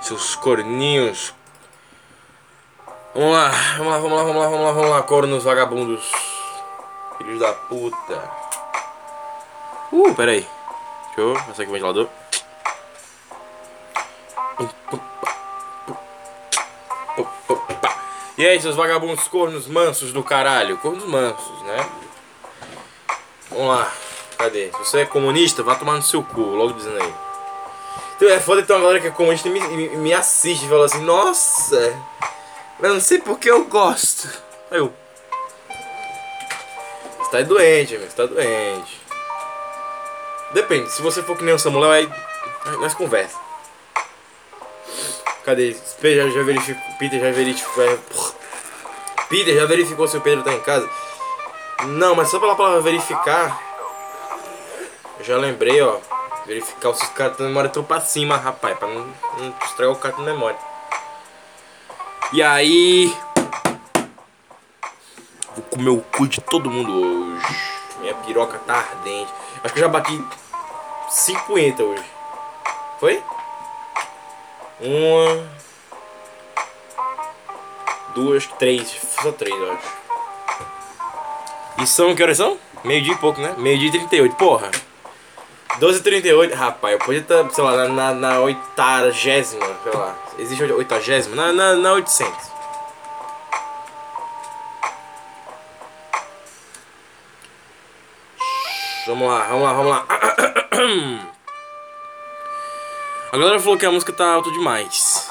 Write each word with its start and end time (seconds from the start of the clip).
seus 0.00 0.36
corninhos. 0.36 1.34
Vamos 3.12 3.32
lá, 3.32 3.50
vamos 3.78 3.92
lá, 3.92 3.98
vamos 3.98 4.16
lá, 4.16 4.22
vamos 4.22 4.36
lá, 4.36 4.48
vamos 4.48 4.64
lá, 4.64 4.72
vamos 4.72 4.90
lá, 4.90 5.02
cornos 5.02 5.44
vagabundos. 5.44 6.12
Filhos 7.18 7.40
da 7.40 7.52
puta. 7.52 8.30
Uh, 9.90 10.14
pera 10.14 10.32
aí. 10.32 10.46
Deixa 11.06 11.20
eu 11.20 11.34
passar 11.34 11.62
aqui 11.62 11.70
o 11.70 11.72
ventilador. 11.72 12.08
E 18.38 18.46
aí, 18.46 18.60
seus 18.60 18.76
vagabundos 18.76 19.26
cornos 19.26 19.66
mansos 19.66 20.12
do 20.12 20.22
caralho? 20.22 20.78
Cornos 20.78 21.04
mansos, 21.04 21.62
né? 21.62 21.90
Vamos 23.50 23.68
lá. 23.68 23.92
Cadê? 24.38 24.70
Se 24.72 24.78
você 24.78 25.00
é 25.00 25.06
comunista, 25.06 25.62
vá 25.62 25.74
tomar 25.74 25.94
no 25.94 26.02
seu 26.02 26.22
cu, 26.22 26.40
logo 26.40 26.72
dizendo 26.72 27.02
aí. 27.02 27.23
Então 28.16 28.28
é 28.28 28.38
foda 28.38 28.62
tem 28.62 28.74
uma 28.76 28.82
galera 28.82 29.00
que 29.00 29.08
é 29.08 29.10
comunista 29.10 29.48
e 29.48 29.50
me, 29.50 29.60
me, 29.60 29.88
me 29.96 30.14
assiste 30.14 30.64
e 30.64 30.68
fala 30.68 30.84
assim, 30.86 31.02
nossa, 31.02 31.96
eu 32.80 32.94
não 32.94 33.00
sei 33.00 33.18
porque 33.18 33.50
eu 33.50 33.64
gosto. 33.64 34.28
Aí 34.70 34.78
eu. 34.78 34.92
Você 37.18 37.30
tá 37.30 37.42
doente, 37.42 37.96
amigo, 37.96 38.10
você 38.10 38.16
tá 38.16 38.26
doente. 38.26 39.00
Depende, 40.52 40.90
se 40.92 41.02
você 41.02 41.22
for 41.22 41.36
que 41.36 41.42
nem 41.42 41.54
o 41.54 41.58
Samuel, 41.58 41.90
aí 41.90 42.08
nós 42.78 42.94
conversa. 42.94 43.36
Cadê? 45.44 45.76
Peter 46.00 46.30
já 46.30 46.42
verificou. 46.42 46.82
Peter 46.98 47.20
já 47.20 47.30
verificou. 47.32 47.84
É, 47.84 47.98
Peter 49.28 49.54
já 49.54 49.66
verificou 49.66 50.08
se 50.08 50.16
o 50.16 50.20
Pedro 50.20 50.44
tá 50.44 50.52
em 50.52 50.60
casa. 50.60 50.88
Não, 51.86 52.14
mas 52.14 52.28
só 52.28 52.38
pela 52.38 52.54
palavra 52.54 52.80
verificar. 52.80 53.60
Eu 55.18 55.24
já 55.24 55.36
lembrei, 55.36 55.82
ó. 55.82 55.98
Verificar 56.46 56.94
se 56.94 57.02
os 57.02 57.08
caras 57.10 57.36
têm 57.36 57.46
memória 57.46 57.70
tudo 57.70 57.86
pra 57.86 58.00
cima, 58.00 58.36
rapaz. 58.36 58.78
Pra 58.78 58.88
não, 58.88 59.06
não 59.38 59.54
estragar 59.64 59.92
o 59.92 59.96
cartão 59.96 60.24
de 60.24 60.30
memória. 60.30 60.58
E 62.32 62.42
aí. 62.42 63.16
Vou 65.54 65.64
comer 65.70 65.90
o 65.90 66.00
cu 66.00 66.26
de 66.26 66.40
todo 66.40 66.70
mundo 66.70 66.92
hoje. 66.92 67.46
Minha 68.00 68.14
piroca 68.14 68.58
tá 68.58 68.74
ardente. 68.74 69.32
Acho 69.62 69.72
que 69.72 69.80
eu 69.80 69.84
já 69.84 69.88
bati 69.88 70.22
50 71.08 71.82
hoje. 71.82 72.04
Foi? 73.00 73.22
Uma. 74.80 75.48
Duas, 78.14 78.46
três. 78.58 78.94
Só 79.22 79.32
três, 79.32 79.54
eu 79.54 79.72
acho. 79.72 80.04
E 81.82 81.86
são, 81.86 82.14
que 82.14 82.22
horas 82.22 82.36
são? 82.36 82.58
Meio 82.84 83.02
dia 83.02 83.14
e 83.14 83.18
pouco, 83.18 83.40
né? 83.40 83.54
Meio 83.56 83.78
dia 83.78 83.88
e 83.88 83.92
38, 83.92 84.36
porra. 84.36 84.70
12 85.78 85.98
h 85.98 86.04
38, 86.04 86.54
rapaz, 86.54 86.92
eu 86.92 86.98
podia 87.00 87.20
estar, 87.20 87.50
sei 87.50 87.64
lá, 87.64 87.88
na, 87.88 88.14
na 88.14 88.40
oitagésima, 88.40 89.66
sei 89.82 89.92
lá. 89.92 90.16
Existe 90.38 90.62
oitagésima? 90.64 91.34
Na, 91.34 91.52
na, 91.52 91.74
na 91.74 91.92
800. 91.94 92.54
Vamos 99.06 99.28
lá, 99.28 99.44
vamos 99.44 99.62
lá, 99.62 99.72
vamos 99.72 99.90
lá. 99.90 100.06
A 103.32 103.36
galera 103.36 103.58
falou 103.58 103.76
que 103.76 103.84
a 103.84 103.90
música 103.90 104.12
tá 104.12 104.32
alta 104.32 104.48
demais. 104.52 105.28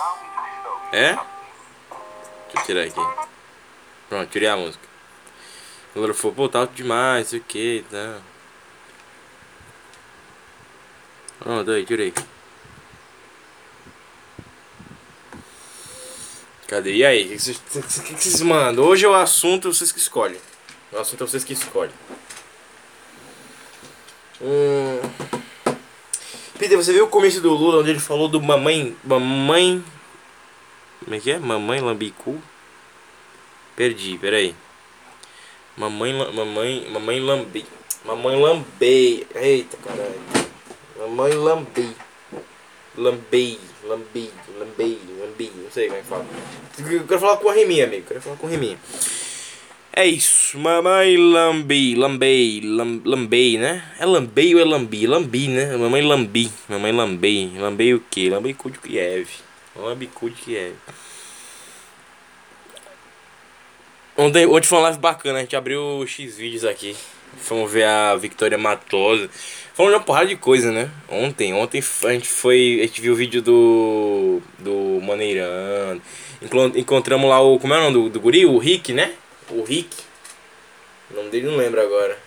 É? 0.91 1.13
Deixa 1.13 1.27
eu 2.57 2.63
tirar 2.65 2.81
aqui. 2.81 2.99
Pronto, 4.09 4.29
tirei 4.29 4.49
a 4.49 4.57
música. 4.57 4.85
A 5.91 5.95
galera 5.95 6.13
falou, 6.13 6.35
pô, 6.35 6.49
tá 6.49 6.59
alto 6.59 6.73
demais, 6.73 7.31
o 7.31 7.39
que, 7.39 7.85
tá. 7.89 8.19
Pronto, 11.43 11.71
aí, 11.71 11.85
tirei. 11.85 12.13
Cadê? 16.67 16.95
E 16.95 17.05
aí? 17.05 17.25
O 17.25 17.29
que, 17.31 17.39
vocês, 17.39 17.57
que, 17.99 18.13
vocês 18.13 18.41
mandam? 18.41 18.85
Hoje 18.85 19.03
é 19.03 19.09
o 19.09 19.13
assunto 19.13 19.73
vocês 19.73 19.91
que 19.91 19.99
escolhem. 19.99 20.39
O 20.89 20.97
assunto 20.97 21.21
é 21.21 21.27
vocês 21.27 21.43
que 21.43 21.51
escolhem. 21.51 21.91
Hum... 24.41 25.01
Peter, 26.57 26.77
você 26.77 26.93
viu 26.93 27.03
o 27.03 27.09
começo 27.09 27.41
do 27.41 27.53
Lula 27.53 27.81
onde 27.81 27.89
ele 27.89 27.99
falou 27.99 28.29
do 28.29 28.41
mamãe. 28.41 28.95
Mamãe. 29.03 29.83
Como 31.03 31.13
é 31.13 31.19
que 31.19 31.31
é? 31.31 31.39
Mamãe 31.39 31.81
Lambicu? 31.81 32.41
Perdi, 33.75 34.17
peraí. 34.17 34.55
Mamãe. 35.75 36.13
Mamãe. 36.13 36.87
Mamãe 36.89 37.19
Lambi. 37.19 37.65
Mamãe 38.05 38.41
Lambei. 38.41 39.27
Eita 39.35 39.75
caralho. 39.75 40.42
Mamãe 41.03 41.33
Lambi. 41.33 41.95
Lambei. 42.95 43.59
Lambi. 43.83 44.31
Lambei. 44.57 44.99
Lambi. 45.19 45.51
Não 45.55 45.69
sei 45.71 45.87
como 45.87 45.99
é 45.99 46.01
que 46.01 46.07
fala. 46.07 46.25
Eu 46.79 47.05
quero 47.05 47.19
falar 47.19 47.37
com 47.37 47.49
a 47.49 47.53
Reminha, 47.53 47.85
amigo. 47.85 48.03
Eu 48.03 48.07
quero 48.07 48.21
falar 48.21 48.37
com 48.37 48.47
a 48.47 48.49
Reminha. 48.49 48.79
É 49.95 50.07
isso, 50.07 50.57
mamãe 50.57 51.15
lambi, 51.17 51.93
lambei, 51.93 52.61
lam, 52.63 52.99
lambei, 53.05 53.59
né? 53.59 53.93
É 53.99 54.05
lambei 54.07 54.55
ou 54.55 54.59
é 54.59 54.65
lambi? 54.65 55.05
Lambi, 55.05 55.47
né? 55.47 55.77
Mamãe 55.77 56.01
lambi, 56.01 56.51
mamãe 56.67 56.91
lambei, 56.91 57.51
lambei 57.59 57.93
o 57.93 57.99
que? 57.99 58.27
Lambei 58.27 58.55
cu 58.55 58.71
de 58.71 58.79
Kiev, 58.79 59.29
lambi 59.75 60.07
cu 60.07 60.31
de 60.31 60.41
Kiev. 60.41 60.73
Ontem, 64.17 64.47
ontem 64.47 64.65
foi 64.65 64.77
uma 64.79 64.85
live 64.85 64.97
bacana, 64.97 65.37
a 65.37 65.41
gente 65.41 65.55
abriu 65.55 66.03
X-Vídeos 66.07 66.65
aqui. 66.65 66.95
Fomos 67.37 67.71
ver 67.71 67.83
a 67.83 68.15
Victoria 68.15 68.57
Matosa. 68.57 69.29
Falando 69.73 69.93
uma 69.93 70.03
porrada 70.03 70.27
de 70.27 70.35
coisa, 70.35 70.71
né? 70.71 70.91
Ontem, 71.09 71.51
ontem 71.53 71.83
a 72.03 72.13
gente 72.13 72.27
foi. 72.27 72.79
A 72.79 72.85
gente 72.85 73.01
viu 73.01 73.13
o 73.13 73.15
vídeo 73.15 73.41
do. 73.41 74.39
Do 74.59 75.01
Maneirando. 75.01 76.01
Encontramos 76.75 77.27
lá 77.27 77.41
o. 77.41 77.59
Como 77.59 77.73
é 77.73 77.77
o 77.77 77.81
nome 77.81 77.93
do, 77.93 78.09
do 78.09 78.19
guri? 78.19 78.45
O 78.45 78.59
Rick, 78.59 78.93
né? 78.93 79.15
O 79.49 79.63
Rick. 79.63 79.95
O 81.09 81.15
nome 81.15 81.29
dele 81.29 81.47
não 81.47 81.57
lembro 81.57 81.81
agora. 81.81 82.19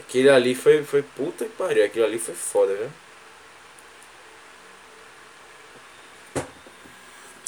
Aquele 0.00 0.30
ali 0.30 0.54
foi, 0.54 0.82
foi 0.82 1.02
puta 1.02 1.44
que 1.44 1.50
pariu. 1.50 1.84
Aquilo 1.84 2.06
ali 2.06 2.18
foi 2.18 2.34
foda, 2.34 2.74
viu? 2.74 2.88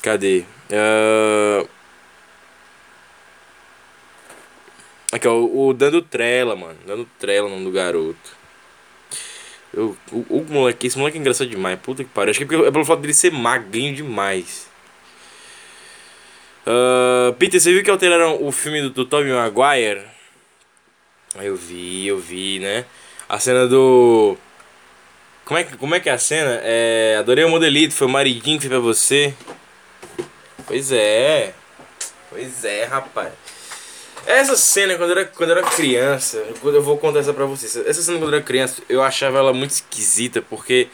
Cadê? 0.03 0.45
Uh... 0.71 1.78
Aqui, 5.19 5.27
ó, 5.27 5.35
o 5.35 5.75
Dando 5.75 6.01
Trela, 6.01 6.55
mano. 6.55 6.79
Dando 6.87 7.05
Trela 7.19 7.49
o 7.49 7.51
nome 7.51 7.65
do 7.65 7.73
garoto. 7.73 8.39
Eu, 9.75 9.97
o, 10.13 10.39
o 10.39 10.47
moleque, 10.49 10.87
esse 10.87 10.97
moleque 10.97 11.19
é 11.19 11.21
engraçado 11.21 11.51
demais. 11.51 11.79
Puta 11.81 12.05
que 12.05 12.11
pariu. 12.11 12.31
Acho 12.31 12.47
que 12.47 12.55
é 12.55 12.71
pelo 12.71 12.85
fato 12.85 13.01
dele 13.01 13.13
ser 13.13 13.33
magrinho 13.33 13.95
demais. 13.95 14.69
Uh, 16.65 17.33
Peter, 17.35 17.61
você 17.61 17.73
viu 17.73 17.83
que 17.83 17.91
alteraram 17.91 18.45
o 18.45 18.53
filme 18.53 18.81
do, 18.81 18.91
do 18.91 19.05
Tobey 19.05 19.33
Maguire? 19.33 20.03
Eu 21.37 21.57
vi, 21.57 22.07
eu 22.07 22.19
vi, 22.19 22.61
né? 22.61 22.85
A 23.29 23.41
cena 23.41 23.67
do. 23.67 24.37
Como 25.45 25.59
é, 25.59 25.65
que, 25.65 25.77
como 25.77 25.95
é 25.95 26.01
que 26.01 26.09
é 26.09 26.13
a 26.13 26.19
cena? 26.19 26.61
É, 26.63 27.17
adorei 27.19 27.45
o 27.45 27.49
modelito, 27.49 27.95
foi 27.95 28.07
o 28.07 28.11
maridinho 28.11 28.59
que 28.59 28.69
fez 28.69 28.71
pra 28.71 28.79
você. 28.79 29.35
Pois 30.67 30.93
é. 30.93 31.55
Pois 32.31 32.65
é, 32.65 32.85
rapaz. 32.85 33.33
Essa 34.29 34.59
cena, 34.59 34.95
quando 34.99 35.13
eu 35.13 35.19
era, 35.21 35.25
quando 35.25 35.51
era 35.53 35.63
criança, 35.63 36.45
quando 36.61 36.75
eu 36.75 36.83
vou 36.83 36.99
contar 36.99 37.21
essa 37.21 37.33
pra 37.33 37.47
vocês. 37.47 37.75
Essa 37.79 38.03
cena, 38.03 38.19
quando 38.19 38.31
eu 38.31 38.37
era 38.37 38.45
criança, 38.45 38.83
eu 38.87 39.03
achava 39.03 39.39
ela 39.39 39.55
muito 39.55 39.71
esquisita, 39.71 40.43
porque. 40.43 40.89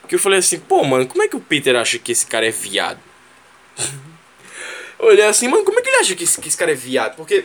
Porque 0.00 0.14
eu 0.14 0.20
falei 0.20 0.38
assim, 0.38 0.60
pô, 0.60 0.84
mano, 0.84 1.04
como 1.08 1.20
é 1.24 1.26
que 1.26 1.34
o 1.34 1.40
Peter 1.40 1.74
acha 1.74 1.98
que 1.98 2.12
esse 2.12 2.24
cara 2.24 2.46
é 2.46 2.52
viado? 2.52 3.00
olhei 5.00 5.24
assim, 5.24 5.48
mano, 5.48 5.64
como 5.64 5.80
é 5.80 5.82
que 5.82 5.88
ele 5.88 5.96
acha 5.96 6.14
que 6.14 6.22
esse, 6.22 6.40
que 6.40 6.46
esse 6.46 6.56
cara 6.56 6.70
é 6.70 6.76
viado? 6.76 7.16
Porque. 7.16 7.44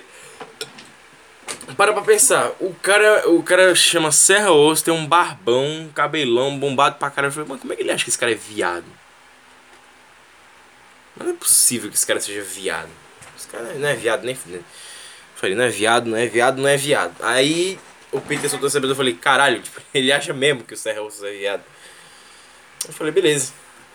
Para 1.75 1.91
pra 1.91 2.03
pensar, 2.03 2.51
o 2.59 2.71
cara, 2.75 3.27
o 3.31 3.41
cara 3.41 3.73
chama 3.73 4.11
Serra 4.11 4.51
Osso, 4.51 4.83
tem 4.83 4.93
um 4.93 5.07
barbão, 5.07 5.65
um 5.65 5.91
cabelão 5.91 6.55
bombado 6.55 6.97
pra 6.99 7.09
caralho. 7.09 7.31
Eu 7.31 7.33
falei, 7.33 7.49
mano, 7.49 7.61
como 7.61 7.73
é 7.73 7.75
que 7.75 7.81
ele 7.81 7.91
acha 7.91 8.03
que 8.03 8.11
esse 8.11 8.19
cara 8.19 8.31
é 8.31 8.35
viado? 8.35 8.85
Não 11.15 11.31
é 11.31 11.33
possível 11.33 11.89
que 11.89 11.95
esse 11.95 12.05
cara 12.05 12.19
seja 12.19 12.43
viado. 12.43 13.06
Cara 13.51 13.73
não 13.73 13.87
é 13.87 13.95
viado 13.95 14.23
nem 14.23 14.37
Eu 14.51 14.63
falei, 15.35 15.55
não 15.55 15.63
é 15.63 15.69
viado, 15.69 16.07
não 16.07 16.17
é 16.17 16.27
viado, 16.27 16.61
não 16.61 16.67
é 16.67 16.77
viado. 16.77 17.15
Aí 17.21 17.79
o 18.11 18.21
Peter 18.21 18.49
soltou 18.49 18.67
essa 18.67 18.79
eu 18.79 18.95
falei, 18.95 19.13
caralho, 19.13 19.61
tipo, 19.63 19.81
ele 19.93 20.11
acha 20.11 20.33
mesmo 20.33 20.63
que 20.63 20.73
o 20.73 20.77
Serra 20.77 21.01
Osso 21.01 21.25
é 21.25 21.31
viado. 21.31 21.63
Eu 22.87 22.93
falei, 22.93 23.11
beleza. 23.11 23.53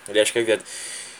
Ele 0.08 0.20
acha 0.20 0.32
que 0.32 0.38
é 0.38 0.42
viado. 0.42 0.64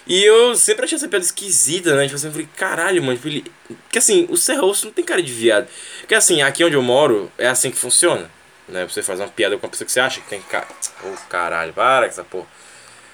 E 0.06 0.23
eu 0.25 0.56
sempre 0.56 0.84
achei 0.84 0.96
essa 0.96 1.06
piada 1.06 1.25
esquisita, 1.25 1.94
né? 1.94 2.05
Tipo 2.05 2.17
assim, 2.17 2.26
eu 2.26 2.32
falei, 2.32 2.49
caralho, 2.56 3.02
mano. 3.02 3.17
Tipo, 3.17 3.29
ele... 3.29 3.44
Porque 3.84 3.99
assim, 3.99 4.26
o 4.29 4.37
Serra 4.37 4.64
Osso 4.64 4.87
não 4.87 4.93
tem 4.93 5.05
cara 5.05 5.23
de 5.23 5.32
viado. 5.32 5.69
Porque 6.00 6.14
assim, 6.14 6.43
aqui 6.43 6.64
onde 6.64 6.75
eu 6.75 6.82
moro, 6.82 7.31
é 7.38 7.46
assim 7.46 7.70
que 7.70 7.76
funciona. 7.76 8.28
Né? 8.69 8.85
Você 8.87 9.02
faz 9.02 9.20
uma 9.20 9.28
piada 9.28 9.56
com 9.56 9.64
uma 9.64 9.70
pessoa 9.70 9.87
que 9.87 9.93
você 9.93 10.00
acha 10.00 10.20
que 10.20 10.28
tem 10.28 10.40
cara. 10.43 10.67
Ô 11.05 11.08
oh, 11.08 11.28
caralho, 11.28 11.73
para 11.73 12.06
com 12.06 12.12
essa 12.12 12.25
porra. 12.25 12.46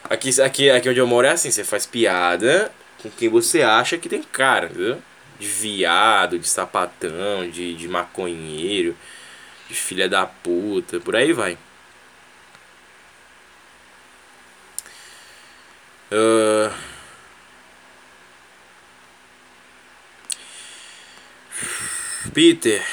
Aqui, 0.05 0.41
aqui, 0.41 0.71
aqui 0.71 0.89
onde 0.89 0.99
eu 0.99 1.07
moro 1.07 1.27
é 1.27 1.31
assim, 1.31 1.51
você 1.51 1.63
faz 1.63 1.85
piada 1.85 2.73
com 3.03 3.11
quem 3.11 3.29
você 3.29 3.63
acha 3.63 3.99
que 3.99 4.09
tem 4.09 4.23
cara, 4.23 4.67
entendeu? 4.67 5.03
de 5.39 5.47
viado, 5.47 6.39
de 6.39 6.49
sapatão, 6.49 7.49
de, 7.51 7.75
de 7.75 7.89
maconheiro, 7.89 8.97
de 9.69 9.75
filha 9.75 10.09
da 10.09 10.27
puta, 10.27 10.99
por 11.01 11.15
aí 11.17 11.33
vai. 11.33 11.57
Uh... 16.11 16.73
Peter. 22.33 22.85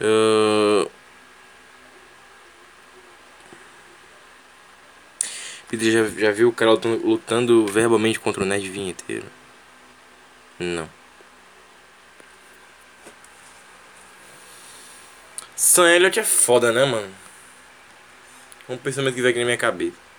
Uh... 0.00 0.90
Peter 5.68 5.92
já, 5.92 6.08
já 6.08 6.30
viu 6.32 6.48
o 6.48 6.52
cara 6.52 6.72
lutando, 6.72 7.66
verbalmente 7.66 8.18
contra 8.18 8.42
o 8.42 8.46
Nerd 8.46 8.68
Vinheteiro? 8.68 9.26
Não. 10.58 10.88
Sam 15.54 15.88
Elliott 15.90 16.18
é 16.18 16.24
foda, 16.24 16.72
né, 16.72 16.84
mano? 16.84 17.14
Um 18.68 18.76
pensamento 18.76 19.14
que 19.14 19.20
veio 19.20 19.30
aqui 19.30 19.38
na 19.38 19.44
minha 19.44 19.56
cabeça. 19.56 20.09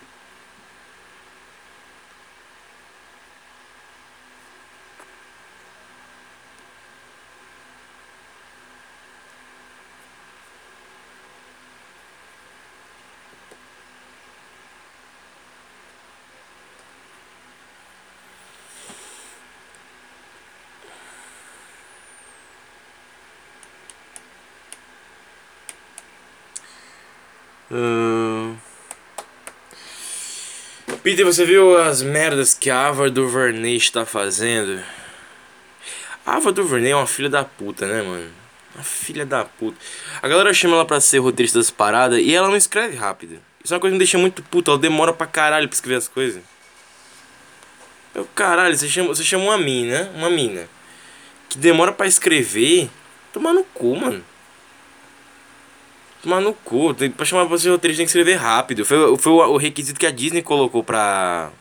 Peter, 31.11 31.25
você 31.25 31.43
viu 31.43 31.77
as 31.77 32.01
merdas 32.01 32.53
que 32.53 32.69
a 32.69 32.87
Ava 32.87 33.09
DuVernay 33.09 33.75
está 33.75 34.05
fazendo? 34.05 34.81
A 36.25 36.37
Ava 36.37 36.53
DuVernay 36.53 36.93
é 36.93 36.95
uma 36.95 37.05
filha 37.05 37.29
da 37.29 37.43
puta, 37.43 37.85
né, 37.85 38.01
mano? 38.01 38.31
Uma 38.73 38.83
filha 38.85 39.25
da 39.25 39.43
puta. 39.43 39.77
A 40.21 40.27
galera 40.29 40.53
chama 40.53 40.75
ela 40.75 40.85
pra 40.85 41.01
ser 41.01 41.17
roteirista 41.17 41.59
das 41.59 41.69
paradas 41.69 42.17
e 42.17 42.33
ela 42.33 42.47
não 42.47 42.55
escreve 42.55 42.95
rápido. 42.95 43.41
Isso 43.61 43.73
é 43.73 43.75
uma 43.75 43.81
coisa 43.81 43.91
que 43.91 43.95
me 43.95 43.99
deixa 43.99 44.17
muito 44.17 44.41
puta. 44.43 44.71
Ela 44.71 44.79
demora 44.79 45.11
pra 45.11 45.27
caralho 45.27 45.67
pra 45.67 45.75
escrever 45.75 45.97
as 45.97 46.07
coisas. 46.07 46.41
Eu, 48.15 48.23
caralho, 48.33 48.77
você 48.77 48.87
chama, 48.87 49.09
você 49.09 49.21
chama 49.25 49.43
uma 49.43 49.57
mina, 49.57 50.09
uma 50.15 50.29
mina, 50.29 50.69
que 51.49 51.57
demora 51.57 51.91
pra 51.91 52.07
escrever. 52.07 52.89
Tomar 53.33 53.51
no 53.51 53.65
cu, 53.65 53.97
mano. 53.97 54.23
Tomar 56.21 56.39
no 56.39 56.53
cu, 56.53 56.93
pra 57.15 57.25
chamar 57.25 57.47
pra 57.47 57.57
ser 57.57 57.69
roteirista 57.69 58.01
tem 58.01 58.05
que 58.05 58.09
escrever 58.09 58.35
rápido. 58.35 58.85
Foi, 58.85 59.17
foi 59.17 59.31
o, 59.31 59.53
o 59.53 59.57
requisito 59.57 59.99
que 59.99 60.05
a 60.05 60.11
Disney 60.11 60.41
colocou 60.43 60.83
pra. 60.83 61.51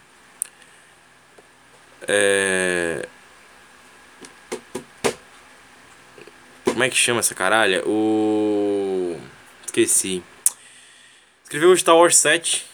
É. 2.07 3.07
Como 6.65 6.85
é 6.85 6.91
que 6.91 6.97
chama 6.97 7.21
essa 7.21 7.35
caralha? 7.35 7.83
O. 7.87 9.19
Esqueci. 9.65 10.23
Escreveu 11.43 11.71
o 11.71 11.77
Star 11.77 11.97
Wars 11.97 12.17
7. 12.17 12.70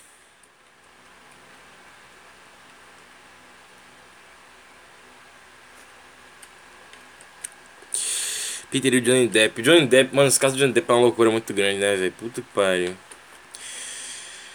Peter 8.81 8.99
o 8.99 9.01
Johnny 9.01 9.27
Depp. 9.27 9.63
Johnny 9.63 9.87
Depp, 9.87 10.15
mano, 10.15 10.29
esse 10.29 10.39
caso 10.39 10.55
do 10.55 10.59
Johnny 10.59 10.73
Depp 10.73 10.91
é 10.91 10.95
uma 10.95 11.01
loucura 11.01 11.31
muito 11.31 11.53
grande, 11.55 11.79
né, 11.79 11.97
velho? 11.97 12.13
Puta 12.13 12.43
que 12.43 12.49
pariu. 12.55 12.95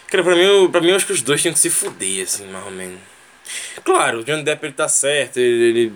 Cara, 0.06 0.22
pra 0.22 0.36
mim, 0.36 0.70
pra 0.70 0.80
mim, 0.80 0.90
eu 0.90 0.96
acho 0.96 1.06
que 1.06 1.12
os 1.12 1.22
dois 1.22 1.40
tinham 1.40 1.52
que 1.52 1.58
se 1.58 1.70
fuder, 1.70 2.24
assim, 2.24 2.46
mais 2.46 2.64
ou 2.64 2.70
menos. 2.70 3.00
Claro, 3.84 4.20
o 4.20 4.24
Johnny 4.24 4.44
Depp 4.44 4.64
ele 4.64 4.72
tá 4.72 4.86
certo, 4.88 5.38
ele, 5.38 5.64
ele 5.64 5.92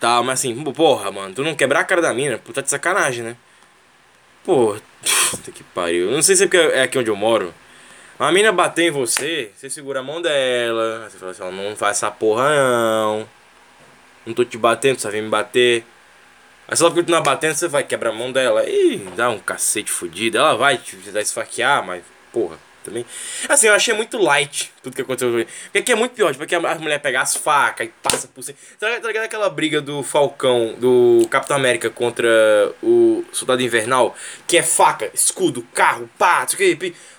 tá, 0.00 0.22
mas 0.22 0.40
assim, 0.40 0.64
porra, 0.72 1.12
mano, 1.12 1.34
tu 1.34 1.44
não 1.44 1.54
quebrar 1.54 1.80
a 1.80 1.84
cara 1.84 2.02
da 2.02 2.12
mina, 2.12 2.38
puta 2.38 2.62
de 2.62 2.68
sacanagem, 2.68 3.22
né? 3.22 3.36
Porra, 4.44 4.80
puta 5.30 5.52
que 5.52 5.62
pariu. 5.62 6.06
Eu 6.06 6.12
não 6.12 6.22
sei 6.22 6.34
se 6.34 6.44
é 6.44 6.46
porque 6.46 6.56
é 6.56 6.82
aqui 6.82 6.98
onde 6.98 7.10
eu 7.10 7.16
moro. 7.16 7.54
A 8.18 8.32
mina 8.32 8.50
bater 8.50 8.88
em 8.88 8.90
você, 8.90 9.52
você 9.56 9.70
segura 9.70 10.00
a 10.00 10.02
mão 10.02 10.20
dela, 10.20 11.08
você 11.08 11.18
fala 11.18 11.30
assim, 11.30 11.42
não 11.52 11.76
faz 11.76 11.98
essa 11.98 12.10
porra 12.10 12.50
não. 12.50 13.28
Não 14.26 14.34
tô 14.34 14.44
te 14.44 14.58
batendo, 14.58 14.98
só 14.98 15.08
vem 15.10 15.22
me 15.22 15.28
bater. 15.28 15.84
Aí 16.68 16.76
se 16.76 16.82
ela 16.82 16.92
continuar 16.92 17.22
batendo, 17.22 17.54
você 17.54 17.66
vai 17.66 17.82
quebrar 17.82 18.10
a 18.10 18.12
mão 18.12 18.30
dela 18.30 18.68
e 18.68 18.98
dá 19.16 19.30
um 19.30 19.38
cacete 19.38 19.90
fodido. 19.90 20.36
Ela 20.36 20.54
vai 20.54 20.76
te 20.76 20.96
dar 21.10 21.22
esfaquear, 21.22 21.82
mas, 21.82 22.04
porra, 22.30 22.58
também. 22.84 23.06
Assim, 23.48 23.68
eu 23.68 23.74
achei 23.74 23.94
muito 23.94 24.18
light 24.18 24.70
tudo 24.82 24.94
que 24.94 25.00
aconteceu. 25.00 25.30
Porque 25.64 25.78
aqui 25.78 25.92
é 25.92 25.94
muito 25.94 26.12
pior, 26.12 26.34
porque 26.34 26.54
a 26.54 26.74
mulher 26.74 26.98
pega 27.00 27.22
as 27.22 27.34
facas 27.34 27.86
e 27.86 27.92
passa 28.02 28.28
por 28.28 28.42
cima. 28.42 28.58
Tá, 28.78 29.00
tá 29.00 29.06
ligado 29.06 29.24
aquela 29.24 29.48
briga 29.48 29.80
do 29.80 30.02
Falcão, 30.02 30.74
do 30.78 31.26
Capitão 31.30 31.56
América 31.56 31.88
contra 31.88 32.28
o 32.82 33.24
Soldado 33.32 33.62
Invernal? 33.62 34.14
Que 34.46 34.58
é 34.58 34.62
faca, 34.62 35.10
escudo, 35.14 35.66
carro, 35.72 36.08
pá, 36.18 36.46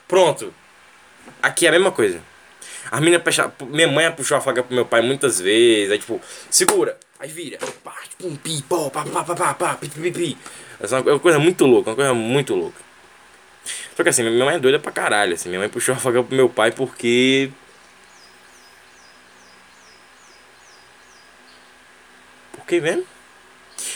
pronto. 0.07 0.53
Aqui 1.41 1.65
é 1.65 1.69
a 1.69 1.71
mesma 1.71 1.91
coisa. 1.91 2.21
A 2.91 2.99
minha 2.99 3.87
mãe 3.87 4.11
puxou 4.11 4.37
a 4.37 4.41
faca 4.41 4.61
pro 4.61 4.75
meu 4.75 4.85
pai 4.85 5.01
muitas 5.01 5.39
vezes. 5.39 5.91
Aí, 5.91 5.97
tipo, 5.97 6.21
segura. 6.51 6.97
Aí 7.19 7.29
vira. 7.29 7.57
Pá, 7.83 7.95
tipo 8.09 8.35
pi, 8.37 8.63
pó, 8.67 8.89
pá, 8.89 9.03
pá, 9.03 9.23
pá, 9.23 9.35
pá, 9.35 9.53
pá, 9.53 9.75
pi, 9.75 9.89
pi, 9.89 10.11
pi. 10.11 10.37
Essa 10.79 10.97
é 10.97 11.01
uma 11.01 11.19
coisa 11.19 11.37
muito 11.37 11.65
louca, 11.65 11.89
uma 11.89 11.95
coisa 11.95 12.13
muito 12.13 12.55
louca. 12.55 12.79
Só 13.95 14.03
que 14.03 14.09
assim, 14.09 14.23
minha 14.23 14.45
mãe 14.45 14.55
é 14.55 14.59
doida 14.59 14.79
pra 14.79 14.91
caralho, 14.91 15.33
assim. 15.33 15.49
Minha 15.49 15.59
mãe 15.59 15.69
puxou 15.69 15.93
a 15.93 15.97
faca 15.97 16.23
pro 16.23 16.35
meu 16.35 16.47
pai 16.47 16.71
porque... 16.71 17.51
Por 22.53 22.65
que 22.65 22.79
mesmo? 22.79 23.05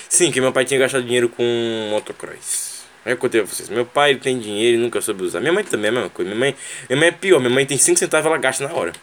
Sim, 0.10 0.32
que 0.32 0.42
meu 0.42 0.52
pai 0.52 0.66
tinha 0.66 0.80
gastado 0.80 1.04
dinheiro 1.04 1.30
com 1.30 1.44
motocross. 1.90 2.84
Aí 3.06 3.14
eu 3.14 3.18
contei 3.18 3.42
pra 3.42 3.50
vocês. 3.50 3.70
Meu 3.70 3.86
pai 3.86 4.16
tem 4.16 4.38
dinheiro 4.38 4.78
e 4.78 4.80
nunca 4.80 5.00
soube 5.00 5.24
usar. 5.24 5.40
Minha 5.40 5.54
mãe 5.54 5.64
também 5.64 5.88
é 5.88 5.90
a 5.90 5.94
mesma 5.94 6.10
coisa. 6.10 6.30
Minha 6.30 6.40
mãe, 6.40 6.56
minha 6.90 7.00
mãe 7.00 7.10
é 7.10 7.12
pior. 7.12 7.40
Minha 7.40 7.52
mãe 7.52 7.66
tem 7.66 7.78
5 7.78 7.98
centavos 7.98 8.26
ela 8.26 8.38
gasta 8.38 8.68
na 8.68 8.74
hora. 8.74 8.94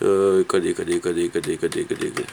Uh, 0.00 0.44
cadê, 0.46 0.72
cadê, 0.72 0.98
cadê, 0.98 1.28
cadê, 1.28 1.56
cadê, 1.58 1.84
cadê, 1.84 2.10
cadê? 2.10 2.24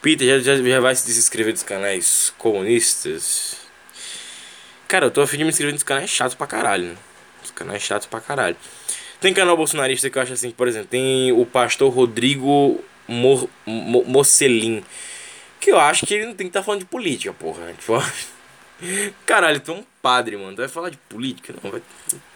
Peter 0.00 0.26
já, 0.26 0.56
já, 0.56 0.62
já 0.62 0.80
vai 0.80 0.94
se 0.94 1.10
inscrever 1.10 1.52
dos 1.52 1.62
canais 1.62 2.32
comunistas. 2.38 3.56
Cara, 4.86 5.06
eu 5.06 5.10
tô 5.10 5.22
afim 5.22 5.38
de 5.38 5.44
me 5.44 5.50
inscrever 5.50 5.72
nos 5.72 5.82
canais 5.82 6.10
chatos 6.10 6.34
pra 6.34 6.46
caralho, 6.46 6.88
né? 6.88 6.96
Os 7.42 7.50
canais 7.50 7.82
chatos 7.82 8.06
pra 8.06 8.20
caralho. 8.20 8.56
Tem 9.20 9.32
canal 9.32 9.56
bolsonarista 9.56 10.10
que 10.10 10.18
eu 10.18 10.22
acho 10.22 10.34
assim, 10.34 10.50
por 10.50 10.68
exemplo, 10.68 10.88
tem 10.88 11.32
o 11.32 11.46
pastor 11.46 11.90
Rodrigo 11.90 12.84
Mor 13.08 13.48
Mo 13.64 14.04
Mocelin. 14.04 14.84
Que 15.58 15.70
eu 15.70 15.80
acho 15.80 16.04
que 16.04 16.14
ele 16.14 16.26
não 16.26 16.34
tem 16.34 16.46
que 16.46 16.50
estar 16.50 16.60
tá 16.60 16.64
falando 16.64 16.80
de 16.80 16.86
política, 16.86 17.32
porra. 17.32 17.72
Tipo, 17.72 17.94
caralho, 19.26 19.60
tu 19.60 19.72
é 19.72 19.74
um 19.74 19.84
padre, 20.02 20.36
mano. 20.36 20.54
Tu 20.54 20.58
vai 20.58 20.68
falar 20.68 20.90
de 20.90 20.96
política? 20.96 21.54
Não, 21.62 21.70
vai. 21.70 21.82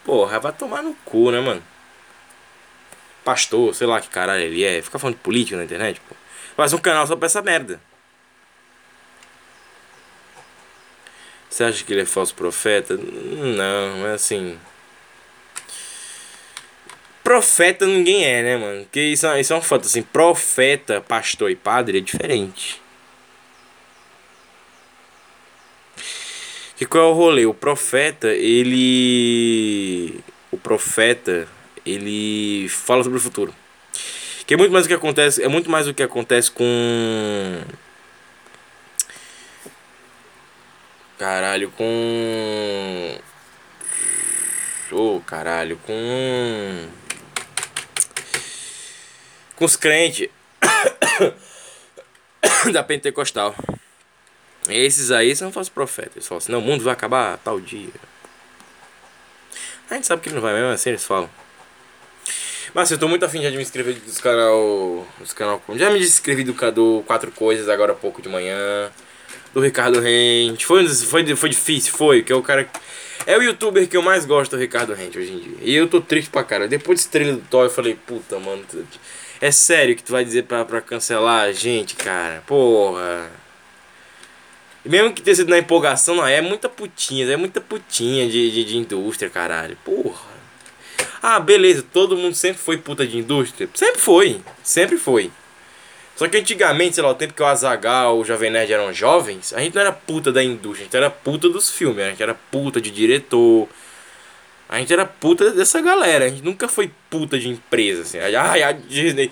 Porra, 0.05 0.39
vai 0.39 0.53
tomar 0.53 0.83
no 0.83 0.95
cu, 1.05 1.31
né, 1.31 1.41
mano? 1.41 1.63
Pastor, 3.25 3.75
sei 3.75 3.87
lá 3.87 4.01
que 4.01 4.09
caralho 4.09 4.43
ele 4.43 4.65
é. 4.65 4.81
Fica 4.83 4.99
falando 4.99 5.17
de 5.17 5.23
política 5.23 5.57
na 5.57 5.65
internet, 5.65 6.01
pô. 6.09 6.15
Faz 6.57 6.73
um 6.73 6.79
canal 6.79 7.07
só 7.07 7.17
pra 7.17 7.27
essa 7.27 7.43
merda. 7.43 7.81
Você 11.49 11.65
acha 11.65 11.85
que 11.85 11.93
ele 11.93 12.03
é 12.03 12.07
falso 12.07 12.35
profeta? 12.35 12.97
Não, 12.97 14.07
é 14.07 14.15
assim 14.15 14.59
profeta 17.29 17.85
ninguém 17.85 18.25
é, 18.25 18.43
né, 18.43 18.57
mano? 18.57 18.85
Porque 18.85 19.03
isso, 19.03 19.27
é, 19.27 19.39
isso 19.39 19.53
é 19.53 19.57
um 19.57 19.61
fato, 19.61 19.85
assim, 19.85 20.03
profeta, 20.03 20.99
pastor 21.03 21.51
e 21.51 21.55
padre 21.55 21.99
é 21.99 22.01
diferente. 22.01 22.81
Que 26.79 26.87
qual 26.87 27.05
é 27.05 27.07
o 27.09 27.13
rolê? 27.13 27.45
O 27.45 27.53
profeta, 27.53 28.29
ele. 28.29 30.21
O 30.51 30.57
profeta, 30.57 31.47
ele 31.85 32.69
fala 32.69 33.03
sobre 33.03 33.19
o 33.19 33.21
futuro. 33.21 33.55
Que 34.47 34.55
é 34.55 34.57
muito 34.57 34.73
mais 34.73 34.87
o 34.87 34.89
que 34.89 34.95
acontece. 34.95 35.43
É 35.43 35.49
muito 35.49 35.69
mais 35.69 35.89
o 35.89 35.93
que 35.93 36.03
acontece 36.03 36.51
com. 36.51 36.65
Caralho, 41.19 41.71
com. 41.73 43.19
Oh, 44.93 45.21
caralho, 45.27 45.77
com 45.85 46.89
com 49.59 49.65
os 49.65 49.77
crentes. 49.77 50.29
da 52.73 52.83
pentecostal. 52.83 53.55
Esses 54.69 55.11
aí 55.11 55.35
são 55.35 55.53
falsos 55.53 55.73
profetas. 55.73 56.17
Eles 56.17 56.29
falam 56.29 56.39
assim, 56.39 56.53
não, 56.53 56.59
o 56.59 56.63
mundo 56.63 56.85
vai 56.85 56.93
acabar 56.93 57.39
tal 57.39 57.61
dia. 57.61 57.89
A 59.91 59.95
gente 59.95 60.07
sabe 60.07 60.23
que 60.23 60.31
não 60.31 60.41
vai 60.41 60.55
mesmo 60.55 60.71
assim, 60.71 60.91
eles 60.91 61.05
falam. 61.05 61.31
Mas 62.75 62.91
eu 62.91 62.99
tô 62.99 63.09
muito 63.09 63.25
afim 63.25 63.41
de 63.41 63.51
me 63.57 63.63
inscrever 63.63 63.95
dos 63.95 64.21
canal. 64.21 65.07
Dos 65.19 65.33
canal. 65.33 65.63
Já 65.75 65.91
me 65.91 65.99
inscrevi 65.99 66.45
do, 66.45 66.53
do 66.73 67.03
Quatro 67.07 67.31
Coisas 67.31 67.69
agora 67.69 67.93
há 67.93 67.95
pouco 67.95 68.21
de 68.21 68.29
manhã. 68.29 68.91
Do 69.55 69.61
Ricardo 69.61 70.01
Rente. 70.01 70.67
Foi, 70.67 70.87
foi, 70.87 71.37
foi 71.37 71.49
difícil, 71.49 71.93
foi, 71.95 72.23
que 72.23 72.33
é 72.33 72.37
o 72.37 72.43
cara. 72.43 72.69
É 73.27 73.37
o 73.37 73.43
youtuber 73.43 73.89
que 73.89 73.97
eu 73.97 74.03
mais 74.03 74.25
gosto 74.25 74.53
do 74.53 74.61
Ricardo 74.61 74.95
Rente 74.95 75.19
hoje 75.19 75.33
em 75.33 75.39
dia. 75.39 75.57
E 75.63 75.75
eu 75.75 75.89
tô 75.89 76.01
triste 76.01 76.31
pra 76.31 76.45
cara. 76.45 76.69
Depois 76.69 76.99
desse 76.99 77.11
trailer 77.11 77.37
do 77.37 77.43
Thor, 77.49 77.65
eu 77.65 77.71
falei, 77.71 77.95
puta, 77.95 78.39
mano. 78.39 78.65
É 79.41 79.51
sério 79.51 79.97
que 79.97 80.03
tu 80.03 80.13
vai 80.13 80.25
dizer 80.25 80.45
pra, 80.45 80.65
pra 80.65 80.81
cancelar 80.81 81.45
a 81.45 81.53
gente, 81.53 81.97
cara? 81.97 82.43
Porra. 82.47 83.31
Mesmo 84.89 85.13
que 85.13 85.21
tenha 85.21 85.37
sido 85.37 85.51
na 85.51 85.59
empolgação, 85.59 86.15
não, 86.15 86.27
é 86.27 86.41
muita 86.41 86.67
putinha, 86.67 87.31
é 87.31 87.37
muita 87.37 87.61
putinha 87.61 88.27
de, 88.27 88.51
de, 88.51 88.65
de 88.65 88.79
indústria, 88.79 89.29
caralho. 89.29 89.77
Porra. 89.85 90.39
Ah, 91.23 91.39
beleza, 91.39 91.85
todo 91.93 92.17
mundo 92.17 92.35
sempre 92.35 92.63
foi 92.63 92.79
puta 92.79 93.07
de 93.07 93.19
indústria. 93.19 93.69
Sempre 93.75 94.01
foi, 94.01 94.41
sempre 94.63 94.97
foi. 94.97 95.31
Só 96.17 96.27
que 96.27 96.39
antigamente, 96.39 96.95
sei 96.95 97.05
lá, 97.05 97.11
o 97.11 97.15
tempo 97.15 97.35
que 97.35 97.43
o 97.43 97.45
Azagal, 97.45 98.19
o 98.19 98.25
Jovem 98.25 98.51
Nerd 98.51 98.73
eram 98.73 98.91
jovens, 98.91 99.53
a 99.53 99.61
gente 99.61 99.75
não 99.75 99.83
era 99.83 99.93
puta 99.93 100.33
da 100.33 100.43
indústria, 100.43 100.81
a 100.81 100.85
gente 100.85 100.97
era 100.97 101.11
puta 101.11 101.51
dos 101.51 101.69
filmes, 101.69 102.03
a 102.03 102.09
gente 102.09 102.23
era 102.23 102.35
puta 102.35 102.81
de 102.81 102.91
diretor. 102.91 103.69
A 104.71 104.79
gente 104.79 104.91
era 104.91 105.05
puta 105.05 105.51
dessa 105.51 105.83
galera, 105.83 106.25
a 106.25 106.29
gente 106.29 106.43
nunca 106.43 106.67
foi 106.67 106.91
puta 107.11 107.39
de 107.39 107.51
empresa, 107.51 108.03
assim. 108.03 108.19
Ai, 108.21 108.63
a 108.63 108.73
Disney, 108.73 109.31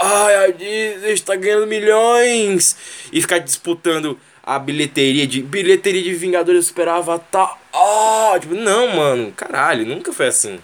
ai, 0.00 0.46
a 0.46 0.46
Disney 0.50 1.12
está 1.12 1.36
ganhando 1.36 1.66
milhões! 1.66 2.74
E 3.12 3.20
ficar 3.20 3.38
disputando 3.38 4.18
a 4.46 4.58
bilheteria 4.58 5.26
de 5.26 5.42
bilheteria 5.42 6.02
de 6.02 6.14
Vingadores 6.14 6.66
Super 6.66 6.88
Avatar. 6.88 7.58
Ah, 7.72 8.36
tipo, 8.38 8.54
não, 8.54 8.88
mano, 8.88 9.32
caralho, 9.32 9.86
nunca 9.86 10.12
foi 10.12 10.26
assim. 10.26 10.60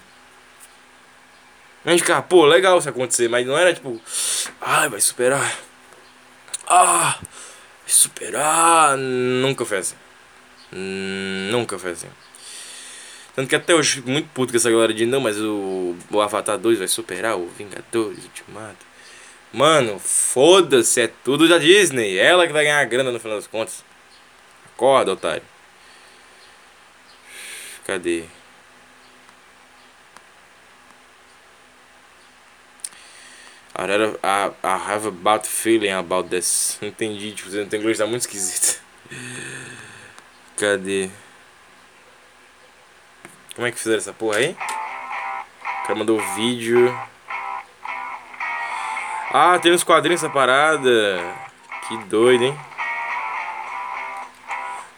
A 1.84 1.90
gente 1.90 2.00
ficava, 2.00 2.22
pô, 2.22 2.44
legal 2.44 2.78
isso 2.78 2.88
acontecer, 2.88 3.28
mas 3.28 3.46
não 3.46 3.56
era 3.56 3.72
tipo, 3.72 3.98
ai, 4.60 4.88
vai 4.90 5.00
superar. 5.00 5.58
Ah, 6.68 7.18
superar. 7.86 8.96
Nunca 8.98 9.64
foi 9.64 9.78
assim. 9.78 9.96
Nunca 11.50 11.78
foi 11.78 11.92
assim. 11.92 12.08
Tanto 13.34 13.48
que 13.48 13.56
até 13.56 13.74
hoje 13.74 14.02
muito 14.04 14.28
puto 14.28 14.52
com 14.52 14.56
essa 14.58 14.70
galera 14.70 14.92
de 14.92 15.06
não, 15.06 15.20
mas 15.20 15.40
o, 15.40 15.96
o 16.10 16.20
Avatar 16.20 16.58
2 16.58 16.78
vai 16.78 16.88
superar 16.88 17.36
o 17.38 17.48
Vingadores 17.48 18.24
Ultimato. 18.24 18.89
Mano, 19.52 19.98
foda-se, 19.98 21.00
é 21.02 21.08
tudo 21.08 21.48
da 21.48 21.58
Disney. 21.58 22.18
Ela 22.18 22.46
que 22.46 22.52
vai 22.52 22.64
ganhar 22.64 22.80
a 22.80 22.84
grana 22.84 23.10
no 23.10 23.18
final 23.18 23.36
das 23.36 23.46
contas. 23.46 23.84
Acorda, 24.74 25.12
otário. 25.12 25.42
Cadê? 27.84 28.24
I, 34.22 34.52
I 34.62 34.76
have 34.76 35.06
a 35.06 35.10
bad 35.10 35.46
feeling 35.46 35.90
about 35.90 36.28
this. 36.28 36.78
Entendi, 36.82 37.32
tipo, 37.32 37.50
não 37.50 37.66
tem 37.66 37.80
inglês, 37.80 37.98
tá 37.98 38.06
muito 38.06 38.22
esquisito. 38.22 38.80
Cadê? 40.56 41.10
Como 43.54 43.66
é 43.66 43.72
que 43.72 43.78
fizeram 43.78 43.98
essa 43.98 44.12
porra 44.12 44.38
aí? 44.38 44.50
O 44.50 45.86
cara 45.86 45.94
mandou 45.98 46.20
vídeo. 46.34 46.94
Ah, 49.32 49.58
tem 49.60 49.72
uns 49.72 49.84
quadrinhos 49.84 50.24
essa 50.24 50.32
parada. 50.32 51.20
Que 51.86 51.96
doido, 52.04 52.44
hein? 52.44 52.58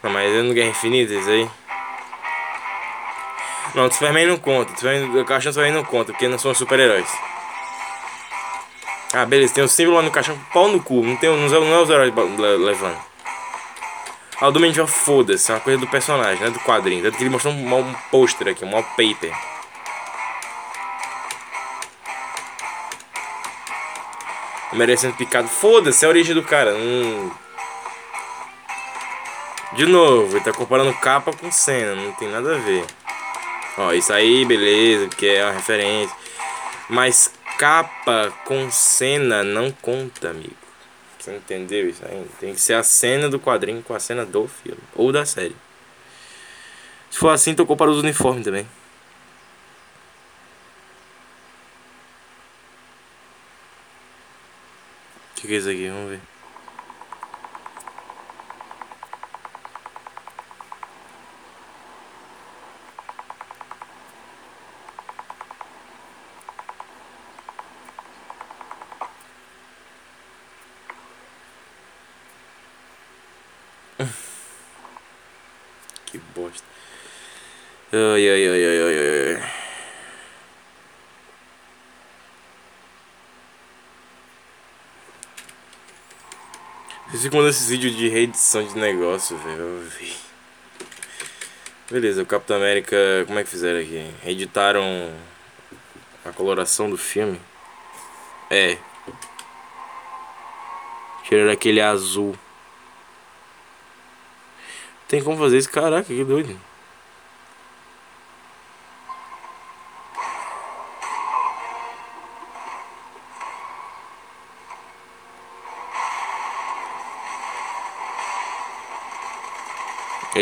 Não, 0.01 0.11
mas 0.11 0.33
é 0.33 0.41
no 0.41 0.53
Guerra 0.53 0.69
Infinita 0.69 1.13
isso 1.13 1.29
aí. 1.29 1.49
Não, 3.75 3.85
o 3.85 3.91
Superman 3.91 4.25
não 4.25 4.37
conta. 4.37 4.73
O 5.19 5.25
caixão 5.25 5.53
Superman 5.53 5.73
não 5.73 5.83
conta, 5.83 6.11
porque 6.11 6.27
não 6.27 6.39
são 6.39 6.53
super-heróis. 6.53 7.07
Ah, 9.13 9.25
beleza, 9.25 9.53
tem 9.53 9.63
um 9.63 9.67
símbolo 9.67 9.97
lá 9.97 10.03
no 10.03 10.09
caixão, 10.09 10.35
pau 10.51 10.67
no 10.67 10.81
cu. 10.81 11.03
Não, 11.03 11.15
tem, 11.15 11.29
não, 11.29 11.47
não 11.47 11.75
é 11.75 11.81
os 11.81 11.89
heróis 11.91 12.11
levando. 12.59 12.97
Ah, 14.41 14.47
o 14.47 14.51
do 14.51 14.59
Mendiel, 14.59 14.87
foda-se, 14.87 15.51
é 15.51 15.55
uma 15.55 15.61
coisa 15.61 15.79
do 15.79 15.87
personagem, 15.87 16.39
não 16.39 16.47
é 16.47 16.49
do 16.49 16.59
quadrinho. 16.59 17.03
Tanto 17.03 17.17
que 17.17 17.23
ele 17.23 17.29
mostrou 17.29 17.53
um, 17.53 17.77
um 17.77 17.93
pôster 18.09 18.47
aqui, 18.47 18.65
um 18.65 18.73
wallpaper. 18.73 19.31
Merecendo 24.73 25.15
picado. 25.15 25.47
Foda-se, 25.47 26.03
é 26.03 26.07
a 26.07 26.09
origem 26.09 26.33
do 26.33 26.43
cara. 26.43 26.73
Hum. 26.75 27.31
De 29.73 29.85
novo, 29.85 30.37
ele 30.37 30.43
tá 30.43 30.51
comparando 30.51 30.93
capa 30.93 31.31
com 31.33 31.51
cena, 31.51 31.95
não 31.95 32.11
tem 32.13 32.29
nada 32.29 32.55
a 32.55 32.59
ver. 32.59 32.85
Ó, 33.77 33.91
isso 33.91 34.13
aí, 34.13 34.45
beleza, 34.45 35.07
que 35.09 35.27
é 35.27 35.43
uma 35.43 35.53
referência. 35.53 36.15
Mas 36.87 37.33
capa 37.57 38.31
com 38.45 38.69
cena 38.69 39.43
não 39.43 39.71
conta, 39.71 40.29
amigo. 40.29 40.55
Você 41.17 41.35
entendeu 41.35 41.89
isso 41.89 42.03
aí? 42.05 42.25
Tem 42.39 42.53
que 42.53 42.61
ser 42.61 42.73
a 42.73 42.83
cena 42.83 43.29
do 43.29 43.39
quadrinho 43.39 43.81
com 43.81 43.93
a 43.93 43.99
cena 43.99 44.25
do 44.25 44.47
filme. 44.47 44.81
Ou 44.93 45.11
da 45.11 45.25
série. 45.25 45.55
Se 47.09 47.17
for 47.17 47.29
assim, 47.29 47.55
tocou 47.55 47.77
para 47.77 47.89
os 47.89 47.97
uniformes 47.99 48.43
também. 48.43 48.67
Que, 55.43 55.49
que 55.49 55.55
é 55.55 55.57
isso 55.57 55.69
aqui? 55.69 55.89
Vamos 55.89 56.09
ver. 56.09 56.21
que 76.05 76.17
bosta. 76.33 76.65
Ai, 77.91 78.29
ai, 78.29 78.47
ai, 78.47 78.65
ai, 78.65 78.79
ai, 78.79 79.35
ai. 79.35 79.62
Vocês 87.23 87.31
ficam 87.31 87.47
esses 87.47 87.69
vídeos 87.69 87.95
de 87.95 88.09
reedição 88.09 88.67
de 88.67 88.77
negócio, 88.77 89.37
velho. 89.37 89.89
Beleza, 91.89 92.21
o 92.21 92.25
Capitão 92.25 92.57
América. 92.57 92.97
Como 93.25 93.39
é 93.39 93.45
que 93.45 93.49
fizeram 93.49 93.79
aqui? 93.79 94.11
Editaram 94.25 94.83
a 96.25 96.33
coloração 96.33 96.89
do 96.89 96.97
filme. 96.97 97.39
É. 98.49 98.77
Tiraram 101.23 101.51
aquele 101.51 101.79
azul. 101.79 102.37
Tem 105.07 105.23
como 105.23 105.37
fazer 105.37 105.59
isso? 105.59 105.71
Caraca, 105.71 106.03
que 106.03 106.25
doido. 106.25 106.59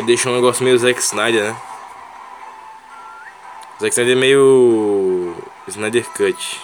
Ele 0.01 0.07
deixou 0.07 0.31
um 0.31 0.35
negócio 0.35 0.63
meio 0.63 0.79
Zack 0.79 0.99
Snyder, 0.99 1.43
né? 1.43 1.61
Zack 3.79 3.91
Snyder 3.91 4.17
é 4.17 4.19
meio. 4.19 5.35
Snyder 5.67 6.03
Cut. 6.09 6.59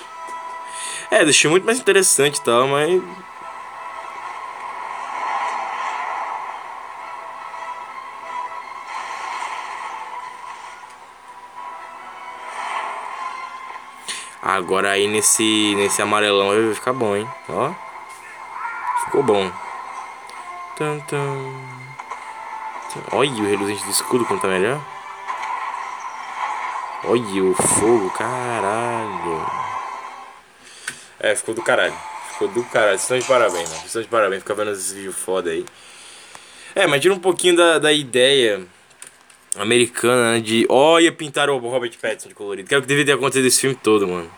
É, 1.11 1.23
deixou 1.23 1.51
muito 1.51 1.63
mais 1.63 1.77
interessante 1.77 2.37
e 2.37 2.41
tal, 2.41 2.67
mas. 2.67 2.99
Agora 14.41 14.89
aí 14.89 15.07
nesse, 15.07 15.75
nesse 15.75 16.01
amarelão 16.01 16.47
vai 16.47 16.73
ficar 16.73 16.93
bom, 16.93 17.15
hein? 17.15 17.29
Ó. 17.49 17.71
Ficou 19.05 19.21
bom. 19.21 19.51
Tum, 20.75 20.99
tum. 21.01 21.86
Olha 23.11 23.31
o 23.31 23.45
reluzente 23.45 23.83
do 23.83 23.91
escudo 23.91 24.25
como 24.25 24.39
tá 24.39 24.47
melhor. 24.47 24.81
Olha 27.03 27.43
o 27.43 27.53
fogo, 27.53 28.09
caralho. 28.11 29.45
É, 31.19 31.35
ficou 31.35 31.53
do 31.53 31.61
caralho. 31.61 31.93
Ficou 32.31 32.47
do 32.47 32.63
caralho. 32.65 32.95
Estão 32.95 33.17
de 33.17 33.25
parabéns, 33.25 33.69
mano. 33.69 33.85
Estão 33.85 34.01
de 34.01 34.07
parabéns. 34.07 34.41
Fica 34.41 34.53
vendo 34.53 34.71
esses 34.71 34.91
vídeos 34.91 35.15
foda 35.15 35.49
aí. 35.49 35.65
É, 36.75 36.85
mas 36.85 37.01
tira 37.01 37.13
um 37.13 37.19
pouquinho 37.19 37.55
da, 37.55 37.79
da 37.79 37.91
ideia 37.91 38.65
americana 39.55 40.33
né, 40.33 40.39
de. 40.39 40.65
Olha, 40.69 41.11
pintaram 41.11 41.55
o 41.55 41.59
Robert 41.59 41.97
Pattinson 41.99 42.29
de 42.29 42.35
colorido. 42.35 42.67
Que 42.67 42.75
é 42.75 42.77
o 42.77 42.81
que 42.81 42.87
deveria 42.87 43.13
ter 43.13 43.17
acontecido 43.17 43.45
esse 43.45 43.61
filme 43.61 43.75
todo, 43.75 44.07
mano. 44.07 44.31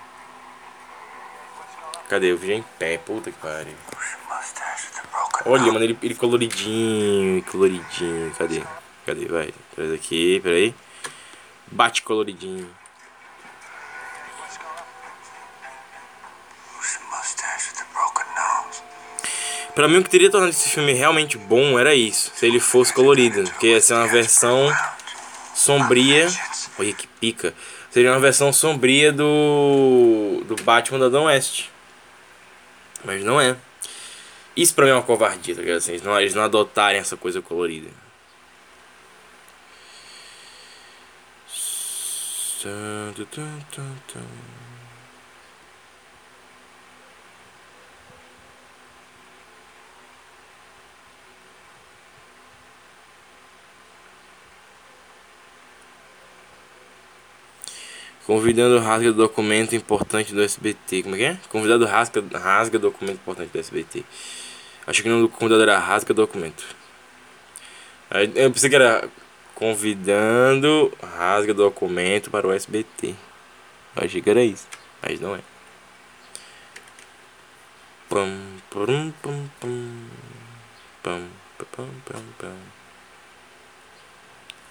Cadê? 2.08 2.34
Vídeo 2.34 2.54
é 2.54 2.58
em 2.58 2.66
pé. 2.78 2.98
Puta 2.98 3.32
que 3.32 3.38
pariu. 3.38 3.74
Olha, 5.50 5.72
mano, 5.72 5.84
ele, 5.84 5.98
ele 6.04 6.14
coloridinho, 6.14 7.44
coloridinho. 7.46 8.32
Cadê? 8.38 8.62
Cadê? 9.04 9.26
Vai. 9.26 9.52
Traz 9.74 9.92
aqui, 9.92 10.40
peraí. 10.42 10.76
Bate 11.72 12.04
coloridinho. 12.04 12.70
Pra 19.74 19.88
mim 19.88 19.98
o 19.98 20.04
que 20.04 20.10
teria 20.10 20.30
tornado 20.30 20.50
esse 20.50 20.70
filme 20.70 20.94
realmente 20.94 21.38
bom 21.38 21.80
era 21.80 21.96
isso, 21.96 22.32
se 22.36 22.46
ele 22.46 22.60
fosse 22.60 22.92
colorido, 22.92 23.44
porque 23.44 23.68
ia 23.68 23.80
ser 23.80 23.94
uma 23.94 24.08
versão 24.08 24.70
sombria, 25.56 26.28
olha 26.78 26.92
que 26.92 27.08
pica, 27.08 27.54
seria 27.90 28.12
uma 28.12 28.20
versão 28.20 28.52
sombria 28.52 29.14
do 29.14 30.44
do 30.46 30.56
Batman 30.64 31.00
da 31.00 31.06
Adam 31.06 31.26
West, 31.26 31.68
mas 33.06 33.24
não 33.24 33.40
é. 33.40 33.56
Isso 34.56 34.76
pra 34.76 34.86
mim 34.86 34.92
é 34.92 34.94
uma 34.96 35.04
covardia, 35.04 35.56
tá 35.56 35.62
ligado? 35.62 35.78
Assim, 35.78 35.92
eles, 35.92 36.02
não, 36.04 36.20
eles 36.20 36.34
não 36.34 36.44
adotarem 36.44 37.00
essa 37.00 37.16
coisa 37.16 37.42
colorida. 37.42 37.90
Convidando 58.30 58.78
rasga 58.78 59.12
documento 59.12 59.76
importante 59.76 60.36
do 60.36 60.44
SBT. 60.44 61.02
Como 61.02 61.16
é 61.16 61.18
que 61.18 61.24
é? 61.24 61.38
Convidado 61.50 61.84
rasga, 61.88 62.24
rasga 62.38 62.78
documento 62.78 63.16
importante 63.16 63.50
do 63.50 63.58
SBT. 63.58 64.06
Acho 64.86 65.02
que 65.02 65.10
o 65.10 65.12
nome 65.12 65.24
do 65.24 65.30
convidado 65.30 65.64
era 65.64 65.80
rasga 65.80 66.14
documento. 66.14 66.64
Eu 68.36 68.52
pensei 68.52 68.70
que 68.70 68.76
era 68.76 69.10
convidando 69.56 70.94
rasga 71.02 71.56
documento 71.56 72.30
para 72.30 72.48
o 72.48 72.52
SBT. 72.52 73.16
Eu 73.96 74.04
achei 74.06 74.22
que 74.22 74.30
era 74.30 74.44
isso, 74.44 74.68
mas 75.02 75.20
não 75.20 75.36
é. 75.36 75.40
Pum, 78.10 78.58
pum, 78.70 79.12
pum. 79.24 79.50
Pum, 79.60 80.06
pum, 81.02 81.28
pum, 81.58 81.88
pum, 82.06 82.22
pum. 82.38 82.56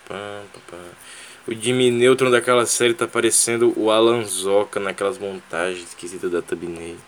Pum, 0.06 0.46
pum, 0.52 0.60
pum. 0.68 1.27
O 1.48 1.54
Jimmy 1.54 1.90
Neutron 1.90 2.30
daquela 2.30 2.66
série 2.66 2.92
tá 2.92 3.08
parecendo 3.08 3.72
o 3.74 3.90
Alan 3.90 4.22
Zoka 4.22 4.78
naquelas 4.78 5.16
montagens 5.16 5.88
esquisitas 5.88 6.30
da 6.30 6.42
thumbnail. 6.42 6.98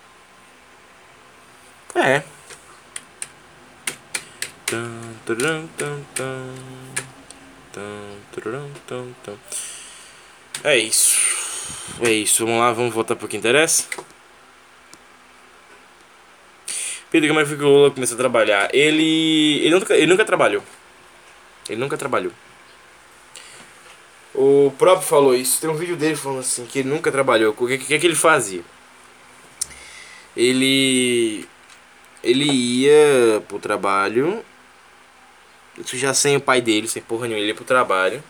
É. 1.94 2.22
É 10.64 10.78
isso. 10.78 11.18
É 12.00 12.10
isso. 12.10 12.46
Vamos 12.46 12.60
lá, 12.62 12.72
vamos 12.72 12.94
voltar 12.94 13.16
pro 13.16 13.28
que 13.28 13.36
interessa. 13.36 13.84
Pedro, 17.10 17.28
como 17.28 17.40
é 17.40 17.44
que 17.44 17.52
o 17.52 17.68
Lula 17.68 17.90
começou 17.90 18.14
a 18.14 18.18
trabalhar? 18.18 18.74
Ele. 18.74 19.58
Ele 19.58 19.74
nunca, 19.74 19.94
ele 19.94 20.06
nunca 20.06 20.24
trabalhou. 20.24 20.62
Ele 21.68 21.78
nunca 21.78 21.98
trabalhou. 21.98 22.32
O 24.34 24.72
próprio 24.78 25.06
falou 25.06 25.34
isso. 25.34 25.60
Tem 25.60 25.68
um 25.68 25.74
vídeo 25.74 25.96
dele 25.96 26.16
falando 26.16 26.40
assim 26.40 26.64
que 26.66 26.80
ele 26.80 26.88
nunca 26.88 27.10
trabalhou. 27.10 27.54
O 27.56 27.66
que, 27.66 27.78
que, 27.78 27.98
que 27.98 28.06
ele 28.06 28.14
fazia? 28.14 28.62
Ele 30.36 31.46
ele 32.22 32.44
ia 32.44 33.42
pro 33.48 33.58
trabalho. 33.58 34.44
Isso 35.78 35.96
já 35.96 36.12
sem 36.12 36.36
o 36.36 36.40
pai 36.40 36.60
dele, 36.60 36.86
sem 36.86 37.02
porra 37.02 37.22
nenhuma, 37.22 37.40
ele 37.40 37.48
ia 37.48 37.54
pro 37.54 37.64
trabalho. 37.64 38.22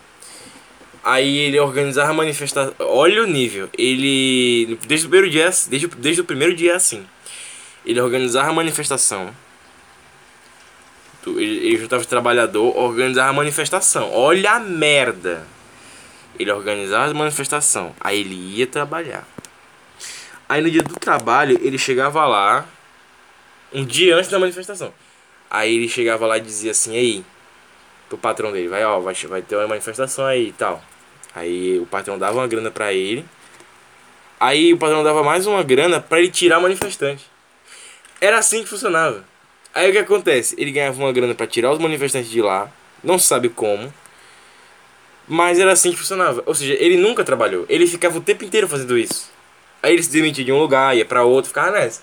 Aí 1.03 1.39
ele 1.39 1.59
organizava 1.59 2.13
manifestação. 2.13 2.75
Olha 2.79 3.23
o 3.23 3.27
nível. 3.27 3.69
Ele. 3.77 4.79
Desde 4.87 5.07
o 5.07 5.11
primeiro 5.11 5.31
dia. 5.31 5.51
Desde, 5.69 5.87
desde 5.89 6.21
o 6.21 6.25
primeiro 6.25 6.55
dia 6.55 6.77
assim. 6.77 7.07
Ele 7.85 8.01
organizava 8.01 8.51
a 8.51 8.53
manifestação. 8.53 9.35
Ele, 11.27 11.67
ele 11.67 11.77
juntava 11.79 12.01
os 12.01 12.07
trabalhadores, 12.07 12.77
organizava 12.77 13.31
a 13.31 13.33
manifestação. 13.33 14.11
Olha 14.13 14.53
a 14.53 14.61
merda. 14.61 15.47
Ele 16.41 16.51
organizava 16.51 17.11
a 17.11 17.15
manifestação. 17.15 17.95
Aí 18.01 18.21
ele 18.21 18.35
ia 18.35 18.67
trabalhar. 18.67 19.29
Aí 20.49 20.63
no 20.63 20.71
dia 20.71 20.83
do 20.83 20.95
trabalho, 20.95 21.59
ele 21.63 21.77
chegava 21.77 22.25
lá. 22.27 22.67
Um 23.71 23.85
dia 23.85 24.17
antes 24.17 24.31
da 24.31 24.39
manifestação. 24.39 24.91
Aí 25.51 25.77
ele 25.77 25.87
chegava 25.87 26.27
lá 26.27 26.39
e 26.39 26.41
dizia 26.41 26.71
assim: 26.71 26.95
Ei, 26.95 27.25
pro 28.09 28.17
patrão 28.17 28.51
dele, 28.53 28.69
vai, 28.69 28.83
ó, 28.83 29.01
vai, 29.01 29.15
vai 29.15 29.43
ter 29.43 29.55
uma 29.57 29.69
manifestação 29.69 30.25
aí 30.25 30.49
e 30.49 30.53
tal. 30.53 30.83
Aí 31.35 31.79
o 31.79 31.85
patrão 31.85 32.19
dava 32.19 32.39
uma 32.39 32.49
grana 32.49 32.71
pra 32.71 32.91
ele. 32.91 33.23
Aí 34.41 34.73
o 34.73 34.79
patrão 34.79 35.05
dava 35.05 35.23
mais 35.23 35.47
uma 35.47 35.63
grana 35.63 36.01
pra 36.01 36.21
ele 36.21 36.31
tirar 36.31 36.59
o 36.59 36.63
manifestante. 36.63 37.27
Era 38.19 38.39
assim 38.39 38.63
que 38.63 38.69
funcionava. 38.71 39.23
Aí 39.75 39.91
o 39.91 39.93
que 39.93 39.99
acontece? 39.99 40.55
Ele 40.57 40.73
ganhava 40.73 40.99
uma 40.99 41.13
grana 41.13 41.35
pra 41.35 41.47
tirar 41.47 41.71
os 41.71 41.79
manifestantes 41.79 42.31
de 42.31 42.41
lá. 42.41 42.73
Não 43.05 43.19
sabe 43.19 43.51
como. 43.51 43.93
Mas 45.33 45.61
era 45.61 45.71
assim 45.71 45.93
que 45.93 45.97
funcionava. 45.97 46.43
Ou 46.45 46.53
seja, 46.57 46.75
ele 46.75 46.97
nunca 46.97 47.23
trabalhou. 47.23 47.65
Ele 47.69 47.87
ficava 47.87 48.19
o 48.19 48.21
tempo 48.21 48.45
inteiro 48.45 48.67
fazendo 48.69 48.99
isso. 48.99 49.31
Aí 49.81 49.93
ele 49.93 50.03
se 50.03 50.11
demitia 50.11 50.45
de 50.45 50.51
um 50.51 50.59
lugar, 50.59 50.97
ia 50.97 51.05
pra 51.05 51.23
outro, 51.23 51.51
ficava 51.51 51.71
nessa. 51.71 52.03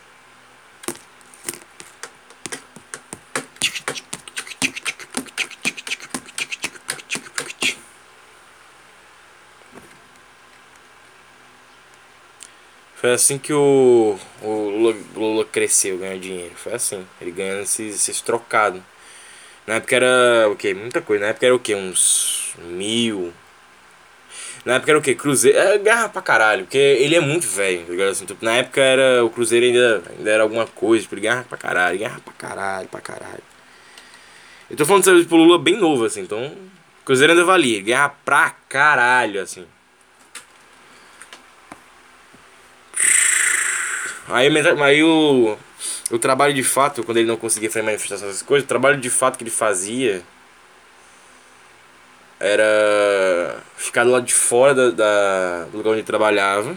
Foi 12.95 13.11
assim 13.11 13.37
que 13.37 13.51
o, 13.51 14.17
o 14.41 14.93
Lula, 15.15 15.43
cresceu, 15.43 15.97
ganhou 15.97 16.17
dinheiro. 16.17 16.55
Foi 16.55 16.73
assim. 16.73 17.05
Ele 17.19 17.31
ganhando 17.31 17.63
esses, 17.63 17.93
esses 17.95 18.21
trocados. 18.21 18.81
Na 19.67 19.75
época 19.75 19.97
era 19.97 20.49
o 20.49 20.55
que? 20.55 20.73
Muita 20.73 21.01
coisa. 21.01 21.25
Na 21.25 21.31
época 21.31 21.45
era 21.45 21.55
o 21.55 21.59
que? 21.59 21.75
Uns 21.75 22.46
mil. 22.57 23.33
Na 24.65 24.75
época 24.75 24.91
era 24.91 24.99
o 24.99 25.01
que? 25.01 25.15
Cruzeiro. 25.15 25.57
É 25.57 25.77
garra 25.77 26.09
pra 26.09 26.21
caralho. 26.21 26.63
Porque 26.65 26.77
ele 26.77 27.15
é 27.15 27.19
muito 27.19 27.47
velho. 27.47 27.85
Tá 27.97 28.05
assim, 28.09 28.25
tipo, 28.25 28.43
na 28.43 28.57
época 28.57 28.81
era. 28.81 29.23
O 29.23 29.29
Cruzeiro 29.29 29.65
ainda, 29.65 30.03
ainda 30.17 30.29
era 30.29 30.43
alguma 30.43 30.67
coisa. 30.67 31.03
Tipo, 31.03 31.19
garra 31.21 31.45
pra 31.47 31.57
caralho. 31.57 31.99
Garra 31.99 32.19
pra 32.19 32.33
caralho, 32.33 32.87
pra 32.89 33.01
caralho. 33.01 33.43
Eu 34.69 34.75
tô 34.75 34.85
falando 34.85 35.03
de 35.03 35.21
tipo, 35.21 35.37
Lula 35.37 35.57
bem 35.57 35.77
novo, 35.77 36.05
assim. 36.05 36.21
Então. 36.21 36.53
Cruzeiro 37.05 37.33
ainda 37.33 37.45
valia. 37.45 37.81
Garra 37.81 38.09
pra 38.25 38.49
caralho, 38.67 39.41
assim. 39.41 39.65
Aí, 44.29 44.49
aí 44.83 45.03
o 45.03 45.57
o 46.09 46.17
trabalho 46.17 46.53
de 46.53 46.63
fato, 46.63 47.03
quando 47.03 47.17
ele 47.17 47.27
não 47.27 47.37
conseguia 47.37 47.69
fazer 47.69 47.83
manifestações 47.83 48.31
essas 48.31 48.41
coisas, 48.41 48.65
o 48.65 48.67
trabalho 48.67 48.99
de 48.99 49.09
fato 49.09 49.37
que 49.37 49.43
ele 49.43 49.51
fazia 49.51 50.23
era 52.39 53.63
ficar 53.75 54.03
do 54.03 54.11
lado 54.11 54.25
de 54.25 54.33
fora 54.33 54.73
da, 54.73 54.89
da 54.91 55.65
do 55.65 55.77
lugar 55.77 55.91
onde 55.91 55.99
ele 55.99 56.07
trabalhava. 56.07 56.75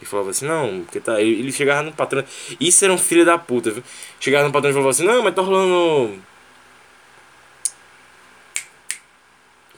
E 0.00 0.04
falava 0.04 0.30
assim, 0.30 0.46
não, 0.46 0.82
porque 0.82 1.00
tá. 1.00 1.20
Ele, 1.20 1.50
chegava 1.50 1.82
no 1.82 1.92
patrão. 1.92 2.22
Isso 2.60 2.84
era 2.84 2.92
um 2.92 2.98
filho 2.98 3.24
da 3.24 3.38
puta, 3.38 3.70
viu? 3.70 3.82
Chegava 4.20 4.46
no 4.46 4.52
patrão 4.52 4.70
e 4.70 4.74
falava 4.74 4.90
assim, 4.90 5.04
não, 5.04 5.22
mas 5.22 5.34
tá 5.34 5.42
rolando. 5.42 6.20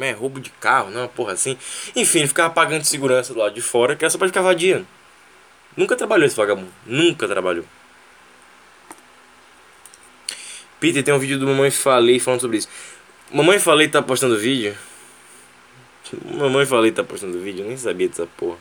É, 0.01 0.13
roubo 0.13 0.41
de 0.41 0.51
carro, 0.51 0.91
não, 0.91 1.09
porra 1.09 1.33
assim. 1.33 1.57
Enfim, 1.95 2.21
ele 2.21 2.29
ficava 2.29 2.53
pagando 2.53 2.83
de 2.83 2.89
segurança 2.89 3.33
do 3.33 3.41
lado 3.41 3.55
de 3.55 3.61
fora, 3.61 3.97
que 3.97 4.05
era 4.05 4.11
só 4.11 4.19
pra 4.19 4.29
ficar 4.29 4.43
vadiando. 4.43 4.87
Nunca 5.77 5.97
trabalhou 5.97 6.27
esse 6.27 6.37
vagabundo. 6.37 6.73
Nunca 6.87 7.27
trabalhou. 7.27 7.65
Peter, 10.81 11.03
tem 11.03 11.13
um 11.13 11.19
vídeo 11.19 11.39
do 11.39 11.47
Mamãe 11.47 11.71
Falei 11.71 12.21
falando 12.21 12.41
sobre 12.41 12.59
isso. 12.59 12.69
Mamãe 13.33 13.59
Falei 13.59 13.89
tá 13.89 14.01
postando 14.01 14.39
vídeo? 14.39 14.77
Mamãe 16.25 16.67
Falei 16.67 16.93
tá 16.93 17.05
postando 17.05 17.39
vídeo? 17.39 17.65
Eu 17.65 17.69
nem 17.69 17.77
sabia 17.77 18.09
dessa 18.09 18.27
porra. 18.37 18.59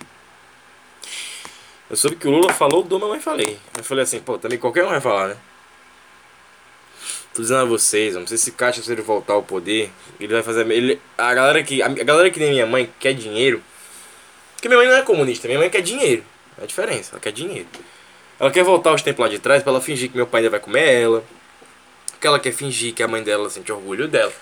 Eu 1.90 1.96
soube 1.96 2.18
que 2.18 2.28
o 2.28 2.32
Lula 2.32 2.54
falou 2.54 2.84
do 2.84 3.00
Mamãe 3.00 3.20
Falei. 3.20 3.58
Eu 3.78 3.84
falei 3.84 4.04
assim, 4.04 4.20
pô, 4.20 4.38
também 4.38 4.58
qualquer 4.58 4.84
um 4.84 4.90
vai 4.90 5.02
falar, 5.02 5.30
né? 5.30 5.38
Tô 7.34 7.42
dizendo 7.42 7.62
a 7.62 7.66
vocês, 7.66 8.16
não 8.16 8.26
sei 8.26 8.38
se 8.38 8.52
Caixa 8.52 8.82
se 8.82 8.92
ele 8.92 9.02
voltar 9.02 9.34
ao 9.34 9.44
poder, 9.44 9.92
ele 10.20 10.34
vai 10.34 10.42
fazer. 10.42 10.70
Ele, 10.72 11.00
a 11.18 11.34
galera 11.34 11.64
que. 11.64 11.82
A, 11.82 11.88
galera 11.88 12.30
que 12.32 12.40
nem 12.40 12.52
minha 12.52 12.66
mãe 12.66 12.92
quer 13.00 13.14
dinheiro. 13.14 13.62
Porque 14.56 14.68
minha 14.68 14.80
mãe 14.80 14.88
não 14.88 14.96
é 14.96 15.04
comunista, 15.04 15.48
minha 15.48 15.60
mãe 15.60 15.70
quer 15.70 15.82
dinheiro. 15.82 16.24
É 16.58 16.64
a 16.64 16.66
diferença, 16.66 17.12
ela 17.14 17.20
quer 17.20 17.32
dinheiro. 17.32 17.68
Ela 18.40 18.50
quer 18.50 18.64
voltar 18.64 18.90
aos 18.90 19.02
tempos 19.02 19.24
lá 19.24 19.30
de 19.30 19.38
trás 19.40 19.62
pra 19.62 19.72
ela 19.72 19.82
fingir 19.82 20.10
que 20.10 20.18
meu 20.18 20.26
pai 20.26 20.40
ainda 20.40 20.50
vai 20.50 20.60
comer 20.60 21.02
ela 21.02 21.24
porque 22.18 22.28
ela 22.28 22.40
quer 22.40 22.52
fingir 22.52 22.94
que 22.94 23.04
a 23.04 23.08
mãe 23.08 23.22
dela 23.22 23.48
sente 23.50 23.72
orgulho 23.72 24.08
dela. 24.08 24.34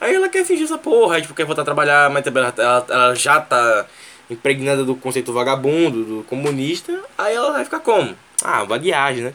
Aí 0.00 0.14
ela 0.14 0.28
quer 0.28 0.44
fingir 0.44 0.64
essa 0.64 0.78
porra, 0.78 1.16
aí 1.16 1.22
tipo, 1.22 1.34
quer 1.34 1.44
voltar 1.44 1.62
a 1.62 1.64
trabalhar, 1.64 2.10
mas 2.10 2.22
também 2.22 2.42
ela, 2.42 2.54
ela, 2.56 2.86
ela 2.88 3.14
já 3.14 3.40
tá 3.40 3.86
impregnada 4.30 4.84
do 4.84 4.94
conceito 4.94 5.32
vagabundo, 5.32 6.04
do 6.04 6.24
comunista, 6.24 7.00
aí 7.16 7.34
ela 7.34 7.52
vai 7.52 7.64
ficar 7.64 7.80
como? 7.80 8.16
Ah, 8.42 8.64
vadiagem, 8.64 9.24
né? 9.24 9.34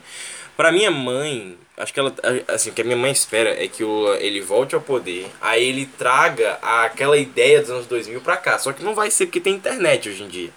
Pra 0.55 0.71
minha 0.71 0.91
mãe, 0.91 1.57
acho 1.77 1.93
que 1.93 1.99
ela. 1.99 2.13
Assim, 2.47 2.69
o 2.69 2.73
que 2.73 2.81
a 2.81 2.85
minha 2.85 2.97
mãe 2.97 3.11
espera 3.11 3.49
é 3.61 3.67
que 3.67 3.83
o, 3.83 4.13
ele 4.15 4.39
volte 4.39 4.75
ao 4.75 4.81
poder, 4.81 5.27
aí 5.41 5.63
ele 5.67 5.85
traga 5.85 6.59
aquela 6.61 7.17
ideia 7.17 7.59
dos 7.59 7.71
anos 7.71 7.87
2000 7.87 8.21
pra 8.21 8.37
cá. 8.37 8.57
Só 8.59 8.71
que 8.71 8.83
não 8.83 8.93
vai 8.93 9.09
ser 9.09 9.25
porque 9.25 9.41
tem 9.41 9.55
internet 9.55 10.09
hoje 10.09 10.23
em 10.23 10.27
dia. 10.27 10.49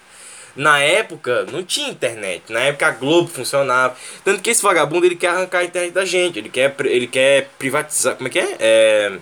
Na 0.55 0.79
época 0.79 1.45
não 1.51 1.63
tinha 1.63 1.89
internet, 1.89 2.51
na 2.51 2.61
época 2.61 2.87
a 2.87 2.91
Globo 2.91 3.27
funcionava. 3.27 3.95
Tanto 4.23 4.41
que 4.41 4.49
esse 4.49 4.63
vagabundo 4.63 5.05
ele 5.05 5.15
quer 5.15 5.27
arrancar 5.29 5.59
a 5.59 5.63
internet 5.63 5.93
da 5.93 6.05
gente, 6.05 6.39
ele 6.39 6.49
quer, 6.49 6.75
ele 6.85 7.07
quer 7.07 7.49
privatizar. 7.59 8.15
Como 8.15 8.27
é 8.27 8.31
que 8.31 8.39
é? 8.39 8.57
é... 8.59 9.17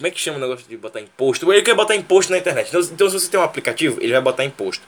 Como 0.00 0.06
é 0.06 0.10
que 0.10 0.18
chama 0.18 0.38
o 0.38 0.40
negócio 0.40 0.66
de 0.66 0.78
botar 0.78 0.98
imposto? 0.98 1.52
Ele 1.52 1.60
quer 1.60 1.74
botar 1.74 1.94
imposto 1.94 2.32
na 2.32 2.38
internet. 2.38 2.68
Então, 2.68 2.80
então, 2.80 3.10
se 3.10 3.20
você 3.20 3.30
tem 3.30 3.38
um 3.38 3.42
aplicativo, 3.42 3.98
ele 4.00 4.12
vai 4.12 4.22
botar 4.22 4.46
imposto. 4.46 4.82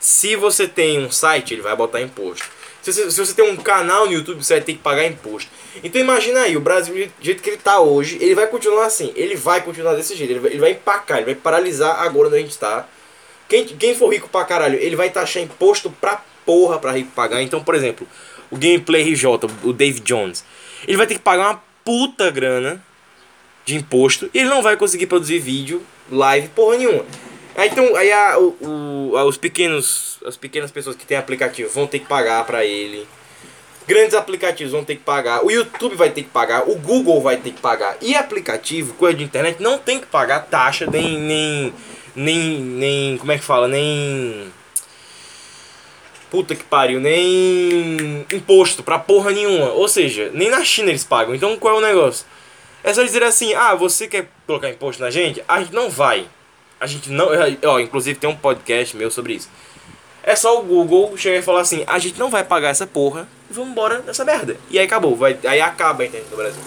Se 0.00 0.34
você 0.34 0.66
tem 0.66 0.98
um 0.98 1.12
site, 1.12 1.54
ele 1.54 1.62
vai 1.62 1.76
botar 1.76 2.00
imposto. 2.00 2.44
Se 2.82 2.92
você, 2.92 3.08
se 3.08 3.20
você 3.20 3.34
tem 3.34 3.48
um 3.48 3.56
canal 3.56 4.06
no 4.06 4.12
YouTube, 4.12 4.42
você 4.42 4.54
vai 4.54 4.64
ter 4.64 4.72
que 4.72 4.80
pagar 4.80 5.06
imposto. 5.06 5.48
Então 5.84 6.00
imagina 6.00 6.40
aí, 6.40 6.56
o 6.56 6.60
Brasil, 6.60 6.92
do 6.92 7.24
jeito 7.24 7.40
que 7.40 7.50
ele 7.50 7.56
está 7.56 7.78
hoje, 7.78 8.18
ele 8.20 8.34
vai 8.34 8.48
continuar 8.48 8.86
assim. 8.86 9.12
Ele 9.14 9.36
vai 9.36 9.62
continuar 9.62 9.94
desse 9.94 10.16
jeito. 10.16 10.32
Ele 10.32 10.40
vai, 10.40 10.50
ele 10.50 10.60
vai 10.60 10.70
empacar, 10.72 11.18
ele 11.18 11.26
vai 11.26 11.34
paralisar 11.36 12.00
agora 12.00 12.26
onde 12.26 12.38
a 12.38 12.40
gente 12.40 12.50
está. 12.50 12.88
Quem, 13.48 13.64
quem 13.64 13.94
for 13.94 14.12
rico 14.12 14.28
pra 14.28 14.44
caralho, 14.44 14.76
ele 14.80 14.96
vai 14.96 15.08
taxar 15.08 15.40
imposto 15.40 15.88
pra 15.88 16.20
porra 16.44 16.80
pra 16.80 16.90
rico 16.90 17.12
pagar. 17.12 17.40
Então, 17.42 17.62
por 17.62 17.76
exemplo, 17.76 18.08
o 18.50 18.56
Gameplay 18.56 19.04
RJ, 19.04 19.24
o 19.62 19.72
Dave 19.72 20.00
Jones, 20.00 20.44
ele 20.84 20.96
vai 20.96 21.06
ter 21.06 21.14
que 21.14 21.20
pagar 21.20 21.50
uma 21.50 21.62
puta 21.84 22.28
grana 22.28 22.82
de 23.68 23.76
imposto 23.76 24.30
e 24.32 24.38
ele 24.38 24.48
não 24.48 24.62
vai 24.62 24.76
conseguir 24.76 25.06
produzir 25.06 25.38
vídeo 25.38 25.82
live 26.10 26.48
porra 26.48 26.78
nenhuma. 26.78 27.04
Aí, 27.54 27.68
então, 27.68 27.94
aí 27.96 28.10
a, 28.10 28.38
o, 28.38 28.56
o, 28.62 29.26
os 29.26 29.36
pequenos, 29.36 30.18
as 30.24 30.36
pequenas 30.36 30.70
pessoas 30.70 30.96
que 30.96 31.04
têm 31.04 31.18
aplicativo 31.18 31.68
vão 31.68 31.86
ter 31.86 31.98
que 31.98 32.06
pagar 32.06 32.44
para 32.46 32.64
ele. 32.64 33.06
Grandes 33.86 34.14
aplicativos 34.14 34.72
vão 34.72 34.84
ter 34.84 34.96
que 34.96 35.02
pagar. 35.02 35.44
O 35.44 35.50
YouTube 35.50 35.96
vai 35.96 36.10
ter 36.10 36.22
que 36.22 36.28
pagar. 36.30 36.68
O 36.68 36.76
Google 36.76 37.20
vai 37.20 37.36
ter 37.36 37.50
que 37.50 37.60
pagar. 37.60 37.96
E 38.00 38.14
aplicativo, 38.14 38.94
coisa 38.94 39.18
de 39.18 39.24
internet, 39.24 39.60
não 39.60 39.76
tem 39.76 39.98
que 40.00 40.06
pagar 40.06 40.46
taxa 40.46 40.86
nem 40.86 41.18
nem 41.18 41.74
nem 42.14 42.60
nem 42.60 43.18
como 43.18 43.32
é 43.32 43.38
que 43.38 43.44
fala 43.44 43.68
nem 43.68 44.52
puta 46.30 46.54
que 46.54 46.64
pariu 46.64 47.00
nem 47.00 48.24
imposto 48.32 48.82
pra 48.82 48.98
porra 48.98 49.30
nenhuma. 49.30 49.72
Ou 49.72 49.88
seja, 49.88 50.30
nem 50.32 50.48
na 50.48 50.64
China 50.64 50.90
eles 50.90 51.04
pagam. 51.04 51.34
Então 51.34 51.56
qual 51.58 51.76
é 51.76 51.78
o 51.78 51.82
negócio? 51.82 52.24
É 52.82 52.94
só 52.94 53.02
dizer 53.02 53.22
assim, 53.22 53.54
ah, 53.54 53.74
você 53.74 54.06
quer 54.06 54.28
colocar 54.46 54.68
imposto 54.68 55.02
na 55.02 55.10
gente? 55.10 55.42
A 55.48 55.60
gente 55.60 55.74
não 55.74 55.90
vai. 55.90 56.28
A 56.80 56.86
gente 56.86 57.10
não. 57.10 57.28
Ó, 57.64 57.80
inclusive 57.80 58.18
tem 58.18 58.30
um 58.30 58.36
podcast 58.36 58.96
meu 58.96 59.10
sobre 59.10 59.34
isso. 59.34 59.50
É 60.22 60.36
só 60.36 60.60
o 60.60 60.62
Google 60.62 61.16
chegar 61.16 61.38
e 61.38 61.42
falar 61.42 61.62
assim, 61.62 61.84
a 61.86 61.98
gente 61.98 62.18
não 62.18 62.30
vai 62.30 62.44
pagar 62.44 62.68
essa 62.68 62.86
porra, 62.86 63.26
vamos 63.50 63.70
embora 63.70 64.00
dessa 64.00 64.24
merda. 64.24 64.56
E 64.70 64.78
aí 64.78 64.84
acabou, 64.84 65.16
vai, 65.16 65.38
aí 65.44 65.60
acaba 65.60 66.02
a 66.02 66.06
internet 66.06 66.30
no 66.30 66.36
Brasil. 66.36 66.62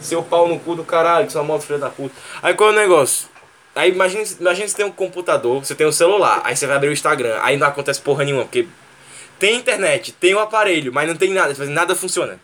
Seu 0.00 0.22
pau 0.22 0.48
no 0.48 0.58
cu 0.58 0.74
do 0.74 0.82
caralho, 0.82 1.26
que 1.26 1.32
sua 1.32 1.42
moto 1.42 1.62
filha 1.62 1.78
da 1.78 1.90
puta. 1.90 2.14
Aí 2.42 2.54
qual 2.54 2.70
é 2.70 2.72
o 2.72 2.76
negócio? 2.76 3.28
Aí 3.74 3.90
imagina, 3.90 4.24
imagina 4.40 4.68
você 4.68 4.76
tem 4.76 4.86
um 4.86 4.90
computador, 4.90 5.64
você 5.64 5.74
tem 5.74 5.86
um 5.86 5.92
celular, 5.92 6.40
aí 6.44 6.56
você 6.56 6.66
vai 6.66 6.76
abrir 6.76 6.88
o 6.88 6.92
Instagram, 6.92 7.38
aí 7.42 7.56
não 7.56 7.66
acontece 7.66 8.00
porra 8.00 8.24
nenhuma, 8.24 8.44
porque 8.44 8.66
tem 9.38 9.56
internet, 9.56 10.12
tem 10.12 10.34
o 10.34 10.38
um 10.38 10.40
aparelho, 10.40 10.92
mas 10.92 11.08
não 11.08 11.16
tem 11.16 11.30
nada, 11.32 11.54
nada 11.66 11.94
funciona. 11.94 12.38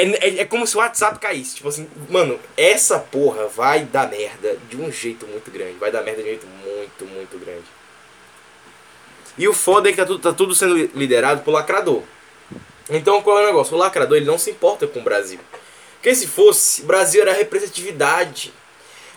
É, 0.00 0.28
é, 0.28 0.40
é, 0.40 0.44
como 0.46 0.66
se 0.66 0.74
o 0.76 0.78
WhatsApp 0.78 1.18
caísse. 1.18 1.56
Tipo 1.56 1.68
assim, 1.68 1.86
mano, 2.08 2.40
essa 2.56 2.98
porra 2.98 3.46
vai 3.48 3.84
dar 3.84 4.08
merda 4.08 4.56
de 4.68 4.76
um 4.76 4.90
jeito 4.90 5.26
muito 5.26 5.50
grande. 5.50 5.74
Vai 5.74 5.90
dar 5.90 6.02
merda 6.02 6.22
de 6.22 6.28
um 6.28 6.30
jeito 6.30 6.46
muito, 6.46 7.04
muito 7.04 7.38
grande. 7.38 7.64
E 9.36 9.46
o 9.46 9.52
foda 9.52 9.90
é 9.90 9.92
que 9.92 9.98
tá 9.98 10.06
tudo, 10.06 10.18
tá 10.18 10.32
tudo 10.32 10.54
sendo 10.54 10.74
liderado 10.94 11.42
por 11.42 11.50
lacrador. 11.50 12.02
Então 12.88 13.20
qual 13.20 13.40
é 13.40 13.42
o 13.42 13.46
negócio? 13.46 13.74
O 13.74 13.78
lacrador 13.78 14.16
ele 14.16 14.26
não 14.26 14.38
se 14.38 14.50
importa 14.50 14.86
com 14.86 15.00
o 15.00 15.02
Brasil. 15.02 15.38
Porque 15.94 16.14
se 16.14 16.26
fosse, 16.26 16.82
Brasil 16.82 17.20
era 17.20 17.34
representatividade. 17.34 18.54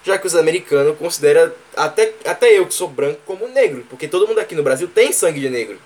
Já 0.04 0.18
que 0.18 0.28
os 0.28 0.36
americanos 0.36 0.98
consideram, 0.98 1.54
até, 1.78 2.14
até 2.26 2.60
eu 2.60 2.68
que 2.68 2.74
sou 2.74 2.90
branco, 2.90 3.22
como 3.26 3.48
negro. 3.48 3.86
Porque 3.90 4.06
todo 4.06 4.28
mundo 4.28 4.40
aqui 4.40 4.54
no 4.54 4.62
Brasil 4.62 4.90
tem 4.90 5.14
sangue 5.14 5.40
de 5.40 5.50
negro. 5.50 5.80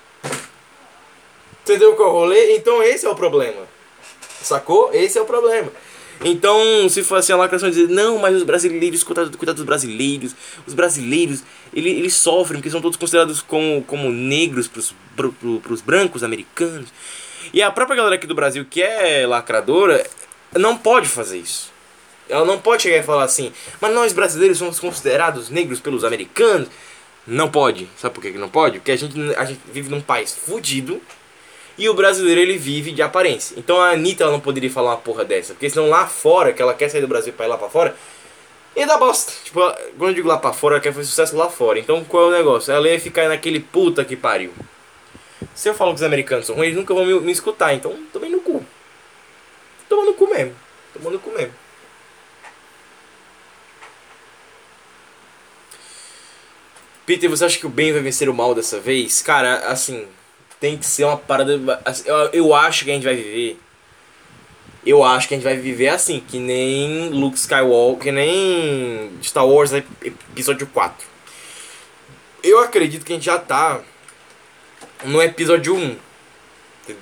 Entendeu 1.62 1.94
qual 1.94 2.08
é 2.08 2.10
o 2.10 2.14
rolê? 2.14 2.56
Então 2.56 2.82
esse 2.82 3.06
é 3.06 3.08
o 3.08 3.14
problema. 3.14 3.77
Sacou? 4.42 4.90
Esse 4.92 5.18
é 5.18 5.22
o 5.22 5.24
problema. 5.24 5.70
Então, 6.24 6.88
se 6.88 7.02
for 7.04 7.16
assim 7.16 7.32
a 7.32 7.36
lacração 7.36 7.70
dizer, 7.70 7.88
não, 7.88 8.18
mas 8.18 8.34
os 8.34 8.42
brasileiros, 8.42 9.04
cuidado, 9.04 9.36
cuidado 9.38 9.56
dos 9.56 9.64
brasileiros, 9.64 10.34
os 10.66 10.74
brasileiros, 10.74 11.44
eles, 11.72 11.96
eles 11.96 12.14
sofrem, 12.14 12.58
porque 12.58 12.70
são 12.70 12.80
todos 12.80 12.96
considerados 12.96 13.40
como, 13.40 13.82
como 13.84 14.10
negros 14.10 14.66
pros, 14.66 14.94
pro, 15.14 15.32
pro, 15.32 15.60
pros 15.60 15.80
brancos 15.80 16.24
americanos. 16.24 16.92
E 17.52 17.62
a 17.62 17.70
própria 17.70 17.96
galera 17.96 18.16
aqui 18.16 18.26
do 18.26 18.34
Brasil, 18.34 18.66
que 18.68 18.82
é 18.82 19.26
lacradora, 19.26 20.04
não 20.56 20.76
pode 20.76 21.08
fazer 21.08 21.38
isso. 21.38 21.72
Ela 22.28 22.44
não 22.44 22.58
pode 22.58 22.82
chegar 22.82 22.98
e 22.98 23.02
falar 23.02 23.24
assim, 23.24 23.52
mas 23.80 23.94
nós 23.94 24.12
brasileiros 24.12 24.58
somos 24.58 24.78
considerados 24.78 25.48
negros 25.48 25.80
pelos 25.80 26.04
americanos. 26.04 26.68
Não 27.26 27.50
pode. 27.50 27.88
Sabe 27.96 28.14
por 28.14 28.22
que 28.22 28.30
não 28.32 28.48
pode? 28.48 28.78
Porque 28.78 28.90
a 28.90 28.96
gente, 28.96 29.14
a 29.36 29.44
gente 29.44 29.60
vive 29.72 29.88
num 29.88 30.00
país 30.00 30.34
fudido 30.34 31.00
e 31.78 31.88
o 31.88 31.94
brasileiro 31.94 32.40
ele 32.40 32.58
vive 32.58 32.90
de 32.90 33.00
aparência. 33.00 33.54
Então 33.56 33.80
a 33.80 33.92
Anitta 33.92 34.24
ela 34.24 34.32
não 34.32 34.40
poderia 34.40 34.70
falar 34.70 34.90
uma 34.90 34.96
porra 34.96 35.24
dessa. 35.24 35.54
Porque 35.54 35.70
senão 35.70 35.88
lá 35.88 36.08
fora, 36.08 36.52
que 36.52 36.60
ela 36.60 36.74
quer 36.74 36.88
sair 36.88 37.00
do 37.00 37.08
Brasil 37.08 37.32
pra 37.32 37.46
ir 37.46 37.48
lá 37.48 37.56
pra 37.56 37.70
fora, 37.70 37.94
ia 38.76 38.86
dar 38.86 38.98
bosta. 38.98 39.32
Tipo, 39.44 39.60
quando 39.96 40.10
eu 40.10 40.14
digo 40.14 40.28
lá 40.28 40.36
pra 40.36 40.52
fora, 40.52 40.74
ela 40.74 40.82
quer 40.82 40.92
fazer 40.92 41.06
sucesso 41.06 41.36
lá 41.36 41.48
fora. 41.48 41.78
Então 41.78 42.04
qual 42.04 42.24
é 42.24 42.26
o 42.26 42.38
negócio? 42.38 42.72
Ela 42.72 42.88
ia 42.88 42.98
ficar 42.98 43.28
naquele 43.28 43.60
puta 43.60 44.04
que 44.04 44.16
pariu. 44.16 44.52
Se 45.54 45.68
eu 45.68 45.74
falo 45.74 45.92
que 45.92 45.96
os 45.96 46.02
americanos 46.02 46.46
são 46.46 46.56
ruins, 46.56 46.68
eles 46.68 46.78
nunca 46.78 46.92
vão 46.92 47.06
me, 47.06 47.20
me 47.20 47.32
escutar. 47.32 47.72
Então 47.72 47.96
tomei 48.12 48.28
no 48.28 48.40
cu. 48.40 48.64
Toma 49.88 50.04
no 50.04 50.14
cu 50.14 50.28
mesmo. 50.28 50.54
Toma 50.92 51.10
no 51.10 51.18
cu 51.20 51.30
mesmo. 51.30 51.54
Peter, 57.06 57.30
você 57.30 57.44
acha 57.44 57.58
que 57.58 57.66
o 57.66 57.70
bem 57.70 57.90
vai 57.90 58.02
vencer 58.02 58.28
o 58.28 58.34
mal 58.34 58.54
dessa 58.54 58.78
vez? 58.78 59.22
Cara, 59.22 59.60
assim, 59.70 60.06
tem 60.60 60.76
que 60.76 60.86
ser 60.86 61.04
uma 61.04 61.16
parada. 61.16 61.80
Assim, 61.84 62.08
eu, 62.08 62.16
eu 62.32 62.54
acho 62.54 62.84
que 62.84 62.90
a 62.90 62.94
gente 62.94 63.04
vai 63.04 63.14
viver. 63.14 63.58
Eu 64.84 65.04
acho 65.04 65.28
que 65.28 65.34
a 65.34 65.36
gente 65.36 65.44
vai 65.44 65.56
viver 65.56 65.88
assim, 65.88 66.20
que 66.20 66.38
nem 66.38 67.10
Luke 67.10 67.36
Skywalker, 67.36 68.04
que 68.04 68.12
nem 68.12 69.10
Star 69.22 69.46
Wars 69.46 69.72
episódio 69.72 70.66
4. 70.66 71.06
Eu 72.42 72.60
acredito 72.60 73.04
que 73.04 73.12
a 73.12 73.16
gente 73.16 73.26
já 73.26 73.38
tá 73.38 73.80
no 75.04 75.20
episódio 75.20 75.74
1. 75.74 75.96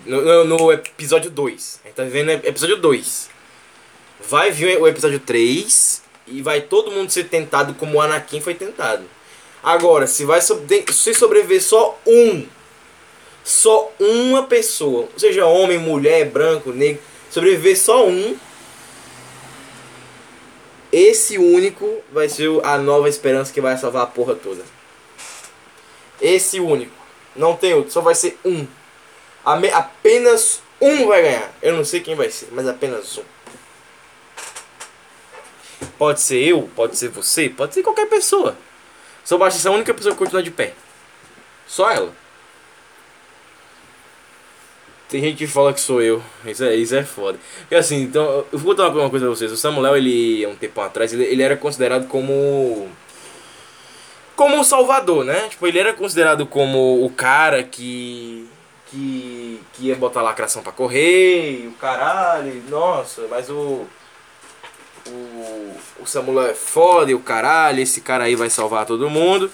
No, 0.04 0.44
no 0.44 0.72
episódio 0.72 1.30
2. 1.30 1.80
A 1.84 1.88
gente 1.88 1.96
tá 1.96 2.02
vivendo 2.02 2.30
episódio 2.30 2.76
2. 2.78 3.30
Vai 4.28 4.50
vir 4.50 4.80
o 4.80 4.88
episódio 4.88 5.20
3 5.20 6.02
e 6.26 6.42
vai 6.42 6.62
todo 6.62 6.90
mundo 6.90 7.10
ser 7.10 7.24
tentado 7.28 7.74
como 7.74 7.98
o 7.98 8.00
Anakin 8.00 8.40
foi 8.40 8.54
tentado. 8.54 9.04
Agora, 9.62 10.06
se 10.06 10.24
vai 10.24 10.40
se 10.40 11.14
sobreviver 11.14 11.62
só 11.62 12.00
um 12.06 12.46
só 13.46 13.92
uma 14.00 14.42
pessoa, 14.42 15.08
seja 15.16 15.46
homem, 15.46 15.78
mulher, 15.78 16.28
branco, 16.28 16.72
negro, 16.72 17.00
sobreviver 17.30 17.78
só 17.78 18.04
um, 18.04 18.36
esse 20.90 21.38
único 21.38 22.02
vai 22.10 22.28
ser 22.28 22.50
a 22.64 22.76
nova 22.76 23.08
esperança 23.08 23.52
que 23.52 23.60
vai 23.60 23.76
salvar 23.76 24.02
a 24.02 24.06
porra 24.06 24.34
toda. 24.34 24.64
Esse 26.20 26.58
único. 26.58 26.90
Não 27.36 27.54
tem 27.54 27.72
outro, 27.72 27.92
só 27.92 28.00
vai 28.00 28.16
ser 28.16 28.36
um. 28.44 28.66
Apenas 29.44 30.60
um 30.80 31.06
vai 31.06 31.22
ganhar. 31.22 31.54
Eu 31.62 31.76
não 31.76 31.84
sei 31.84 32.00
quem 32.00 32.16
vai 32.16 32.28
ser, 32.30 32.48
mas 32.50 32.66
apenas 32.66 33.16
um. 33.16 33.22
Pode 35.96 36.20
ser 36.20 36.42
eu, 36.42 36.68
pode 36.74 36.96
ser 36.96 37.10
você, 37.10 37.48
pode 37.48 37.74
ser 37.74 37.84
qualquer 37.84 38.08
pessoa. 38.08 38.56
Só 39.24 39.38
basta 39.38 39.60
ser 39.60 39.68
a 39.68 39.72
única 39.72 39.94
pessoa 39.94 40.14
que 40.14 40.18
continua 40.18 40.42
de 40.42 40.50
pé. 40.50 40.74
Só 41.64 41.88
ela. 41.88 42.25
Tem 45.08 45.20
gente 45.20 45.38
que 45.38 45.46
fala 45.46 45.72
que 45.72 45.80
sou 45.80 46.02
eu. 46.02 46.20
Isso 46.44 46.64
é, 46.64 46.74
isso 46.74 46.94
é 46.94 47.04
foda. 47.04 47.38
E 47.70 47.74
assim, 47.74 48.02
então, 48.02 48.44
eu 48.52 48.58
vou 48.58 48.74
contar 48.74 48.88
uma 48.88 49.08
coisa 49.10 49.26
pra 49.26 49.34
vocês. 49.34 49.52
O 49.52 49.56
Samuel, 49.56 49.96
ele, 49.96 50.44
um 50.46 50.56
tempo 50.56 50.80
atrás, 50.80 51.12
ele, 51.12 51.24
ele 51.24 51.42
era 51.42 51.56
considerado 51.56 52.08
como. 52.08 52.88
Como 54.34 54.56
um 54.56 54.64
salvador, 54.64 55.24
né? 55.24 55.48
Tipo, 55.48 55.66
ele 55.66 55.78
era 55.78 55.92
considerado 55.92 56.46
como 56.46 57.04
o 57.04 57.10
cara 57.10 57.62
que. 57.62 58.48
Que, 58.88 59.60
que 59.72 59.86
ia 59.86 59.96
botar 59.96 60.22
lacração 60.22 60.62
pra 60.62 60.70
correr, 60.70 61.66
o 61.66 61.72
caralho, 61.72 62.62
nossa, 62.68 63.26
mas 63.28 63.48
o. 63.50 63.86
O, 65.08 65.76
o 66.00 66.06
Samuel 66.06 66.48
é 66.48 66.54
foda 66.54 67.12
e 67.12 67.14
o 67.14 67.20
caralho, 67.20 67.80
esse 67.80 68.00
cara 68.00 68.24
aí 68.24 68.34
vai 68.34 68.50
salvar 68.50 68.86
todo 68.86 69.10
mundo. 69.10 69.50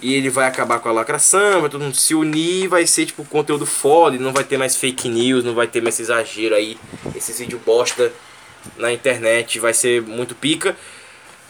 E 0.00 0.14
ele 0.14 0.30
vai 0.30 0.46
acabar 0.46 0.78
com 0.78 0.88
a 0.88 0.92
lacração, 0.92 1.60
vai 1.60 1.70
todo 1.70 1.82
mundo 1.82 1.96
se 1.96 2.14
unir, 2.14 2.68
vai 2.68 2.86
ser 2.86 3.06
tipo 3.06 3.24
conteúdo 3.24 3.66
foda, 3.66 4.16
não 4.18 4.32
vai 4.32 4.44
ter 4.44 4.56
mais 4.56 4.76
fake 4.76 5.08
news, 5.08 5.44
não 5.44 5.54
vai 5.54 5.66
ter 5.66 5.80
mais 5.80 5.96
esse 5.96 6.02
exagero 6.02 6.54
aí, 6.54 6.78
esses 7.16 7.38
vídeos 7.38 7.60
bosta 7.62 8.12
na 8.76 8.92
internet, 8.92 9.58
vai 9.58 9.74
ser 9.74 10.02
muito 10.02 10.34
pica. 10.34 10.76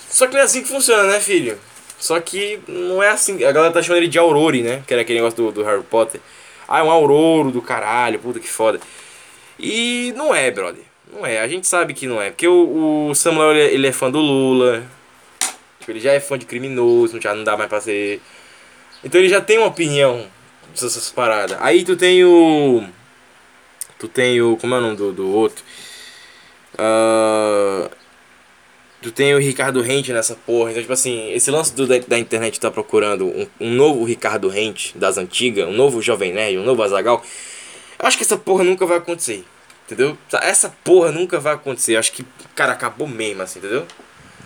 Só 0.09 0.27
que 0.27 0.33
não 0.33 0.41
é 0.41 0.45
assim 0.45 0.63
que 0.63 0.69
funciona, 0.69 1.05
né, 1.05 1.21
filho? 1.21 1.59
Só 1.99 2.19
que 2.21 2.61
não 2.67 3.03
é 3.03 3.11
assim. 3.11 3.45
A 3.45 3.53
galera 3.53 3.73
tá 3.73 3.83
chamando 3.83 3.99
ele 3.99 4.09
de 4.09 4.19
Aurori, 4.19 4.63
né? 4.63 4.83
Que 4.87 4.95
era 4.95 5.03
aquele 5.03 5.19
negócio 5.19 5.37
do, 5.37 5.53
do 5.53 5.65
Harry 5.65 5.83
Potter. 5.83 6.21
Ah, 6.67 6.79
é 6.79 6.83
um 6.83 6.91
Auroro 6.91 7.51
do 7.51 7.61
caralho, 7.61 8.19
puta 8.19 8.39
que 8.39 8.49
foda. 8.49 8.81
E 9.59 10.13
não 10.17 10.35
é, 10.35 10.51
brother. 10.51 10.85
Não 11.13 11.27
é, 11.27 11.41
a 11.41 11.49
gente 11.49 11.67
sabe 11.67 11.95
que 11.95 12.07
não 12.07 12.21
é. 12.21 12.31
Porque 12.31 12.47
o, 12.47 13.09
o 13.11 13.15
Samuel 13.15 13.55
ele 13.55 13.87
é, 13.87 13.91
é 13.91 13.93
fã 13.93 14.11
do 14.11 14.19
Lula. 14.19 14.85
Tipo, 15.81 15.93
ele 15.93 16.01
já 16.01 16.13
é 16.13 16.21
fã 16.21 16.39
de 16.39 16.47
criminoso, 16.47 17.21
já 17.21 17.35
não 17.35 17.43
dá 17.45 17.57
mais 17.57 17.69
pra 17.69 17.81
ser. 17.81 18.21
Então 19.03 19.21
ele 19.21 19.29
já 19.29 19.41
tem 19.41 19.59
uma 19.59 19.69
opinião 19.69 20.27
dessas 20.73 21.11
paradas. 21.11 21.57
Aí 21.61 21.85
tu 21.85 21.97
tem 21.97 22.25
o. 22.25 22.85
Tu 23.99 24.09
tem 24.09 24.41
o. 24.41 24.57
Como 24.57 24.75
é 24.75 24.79
o 24.79 24.81
nome 24.81 24.97
do, 24.97 25.13
do 25.13 25.29
outro? 25.29 25.65
Uh, 26.75 27.91
tu 29.03 29.11
tem 29.11 29.35
o 29.35 29.39
Ricardo 29.39 29.81
Rente 29.81 30.13
nessa 30.13 30.35
porra. 30.35 30.71
Então, 30.71 30.83
tipo 30.83 30.93
assim, 30.93 31.31
esse 31.33 31.51
lance 31.51 31.75
do, 31.75 31.87
da, 31.87 31.99
da 31.99 32.19
internet 32.19 32.59
tá 32.61 32.71
procurando 32.71 33.27
um, 33.27 33.47
um 33.61 33.71
novo 33.71 34.05
Ricardo 34.05 34.49
Rente 34.49 34.97
das 34.97 35.19
antigas, 35.19 35.67
um 35.69 35.73
novo 35.73 36.03
Jovem 36.03 36.33
Nerd, 36.33 36.59
um 36.59 36.65
novo 36.65 36.83
Azagal. 36.83 37.23
Eu 37.99 38.07
acho 38.07 38.17
que 38.17 38.25
essa 38.25 38.37
porra 38.37 38.65
nunca 38.65 38.87
vai 38.87 38.99
acontecer. 38.99 39.45
Entendeu? 39.87 40.19
Essa 40.43 40.69
porra 40.85 41.11
nunca 41.11 41.41
vai 41.41 41.55
acontecer. 41.55 41.95
Eu 41.95 41.99
acho 41.99 42.13
que, 42.13 42.25
cara, 42.55 42.73
acabou 42.73 43.09
mesmo, 43.09 43.43
assim, 43.43 43.59
entendeu? 43.59 43.87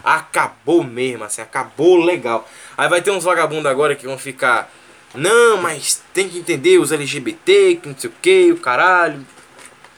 Acabou 0.05 0.83
mesmo, 0.83 1.25
assim, 1.25 1.41
acabou 1.41 1.97
legal. 1.97 2.49
Aí 2.77 2.89
vai 2.89 3.01
ter 3.03 3.11
uns 3.11 3.25
vagabundos 3.25 3.67
agora 3.67 3.95
que 3.95 4.07
vão 4.07 4.19
ficar. 4.19 4.71
Não, 5.15 5.59
mas 5.59 6.03
tem 6.13 6.29
que 6.29 6.39
entender 6.39 6.79
os 6.79 6.91
LGBT, 6.91 7.77
que 7.77 7.89
não 7.89 7.97
sei 7.97 8.11
o 8.11 8.13
que, 8.21 8.53
o 8.53 8.59
caralho. 8.59 9.25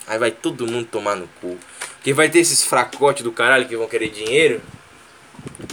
Aí 0.07 0.19
vai 0.19 0.31
todo 0.31 0.67
mundo 0.67 0.87
tomar 0.87 1.17
no 1.17 1.29
cu. 1.41 1.57
Que 2.03 2.13
vai 2.13 2.29
ter 2.29 2.41
esses 2.41 2.65
fracotes 2.65 3.23
do 3.23 3.33
caralho 3.33 3.67
que 3.67 3.77
vão 3.77 3.89
querer 3.89 4.11
dinheiro. 4.11 4.61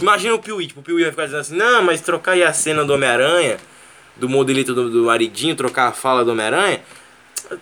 Imagina 0.00 0.34
o 0.34 0.38
Piuí, 0.38 0.66
tipo, 0.66 0.80
o 0.80 0.82
Piuí 0.82 1.02
vai 1.02 1.10
ficar 1.10 1.24
dizendo 1.24 1.40
assim, 1.40 1.56
não, 1.56 1.82
mas 1.82 2.00
trocar 2.00 2.32
aí 2.32 2.42
a 2.42 2.52
cena 2.52 2.84
do 2.84 2.94
Homem-Aranha, 2.94 3.58
do 4.16 4.28
modelito 4.28 4.74
do, 4.74 4.90
do 4.90 5.04
maridinho, 5.04 5.56
trocar 5.56 5.88
a 5.88 5.92
fala 5.92 6.24
do 6.24 6.32
Homem-Aranha, 6.32 6.82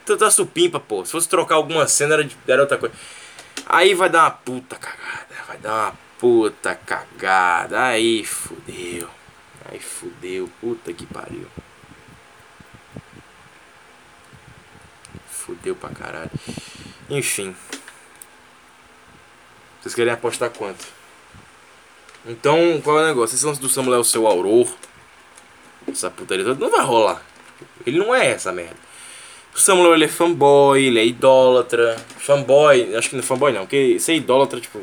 tu 0.04 0.16
tá 0.16 0.30
supimpa, 0.30 0.78
pô. 0.78 1.04
Se 1.04 1.12
fosse 1.12 1.28
trocar 1.28 1.56
alguma 1.56 1.86
cena 1.86 2.14
era, 2.14 2.24
de, 2.24 2.36
era 2.46 2.62
outra 2.62 2.78
coisa. 2.78 2.94
Aí 3.66 3.94
vai 3.94 4.08
dar 4.08 4.24
uma 4.24 4.30
puta 4.30 4.76
cagada. 4.76 5.26
Vai 5.46 5.58
dar 5.58 5.72
uma 5.72 5.98
puta 6.20 6.74
cagada. 6.74 7.82
Aí 7.86 8.24
fudeu. 8.24 9.08
Aí 9.64 9.80
fudeu. 9.80 10.48
Puta 10.60 10.92
que 10.92 11.06
pariu. 11.06 11.46
Fudeu 15.28 15.74
pra 15.74 15.88
caralho. 15.90 16.30
Enfim. 17.08 17.56
Vocês 19.80 19.94
querem 19.94 20.12
apostar 20.12 20.50
quanto? 20.50 20.86
Então, 22.26 22.80
qual 22.84 22.98
é 22.98 23.04
o 23.04 23.06
negócio? 23.06 23.34
Esse 23.34 23.46
lance 23.46 23.60
do 23.60 23.68
Samuel 23.68 24.04
seu 24.04 24.26
Auror. 24.26 24.70
Essa 25.88 26.10
putaria 26.10 26.44
toda 26.44 26.60
não 26.60 26.70
vai 26.70 26.84
rolar. 26.84 27.22
Ele 27.86 27.98
não 27.98 28.14
é 28.14 28.32
essa 28.32 28.52
merda. 28.52 28.76
O 29.54 29.58
Samuel 29.58 29.94
ele 29.94 30.04
é 30.04 30.08
fanboy, 30.08 30.84
ele 30.84 30.98
é 30.98 31.06
idólatra. 31.06 31.96
Fanboy, 32.18 32.94
acho 32.94 33.08
que 33.08 33.16
não 33.16 33.22
é 33.22 33.26
fanboy 33.26 33.52
não, 33.52 33.62
porque 33.62 33.98
ser 33.98 34.14
idólatra, 34.14 34.60
tipo. 34.60 34.80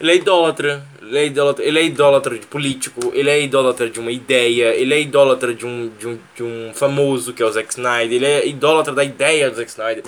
Ele 0.00 0.12
é 0.12 0.16
idólatra, 0.16 0.82
ele 1.02 1.18
é 1.18 1.26
idólatra, 1.26 1.64
ele 1.64 1.78
é 1.78 1.84
idólatra 1.84 2.38
de 2.38 2.46
político, 2.46 3.12
ele 3.14 3.28
é 3.28 3.42
idólatra 3.42 3.90
de 3.90 4.00
uma 4.00 4.10
ideia, 4.10 4.74
ele 4.74 4.94
é 4.94 5.00
idólatra 5.00 5.52
de 5.52 5.66
um, 5.66 5.90
de 5.98 6.08
um, 6.08 6.18
de 6.34 6.42
um 6.42 6.72
famoso 6.72 7.34
que 7.34 7.42
é 7.42 7.46
o 7.46 7.52
Zack 7.52 7.70
Snyder, 7.70 8.16
ele 8.16 8.24
é 8.24 8.46
idólatra 8.46 8.94
da 8.94 9.04
ideia 9.04 9.50
do 9.50 9.56
Zack 9.56 9.70
Snyder. 9.70 10.02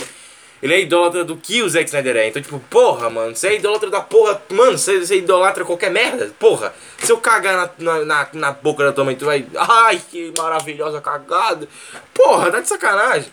Ele 0.63 0.75
é 0.75 0.81
idólatra 0.81 1.25
do 1.25 1.37
que 1.37 1.61
o 1.61 1.69
Zack 1.69 1.87
Snyder 1.87 2.17
é. 2.17 2.29
Então, 2.29 2.41
tipo, 2.41 2.59
porra, 2.71 3.11
mano, 3.11 3.35
você 3.35 3.49
é 3.49 3.57
idólatra 3.57 3.91
da 3.91 4.01
porra. 4.01 4.41
Mano, 4.49 4.79
você, 4.79 5.01
você 5.01 5.17
idolatra 5.17 5.65
qualquer 5.65 5.91
merda. 5.91 6.33
Porra, 6.39 6.73
se 6.99 7.11
eu 7.11 7.19
cagar 7.19 7.73
na, 7.79 8.05
na, 8.05 8.29
na 8.33 8.53
boca 8.53 8.85
da 8.85 8.93
tua 8.93 9.05
mãe, 9.05 9.17
tu 9.17 9.25
vai. 9.25 9.45
Ai, 9.57 10.01
que 10.09 10.33
maravilhosa 10.39 11.01
cagada. 11.01 11.69
Porra, 12.15 12.53
tá 12.53 12.61
de 12.61 12.69
sacanagem. 12.69 13.33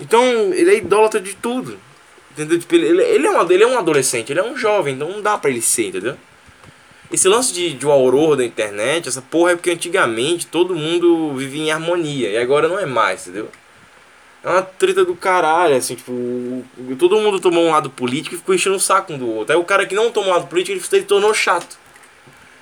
Então, 0.00 0.24
ele 0.54 0.70
é 0.70 0.76
idólatra 0.78 1.20
de 1.20 1.34
tudo. 1.34 1.78
Entendeu? 2.40 2.58
Tipo, 2.58 2.74
ele, 2.74 3.02
ele, 3.02 3.26
é 3.26 3.30
um, 3.30 3.50
ele 3.50 3.62
é 3.62 3.66
um 3.66 3.78
adolescente, 3.78 4.32
ele 4.32 4.40
é 4.40 4.42
um 4.42 4.56
jovem, 4.56 4.94
então 4.94 5.10
não 5.10 5.20
dá 5.20 5.36
pra 5.36 5.50
ele 5.50 5.60
ser, 5.60 5.88
entendeu? 5.88 6.16
Esse 7.12 7.28
lance 7.28 7.52
de, 7.52 7.74
de 7.74 7.84
aurora 7.84 8.36
da 8.36 8.44
internet, 8.44 9.08
essa 9.08 9.20
porra 9.20 9.52
é 9.52 9.56
porque 9.56 9.70
antigamente 9.70 10.46
todo 10.46 10.74
mundo 10.74 11.34
vivia 11.34 11.64
em 11.64 11.70
harmonia. 11.70 12.30
E 12.30 12.38
agora 12.38 12.66
não 12.66 12.78
é 12.78 12.86
mais, 12.86 13.26
entendeu? 13.26 13.50
É 14.42 14.48
uma 14.48 14.62
treta 14.62 15.04
do 15.04 15.14
caralho, 15.14 15.76
assim, 15.76 15.96
tipo, 15.96 16.64
todo 16.98 17.20
mundo 17.20 17.38
tomou 17.38 17.62
um 17.62 17.72
lado 17.72 17.90
político 17.90 18.34
e 18.34 18.38
ficou 18.38 18.54
enchendo 18.54 18.76
o 18.76 18.80
saco 18.80 19.12
um 19.12 19.18
do 19.18 19.28
outro. 19.28 19.54
Aí 19.54 19.60
o 19.60 19.64
cara 19.64 19.84
que 19.84 19.94
não 19.94 20.10
tomou 20.10 20.30
um 20.30 20.32
lado 20.32 20.46
político, 20.46 20.72
ele 20.72 20.80
se 20.80 21.02
tornou 21.02 21.34
chato. 21.34 21.78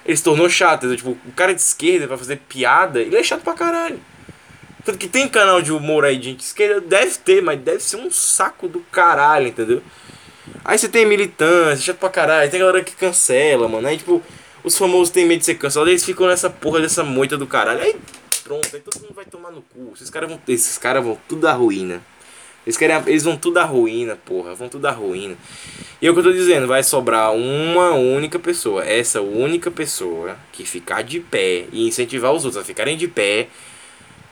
Ele 0.04 0.16
se 0.16 0.24
tornou 0.24 0.48
chato, 0.48 0.86
entendeu? 0.86 0.96
Tipo, 0.96 1.10
o 1.28 1.32
cara 1.36 1.54
de 1.54 1.60
esquerda 1.60 2.08
pra 2.08 2.18
fazer 2.18 2.40
piada, 2.48 3.00
ele 3.00 3.16
é 3.16 3.22
chato 3.22 3.42
pra 3.42 3.54
caralho. 3.54 4.00
Tanto 4.88 5.00
que 5.00 5.06
tem 5.06 5.28
canal 5.28 5.60
de 5.60 5.70
humor 5.70 6.02
aí 6.06 6.16
de 6.16 6.30
gente 6.30 6.40
esquerda, 6.40 6.80
deve 6.80 7.18
ter, 7.18 7.42
mas 7.42 7.60
deve 7.60 7.80
ser 7.80 7.96
um 7.96 8.10
saco 8.10 8.66
do 8.66 8.80
caralho, 8.90 9.48
entendeu? 9.48 9.82
Aí 10.64 10.78
você 10.78 10.88
tem 10.88 11.04
militância, 11.04 11.84
chato 11.84 11.98
pra 11.98 12.08
caralho, 12.08 12.50
tem 12.50 12.58
galera 12.58 12.82
que 12.82 12.96
cancela, 12.96 13.68
mano. 13.68 13.86
Aí, 13.86 13.98
tipo, 13.98 14.22
os 14.64 14.78
famosos 14.78 15.10
têm 15.10 15.26
medo 15.26 15.40
de 15.40 15.44
ser 15.44 15.56
cancelados, 15.56 15.90
eles 15.90 16.02
ficam 16.02 16.26
nessa 16.26 16.48
porra 16.48 16.80
dessa 16.80 17.04
moita 17.04 17.36
do 17.36 17.46
caralho. 17.46 17.82
Aí 17.82 17.96
pronto, 18.42 18.66
aí 18.72 18.80
todo 18.80 19.02
mundo 19.02 19.12
vai 19.14 19.26
tomar 19.26 19.50
no 19.50 19.60
cu. 19.60 19.92
Esses 19.94 20.08
caras 20.08 20.30
vão, 20.30 20.40
esses 20.48 20.78
caras 20.78 21.04
vão 21.04 21.18
tudo 21.28 21.46
à 21.46 21.52
ruína. 21.52 22.00
Eles, 22.66 22.78
querem, 22.78 22.96
eles 23.08 23.24
vão 23.24 23.36
tudo 23.36 23.58
à 23.58 23.64
ruína, 23.64 24.16
porra. 24.16 24.54
Vão 24.54 24.70
tudo 24.70 24.86
à 24.86 24.90
ruína. 24.90 25.36
E 26.00 26.06
é 26.06 26.10
o 26.10 26.14
que 26.14 26.20
eu 26.20 26.24
tô 26.24 26.32
dizendo, 26.32 26.66
vai 26.66 26.82
sobrar 26.82 27.34
uma 27.34 27.90
única 27.90 28.38
pessoa. 28.38 28.86
Essa 28.86 29.20
única 29.20 29.70
pessoa 29.70 30.38
que 30.50 30.64
ficar 30.64 31.02
de 31.02 31.20
pé 31.20 31.66
e 31.74 31.86
incentivar 31.86 32.32
os 32.32 32.46
outros 32.46 32.62
a 32.62 32.64
ficarem 32.64 32.96
de 32.96 33.06
pé. 33.06 33.48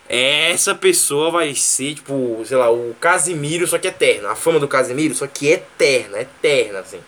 Essa 0.09 0.75
pessoa 0.75 1.31
vai 1.31 1.55
ser, 1.55 1.95
tipo, 1.95 2.43
sei 2.45 2.57
lá, 2.57 2.71
o 2.71 2.95
Casimiro, 3.01 3.67
só 3.67 3.79
que 3.79 3.89
eterno. 3.89 4.29
A 4.29 4.37
fama 4.37 4.61
do 4.61 4.69
Casimiro, 4.69 5.15
só 5.15 5.27
que 5.27 5.49
eterna, 5.49 6.21
eterna, 6.21 6.81
assim. 6.81 7.01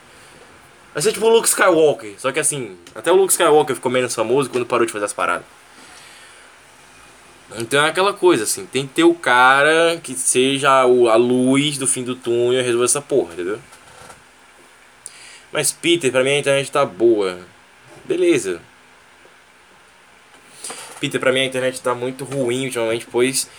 Vai 0.92 1.02
ser 1.02 1.12
tipo 1.12 1.26
o 1.26 1.28
Luke 1.28 1.46
Skywalker. 1.46 2.14
Só 2.18 2.32
que 2.32 2.40
assim, 2.40 2.76
até 2.94 3.12
o 3.12 3.14
Luke 3.14 3.30
Skywalker 3.32 3.76
ficou 3.76 3.90
menos 3.90 4.14
famoso 4.14 4.50
quando 4.50 4.66
parou 4.66 4.84
de 4.84 4.92
fazer 4.92 5.04
as 5.04 5.12
paradas. 5.12 5.46
Então 7.56 7.82
é 7.84 7.88
aquela 7.88 8.12
coisa, 8.12 8.44
assim, 8.44 8.66
tem 8.66 8.86
que 8.86 8.94
ter 8.94 9.04
o 9.04 9.14
cara 9.14 9.98
que 10.02 10.12
seja 10.14 10.70
a 10.70 10.84
luz 11.16 11.78
do 11.78 11.86
fim 11.86 12.02
do 12.04 12.14
túnel 12.14 12.60
e 12.60 12.62
resolver 12.62 12.84
essa 12.84 13.00
porra, 13.00 13.32
entendeu? 13.32 13.58
Mas 15.50 15.72
Peter, 15.72 16.10
pra 16.12 16.22
mim 16.22 16.30
a 16.30 16.38
internet 16.38 16.70
tá 16.70 16.84
boa. 16.84 17.38
Beleza. 18.04 18.60
Peter, 20.98 21.20
pra 21.20 21.32
mim 21.32 21.40
a 21.40 21.44
internet 21.44 21.80
tá 21.80 21.94
muito 21.94 22.24
ruim 22.24 22.66
ultimamente, 22.66 23.06
pois 23.10 23.50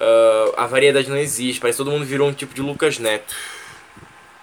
uh, 0.00 0.54
a 0.56 0.66
variedade 0.66 1.08
não 1.08 1.16
existe. 1.16 1.60
Parece 1.60 1.76
que 1.78 1.84
todo 1.84 1.92
mundo 1.92 2.04
virou 2.04 2.28
um 2.28 2.32
tipo 2.32 2.54
de 2.54 2.62
Lucas 2.62 2.98
Neto. 2.98 3.34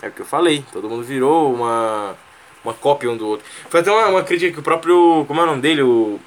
É 0.02 0.08
o 0.08 0.12
que 0.12 0.22
eu 0.22 0.26
falei, 0.26 0.64
todo 0.72 0.90
mundo 0.90 1.04
virou 1.04 1.54
uma, 1.54 2.16
uma 2.64 2.74
cópia 2.74 3.10
um 3.10 3.18
do 3.18 3.28
outro. 3.28 3.46
Foi 3.70 3.80
até 3.80 3.92
uma, 3.92 4.08
uma 4.08 4.24
crítica 4.24 4.52
que 4.52 4.60
o 4.60 4.64
próprio. 4.64 5.26
Como 5.28 5.40
é 5.40 5.44
o 5.44 5.48
nome 5.48 5.62
dele? 5.62 5.82
O 5.82 6.20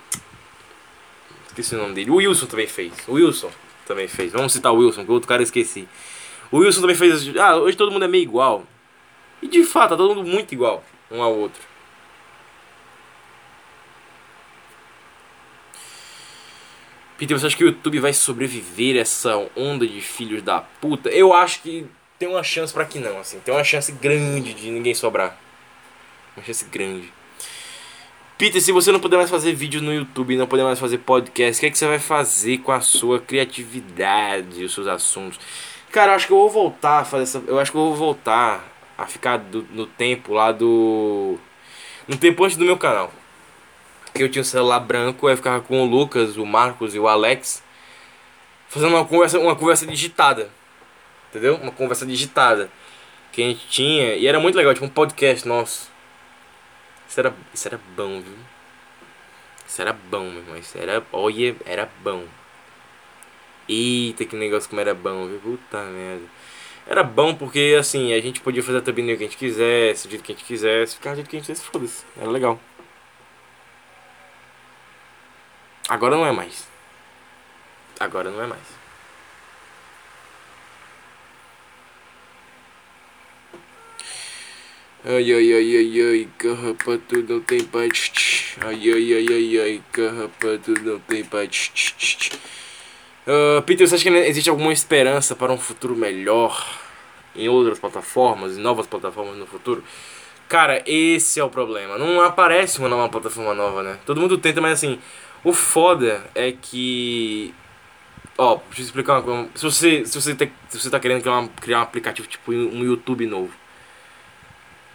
Esqueci 1.50 1.74
o 1.74 1.78
nome 1.78 1.94
dele. 1.94 2.10
O 2.10 2.16
Wilson 2.16 2.46
também 2.46 2.66
fez. 2.66 2.92
O 3.08 3.14
Wilson 3.14 3.50
também 3.86 4.06
fez. 4.06 4.32
Vamos 4.32 4.52
citar 4.52 4.72
o 4.72 4.76
Wilson, 4.76 5.04
que 5.04 5.10
o 5.10 5.14
outro 5.14 5.28
cara 5.28 5.42
eu 5.42 5.44
esqueci. 5.44 5.88
O 6.50 6.58
Wilson 6.58 6.80
também 6.80 6.96
fez. 6.96 7.36
Ah, 7.36 7.56
hoje 7.56 7.76
todo 7.76 7.90
mundo 7.90 8.04
é 8.04 8.08
meio 8.08 8.22
igual. 8.22 8.64
E 9.42 9.48
de 9.48 9.64
fato, 9.64 9.90
tá 9.90 9.96
todo 9.96 10.14
mundo 10.14 10.28
muito 10.28 10.52
igual 10.52 10.84
um 11.10 11.22
ao 11.22 11.34
outro. 11.34 11.60
Peter, 17.20 17.38
você 17.38 17.48
acha 17.48 17.56
que 17.58 17.64
o 17.64 17.66
YouTube 17.66 18.00
vai 18.00 18.14
sobreviver 18.14 18.96
a 18.96 19.00
essa 19.00 19.36
onda 19.54 19.86
de 19.86 20.00
filhos 20.00 20.40
da 20.40 20.60
puta? 20.60 21.10
Eu 21.10 21.34
acho 21.34 21.60
que 21.60 21.84
tem 22.18 22.26
uma 22.26 22.42
chance 22.42 22.72
para 22.72 22.86
que 22.86 22.98
não, 22.98 23.18
assim. 23.18 23.38
Tem 23.40 23.52
uma 23.52 23.62
chance 23.62 23.92
grande 23.92 24.54
de 24.54 24.70
ninguém 24.70 24.94
sobrar. 24.94 25.38
Uma 26.34 26.42
chance 26.42 26.64
grande. 26.64 27.12
Peter, 28.38 28.58
se 28.58 28.72
você 28.72 28.90
não 28.90 28.98
puder 28.98 29.18
mais 29.18 29.28
fazer 29.28 29.52
vídeo 29.52 29.82
no 29.82 29.92
YouTube, 29.92 30.34
não 30.34 30.46
puder 30.46 30.64
mais 30.64 30.78
fazer 30.78 30.96
podcast, 30.96 31.58
o 31.58 31.60
que, 31.60 31.66
é 31.66 31.70
que 31.70 31.76
você 31.76 31.86
vai 31.86 31.98
fazer 31.98 32.56
com 32.62 32.72
a 32.72 32.80
sua 32.80 33.20
criatividade, 33.20 34.64
os 34.64 34.72
seus 34.72 34.86
assuntos? 34.86 35.38
Cara, 35.92 36.12
eu 36.12 36.16
acho 36.16 36.26
que 36.26 36.32
eu 36.32 36.38
vou 36.38 36.48
voltar 36.48 37.00
a 37.00 37.04
fazer 37.04 37.24
essa. 37.24 37.42
Eu 37.46 37.60
acho 37.60 37.70
que 37.70 37.76
eu 37.76 37.82
vou 37.82 37.94
voltar 37.94 38.66
a 38.96 39.04
ficar 39.04 39.36
do, 39.36 39.66
no 39.72 39.86
tempo 39.86 40.32
lá 40.32 40.52
do. 40.52 41.36
No 42.08 42.16
tempo 42.16 42.42
antes 42.42 42.56
do 42.56 42.64
meu 42.64 42.78
canal. 42.78 43.12
Que 44.14 44.22
eu 44.22 44.30
tinha 44.30 44.42
um 44.42 44.44
celular 44.44 44.80
branco, 44.80 45.26
aí 45.26 45.32
eu 45.32 45.36
ficava 45.36 45.60
com 45.60 45.82
o 45.82 45.84
Lucas, 45.84 46.36
o 46.36 46.44
Marcos 46.44 46.94
e 46.94 46.98
o 46.98 47.08
Alex. 47.08 47.62
Fazendo 48.68 48.94
uma 48.94 49.04
conversa, 49.04 49.38
uma 49.38 49.56
conversa 49.56 49.86
digitada. 49.86 50.50
Entendeu? 51.28 51.56
Uma 51.56 51.72
conversa 51.72 52.04
digitada. 52.04 52.70
Que 53.32 53.42
a 53.42 53.46
gente 53.46 53.66
tinha. 53.68 54.14
E 54.14 54.26
era 54.26 54.40
muito 54.40 54.56
legal, 54.56 54.74
tipo 54.74 54.86
um 54.86 54.90
podcast 54.90 55.46
nosso. 55.46 55.90
Isso 57.08 57.20
era, 57.20 57.34
isso 57.52 57.68
era 57.68 57.80
bom, 57.96 58.20
viu? 58.20 58.36
Isso 59.66 59.80
era 59.80 59.92
bom, 59.92 60.24
meu 60.24 60.38
irmão. 60.38 60.56
Isso 60.56 60.76
era. 60.76 61.04
Olha, 61.12 61.56
era 61.64 61.88
bom. 62.02 62.24
Eita, 63.68 64.24
que 64.24 64.34
negócio 64.34 64.68
como 64.68 64.80
era 64.80 64.94
bom, 64.94 65.26
viu? 65.28 65.38
Puta 65.38 65.82
merda. 65.84 66.24
Era 66.86 67.04
bom 67.04 67.34
porque, 67.34 67.76
assim, 67.78 68.12
a 68.12 68.20
gente 68.20 68.40
podia 68.40 68.62
fazer 68.62 68.78
a 68.78 68.80
thumbnail 68.80 69.16
que 69.16 69.22
a 69.22 69.26
gente 69.26 69.36
quisesse, 69.36 70.08
do 70.08 70.10
jeito 70.10 70.24
que 70.24 70.32
a 70.32 70.34
gente 70.34 70.44
quisesse, 70.44 70.96
ficar 70.96 71.10
do 71.10 71.16
jeito 71.16 71.30
que 71.30 71.36
a 71.36 71.38
gente 71.38 71.46
quisesse, 71.46 71.70
foda-se. 71.70 72.04
Era 72.20 72.28
legal. 72.28 72.58
Agora 75.90 76.14
não 76.14 76.24
é 76.24 76.30
mais. 76.30 76.68
Agora 77.98 78.30
não 78.30 78.40
é 78.40 78.46
mais. 78.46 78.62
Ai, 85.04 85.32
ai, 85.32 85.52
ai, 85.52 85.76
ai, 85.76 86.00
ai, 86.00 86.28
carrapato 86.38 87.22
não 87.28 87.40
tem 87.40 87.64
paz. 87.64 88.12
Ai, 88.60 88.88
ai, 88.88 89.14
ai, 89.14 89.26
ai, 89.32 89.60
ai, 89.60 89.82
carrapato 89.90 90.70
não 90.80 91.00
tem 91.00 91.24
paz. 91.24 91.72
Uh, 93.26 93.60
Peter, 93.62 93.88
você 93.88 93.96
acha 93.96 94.04
que 94.04 94.10
existe 94.10 94.48
alguma 94.48 94.72
esperança 94.72 95.34
para 95.34 95.52
um 95.52 95.58
futuro 95.58 95.96
melhor 95.96 96.64
em 97.34 97.48
outras 97.48 97.80
plataformas, 97.80 98.56
em 98.56 98.60
novas 98.60 98.86
plataformas 98.86 99.36
no 99.36 99.46
futuro? 99.46 99.82
Cara, 100.48 100.82
esse 100.86 101.40
é 101.40 101.44
o 101.44 101.50
problema. 101.50 101.98
Não 101.98 102.20
aparece 102.20 102.78
uma 102.78 102.88
nova 102.88 103.08
plataforma 103.08 103.54
nova, 103.54 103.82
né? 103.82 103.98
Todo 104.06 104.20
mundo 104.20 104.38
tenta, 104.38 104.60
mas 104.60 104.72
assim, 104.74 105.00
o 105.44 105.52
foda 105.52 106.24
é 106.34 106.52
que. 106.52 107.54
Ó, 108.38 108.56
deixa 108.56 108.80
eu 108.80 108.84
explicar 108.86 109.14
uma 109.14 109.22
coisa. 109.22 109.48
Se 109.54 109.62
você, 109.64 110.06
se 110.06 110.20
você, 110.20 110.34
tá, 110.34 110.46
se 110.68 110.80
você 110.80 110.90
tá 110.90 110.98
querendo 111.00 111.22
criar, 111.22 111.48
criar 111.60 111.78
um 111.78 111.82
aplicativo 111.82 112.28
tipo 112.28 112.52
um 112.52 112.84
YouTube 112.84 113.26
novo 113.26 113.52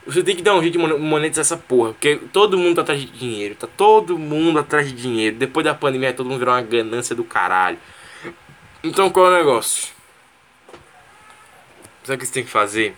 você 0.06 0.22
tem 0.22 0.36
que 0.36 0.44
dar 0.44 0.56
um 0.56 0.62
jeito 0.62 0.78
de 0.78 0.98
monetizar 1.00 1.42
essa 1.42 1.58
porra. 1.58 1.94
Porque 1.94 2.18
todo 2.32 2.58
mundo 2.58 2.76
tá 2.76 2.82
atrás 2.84 3.02
de 3.02 3.08
dinheiro. 3.08 3.56
Tá 3.56 3.68
todo 3.68 4.18
mundo 4.18 4.60
atrás 4.60 4.88
de 4.88 4.94
dinheiro. 4.94 5.36
Depois 5.36 5.64
da 5.64 5.74
pandemia, 5.74 6.14
todo 6.14 6.28
mundo 6.28 6.40
virou 6.40 6.54
uma 6.54 6.62
ganância 6.62 7.16
do 7.16 7.24
caralho. 7.24 7.80
Então 8.84 9.10
qual 9.10 9.28
é 9.28 9.30
o 9.30 9.38
negócio? 9.38 9.94
Sabe 12.04 12.18
o 12.18 12.20
que 12.20 12.26
você 12.28 12.34
tem 12.34 12.44
que 12.44 12.52
fazer? 12.52 12.96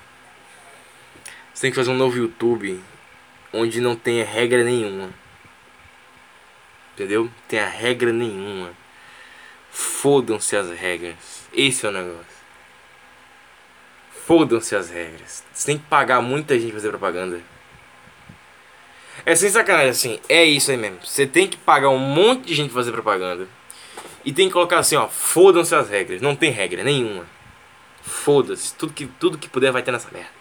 Você 1.53 1.62
tem 1.62 1.71
que 1.71 1.77
fazer 1.77 1.91
um 1.91 1.95
novo 1.97 2.17
YouTube 2.17 2.79
onde 3.53 3.79
não 3.79 3.95
tenha 3.95 4.25
regra 4.25 4.63
nenhuma. 4.65 5.10
Entendeu? 6.97 7.29
Tenha 7.47 7.67
regra 7.67 8.12
nenhuma. 8.12 8.71
Fodam-se 9.69 10.55
as 10.55 10.71
regras. 10.71 11.47
Esse 11.53 11.86
é 11.86 11.89
o 11.89 11.91
negócio. 11.91 12.25
Fodam-se 14.25 14.75
as 14.75 14.89
regras. 14.89 15.43
Você 15.53 15.67
tem 15.67 15.77
que 15.77 15.86
pagar 15.86 16.23
muita 16.23 16.55
gente 16.55 16.71
pra 16.71 16.79
fazer 16.79 16.89
propaganda. 16.89 17.39
É 19.23 19.36
sem 19.36 19.47
sacanagem, 19.47 19.91
assim. 19.91 20.19
É 20.27 20.43
isso 20.43 20.71
aí 20.71 20.77
mesmo. 20.77 20.97
Você 21.03 21.27
tem 21.27 21.47
que 21.47 21.55
pagar 21.55 21.89
um 21.89 21.99
monte 21.99 22.47
de 22.47 22.55
gente 22.55 22.71
pra 22.71 22.81
fazer 22.81 22.91
propaganda. 22.91 23.47
E 24.25 24.33
tem 24.33 24.47
que 24.47 24.53
colocar 24.53 24.79
assim, 24.79 24.95
ó. 24.95 25.07
Fodam-se 25.07 25.75
as 25.75 25.88
regras. 25.89 26.19
Não 26.19 26.36
tem 26.36 26.49
regra 26.49 26.83
nenhuma. 26.83 27.27
Foda-se. 28.01 28.73
Tudo 28.73 28.91
que, 28.91 29.05
tudo 29.05 29.38
que 29.38 29.47
puder 29.47 29.71
vai 29.71 29.83
ter 29.83 29.91
nessa 29.91 30.10
merda. 30.10 30.37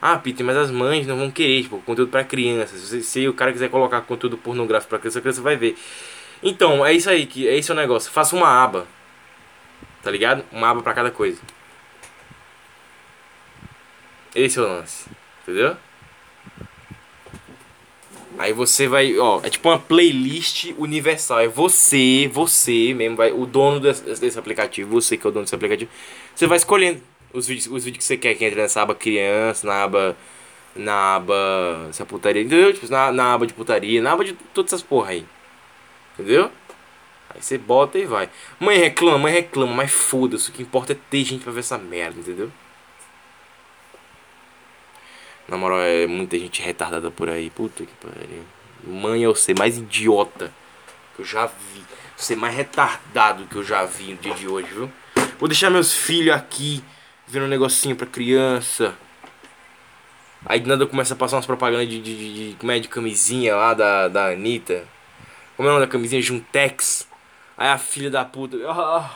Ah, 0.00 0.18
Peter, 0.18 0.44
mas 0.44 0.56
as 0.56 0.70
mães 0.70 1.06
não 1.06 1.16
vão 1.16 1.30
querer, 1.30 1.62
tipo, 1.62 1.80
conteúdo 1.82 2.10
para 2.10 2.24
crianças. 2.24 2.80
Se, 2.80 3.02
se 3.02 3.28
o 3.28 3.34
cara 3.34 3.52
quiser 3.52 3.70
colocar 3.70 4.00
conteúdo 4.02 4.36
pornográfico 4.36 4.90
pra 4.90 4.98
criança, 4.98 5.18
a 5.18 5.22
criança 5.22 5.42
vai 5.42 5.56
ver. 5.56 5.76
Então, 6.42 6.84
é 6.84 6.92
isso 6.92 7.08
aí, 7.08 7.26
que 7.26 7.48
é 7.48 7.56
esse 7.56 7.72
o 7.72 7.74
negócio. 7.74 8.10
Faça 8.10 8.36
uma 8.36 8.48
aba. 8.48 8.86
Tá 10.02 10.10
ligado? 10.10 10.44
Uma 10.52 10.70
aba 10.70 10.82
para 10.82 10.94
cada 10.94 11.10
coisa. 11.10 11.40
Esse 14.34 14.58
é 14.58 14.62
o 14.62 14.66
lance. 14.66 15.08
Entendeu? 15.42 15.76
Aí 18.38 18.52
você 18.52 18.86
vai, 18.86 19.18
ó, 19.18 19.40
é 19.42 19.48
tipo 19.48 19.68
uma 19.68 19.78
playlist 19.78 20.72
universal. 20.76 21.40
É 21.40 21.48
você, 21.48 22.28
você 22.30 22.92
mesmo, 22.92 23.16
vai, 23.16 23.32
o 23.32 23.46
dono 23.46 23.80
desse, 23.80 24.02
desse 24.20 24.38
aplicativo, 24.38 24.90
você 24.90 25.16
que 25.16 25.26
é 25.26 25.30
o 25.30 25.32
dono 25.32 25.44
desse 25.44 25.54
aplicativo, 25.54 25.90
você 26.34 26.46
vai 26.46 26.58
escolhendo 26.58 27.00
os 27.38 27.46
vídeos, 27.46 27.66
os 27.66 27.84
vídeos 27.84 27.98
que 27.98 28.04
você 28.04 28.16
quer 28.16 28.34
que 28.34 28.44
entre 28.44 28.60
nessa 28.60 28.82
aba 28.82 28.94
criança, 28.94 29.66
na 29.66 29.84
aba. 29.84 30.16
Na 30.74 31.16
aba. 31.16 31.86
Essa 31.88 32.04
putaria, 32.04 32.42
entendeu? 32.42 32.72
Tipo, 32.72 32.90
na, 32.90 33.12
na 33.12 33.34
aba 33.34 33.46
de 33.46 33.54
putaria, 33.54 34.02
na 34.02 34.12
aba 34.12 34.24
de 34.24 34.32
todas 34.54 34.72
essas 34.72 34.82
porra 34.82 35.10
aí. 35.10 35.26
Entendeu? 36.14 36.50
Aí 37.30 37.42
você 37.42 37.58
bota 37.58 37.98
e 37.98 38.04
vai. 38.04 38.28
Mãe 38.58 38.78
reclama, 38.78 39.18
mãe 39.18 39.32
reclama, 39.32 39.74
mas 39.74 39.90
foda-se. 39.90 40.50
O 40.50 40.52
que 40.52 40.62
importa 40.62 40.92
é 40.92 40.96
ter 41.10 41.24
gente 41.24 41.44
pra 41.44 41.52
ver 41.52 41.60
essa 41.60 41.78
merda, 41.78 42.18
entendeu? 42.20 42.50
Na 45.48 45.56
moral, 45.56 45.80
é 45.80 46.06
muita 46.06 46.38
gente 46.38 46.60
retardada 46.62 47.10
por 47.10 47.28
aí. 47.28 47.50
Puta 47.50 47.84
que 47.84 47.92
pariu. 47.94 48.44
Mãe 48.84 49.22
é 49.22 49.28
o 49.28 49.34
ser 49.34 49.56
mais 49.58 49.78
idiota 49.78 50.52
que 51.14 51.22
eu 51.22 51.24
já 51.24 51.46
vi. 51.46 51.84
Ser 52.16 52.36
mais 52.36 52.54
retardado 52.54 53.46
que 53.46 53.56
eu 53.56 53.64
já 53.64 53.84
vi 53.84 54.12
no 54.12 54.16
dia 54.16 54.34
de 54.34 54.48
hoje, 54.48 54.68
viu? 54.72 54.90
Vou 55.38 55.48
deixar 55.48 55.68
meus 55.70 55.92
filhos 55.92 56.34
aqui 56.34 56.82
vendo 57.26 57.44
um 57.44 57.48
negocinho 57.48 57.96
pra 57.96 58.06
criança. 58.06 58.94
Aí 60.44 60.60
de 60.60 60.68
nada 60.68 60.86
começa 60.86 61.14
a 61.14 61.16
passar 61.16 61.36
umas 61.36 61.46
propagandas 61.46 61.88
de, 61.88 62.00
de, 62.00 62.16
de, 62.16 62.54
de, 62.54 62.70
é, 62.70 62.78
de 62.78 62.88
camisinha 62.88 63.56
lá 63.56 63.74
da, 63.74 64.08
da 64.08 64.26
Anitta. 64.28 64.84
Como 65.56 65.68
é 65.68 65.72
o 65.72 65.74
nome 65.74 65.86
da 65.86 65.90
camisinha? 65.90 66.22
Juntex. 66.22 67.08
Aí 67.58 67.68
a 67.68 67.78
filha 67.78 68.10
da 68.10 68.24
puta. 68.24 68.56
Ah, 68.68 69.10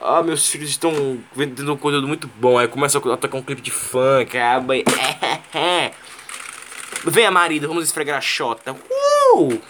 ah, 0.00 0.22
meus 0.22 0.48
filhos 0.48 0.70
estão 0.70 1.18
vendendo 1.34 1.72
um 1.72 1.76
conteúdo 1.76 2.08
muito 2.08 2.26
bom. 2.38 2.58
Aí 2.58 2.68
começa 2.68 2.98
a 2.98 3.16
tocar 3.16 3.36
um 3.36 3.42
clipe 3.42 3.60
de 3.60 3.70
funk. 3.70 4.36
Aí 4.38 4.84
Venha, 7.04 7.30
marido, 7.30 7.68
vamos 7.68 7.84
esfregar 7.84 8.16
a 8.18 8.20
chota. 8.20 8.72
Uh! 8.72 9.52
Uh! 9.52 9.62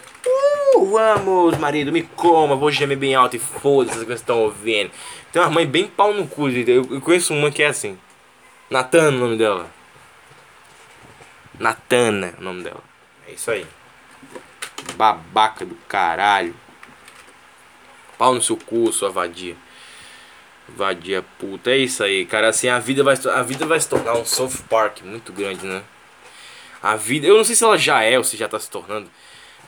Vamos, 0.90 1.59
marido, 1.59 1.90
me 1.90 2.03
coma. 2.03 2.55
Vou 2.55 2.71
gemer 2.71 2.97
bem 2.97 3.14
alto 3.14 3.37
e 3.37 3.38
foda-se 3.38 3.97
as 3.97 4.05
crianças 4.05 4.21
estão 4.21 4.38
ouvindo. 4.40 4.90
Tem 5.33 5.40
uma 5.40 5.51
mãe 5.51 5.67
bem 5.67 5.88
pau 5.88 6.13
no 6.13 6.29
cu, 6.29 6.50
gente. 6.50 6.71
Eu, 6.71 7.00
conheço 7.00 7.33
uma 7.33 7.50
que 7.50 7.63
é 7.63 7.67
assim. 7.69 7.98
Natana, 8.69 9.09
o 9.09 9.21
nome 9.21 9.38
dela. 9.38 9.71
Natana, 11.59 12.35
o 12.38 12.42
nome 12.42 12.63
dela. 12.63 12.83
É 13.27 13.33
isso 13.33 13.50
aí. 13.50 13.67
Babaca 14.94 15.65
do 15.65 15.75
caralho. 15.88 16.54
Pau 18.19 18.35
no 18.35 18.42
seu 18.42 18.59
cu, 18.59 18.92
sua 18.92 19.09
vadia. 19.09 19.56
Vadia 20.69 21.25
puta. 21.38 21.71
É 21.71 21.79
isso 21.79 22.04
aí, 22.04 22.27
cara. 22.27 22.48
Assim, 22.48 22.69
a 22.69 22.79
vida 22.79 23.02
vai, 23.02 23.17
a 23.35 23.42
vida 23.42 23.65
vai 23.65 23.81
se 23.81 23.88
tornar 23.88 24.15
um 24.15 24.27
South 24.27 24.63
Park 24.69 25.00
muito 25.02 25.33
grande, 25.33 25.65
né? 25.65 25.83
A 26.83 26.94
vida. 26.94 27.27
Eu 27.27 27.38
não 27.38 27.44
sei 27.44 27.54
se 27.54 27.65
ela 27.65 27.79
já 27.79 28.02
é 28.02 28.19
ou 28.19 28.25
se 28.25 28.37
já 28.37 28.48
tá 28.48 28.59
se 28.59 28.71
tornando. 28.71 29.11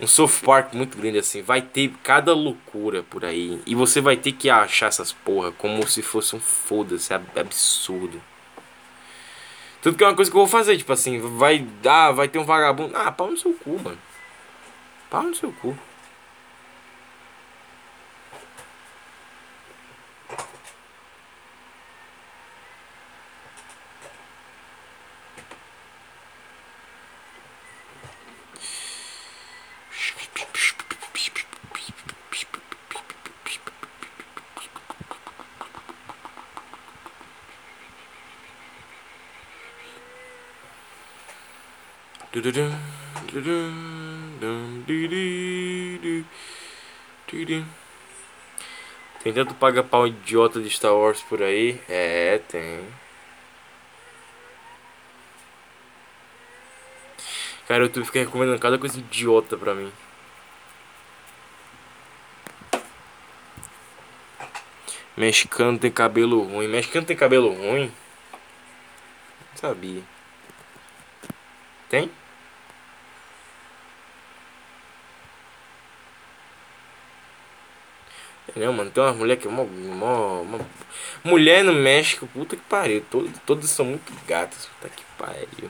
Um 0.01 0.07
South 0.07 0.41
Park 0.43 0.75
muito 0.75 0.99
grande 0.99 1.19
assim. 1.19 1.43
Vai 1.43 1.63
ter 1.63 1.93
cada 2.03 2.35
loucura 2.35 3.03
por 3.03 3.25
aí. 3.25 3.61
E 3.65 3.75
você 3.75 4.01
vai 4.01 4.17
ter 4.17 4.33
que 4.33 4.51
achar 4.51 4.87
essas 4.87 5.13
porra 5.13 5.53
como 5.53 5.87
se 5.87 6.03
fosse 6.03 6.35
um 6.35 6.41
foda-se. 6.41 7.13
É 7.13 7.21
absurdo. 7.41 8.21
Tudo 9.81 9.97
que 9.97 10.03
é 10.03 10.07
uma 10.07 10.17
coisa 10.17 10.31
que 10.31 10.37
eu 10.37 10.41
vou 10.41 10.49
fazer. 10.49 10.77
Tipo 10.77 10.93
assim, 10.93 11.19
vai 11.39 11.59
dar. 11.83 12.09
Ah, 12.09 12.13
vai 12.13 12.29
ter 12.29 12.39
um 12.39 12.45
vagabundo. 12.45 12.97
Ah, 12.97 13.13
pau 13.13 13.31
no 13.31 13.37
seu 13.37 13.53
cu, 13.53 13.79
mano. 13.79 13.99
Pau 15.09 15.23
no 15.23 15.35
seu 15.35 15.53
cu. 15.53 15.79
Tanto 49.35 49.53
paga-pau 49.57 50.07
idiota 50.07 50.61
de 50.61 50.71
Star 50.71 50.95
Wars 50.95 51.21
por 51.23 51.43
aí? 51.43 51.81
É, 51.89 52.39
tem. 52.49 52.87
Cara, 57.67 57.85
eu 57.85 57.89
tô 57.91 58.05
ficar 58.05 58.21
recomendando 58.21 58.61
cada 58.61 58.79
coisa 58.79 58.97
idiota 58.99 59.57
pra 59.57 59.75
mim. 59.75 59.93
Mexicano 65.17 65.79
tem 65.79 65.91
cabelo 65.91 66.43
ruim. 66.43 66.69
Mexicano 66.69 67.07
tem 67.07 67.17
cabelo 67.17 67.53
ruim? 67.53 67.93
Não 69.51 69.57
sabia. 69.57 70.03
Tem? 71.89 72.11
Entendeu, 78.55 78.73
mano? 78.73 78.89
Tem 78.89 79.03
umas 79.03 79.17
mulheres 79.17 79.43
que 79.43 79.49
é 79.49 79.51
mó, 79.51 79.65
mó, 79.65 80.45
mó, 80.45 80.59
Mulher 81.25 81.65
no 81.65 81.73
México, 81.73 82.25
puta 82.33 82.55
que 82.55 82.63
pariu. 82.63 83.05
Todas, 83.11 83.33
todas 83.45 83.69
são 83.69 83.85
muito 83.85 84.13
gatas. 84.29 84.67
Puta 84.67 84.95
que 84.95 85.03
pariu. 85.19 85.69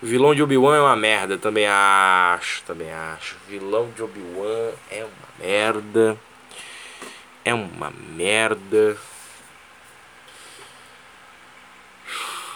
O 0.00 0.06
vilão 0.06 0.36
de 0.36 0.42
Obi-Wan 0.42 0.76
é 0.76 0.80
uma 0.80 0.94
merda, 0.94 1.36
também 1.36 1.66
acho, 1.66 2.62
também 2.62 2.92
acho. 2.92 3.34
O 3.34 3.50
vilão 3.50 3.90
de 3.90 4.02
Obi-Wan 4.04 4.70
é 4.88 5.04
uma 5.04 5.44
merda. 5.44 6.16
É 7.44 7.52
uma 7.52 7.90
merda. 7.90 8.96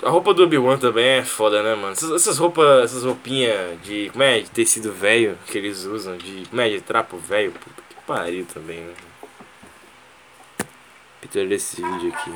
A 0.04 0.10
roupa 0.10 0.34
do 0.34 0.44
Obi-Wan 0.44 0.76
também 0.76 1.18
é 1.18 1.24
foda, 1.24 1.62
né, 1.62 1.74
mano? 1.74 1.92
Essas, 1.92 2.10
essas 2.10 2.36
roupas, 2.36 2.84
essas 2.84 3.04
roupinhas 3.04 3.80
de. 3.82 4.10
Como 4.10 4.22
é? 4.22 4.40
De 4.40 4.50
tecido 4.50 4.92
velho 4.92 5.38
que 5.46 5.56
eles 5.56 5.84
usam, 5.84 6.18
de. 6.18 6.46
Como 6.46 6.60
é? 6.60 6.68
De 6.68 6.82
trapo 6.82 7.16
velho. 7.16 7.52
Puta 7.52 7.82
que 7.88 7.94
pariu 8.06 8.44
também, 8.52 8.80
né? 8.80 8.94
Peter 11.22 11.48
desse 11.48 11.76
vídeo 11.76 12.12
aqui. 12.14 12.34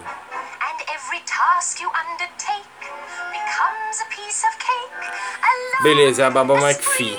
Beleza, 5.82 6.22
é 6.22 6.24
a 6.24 6.30
Baba 6.30 6.54
McPhee. 6.54 7.18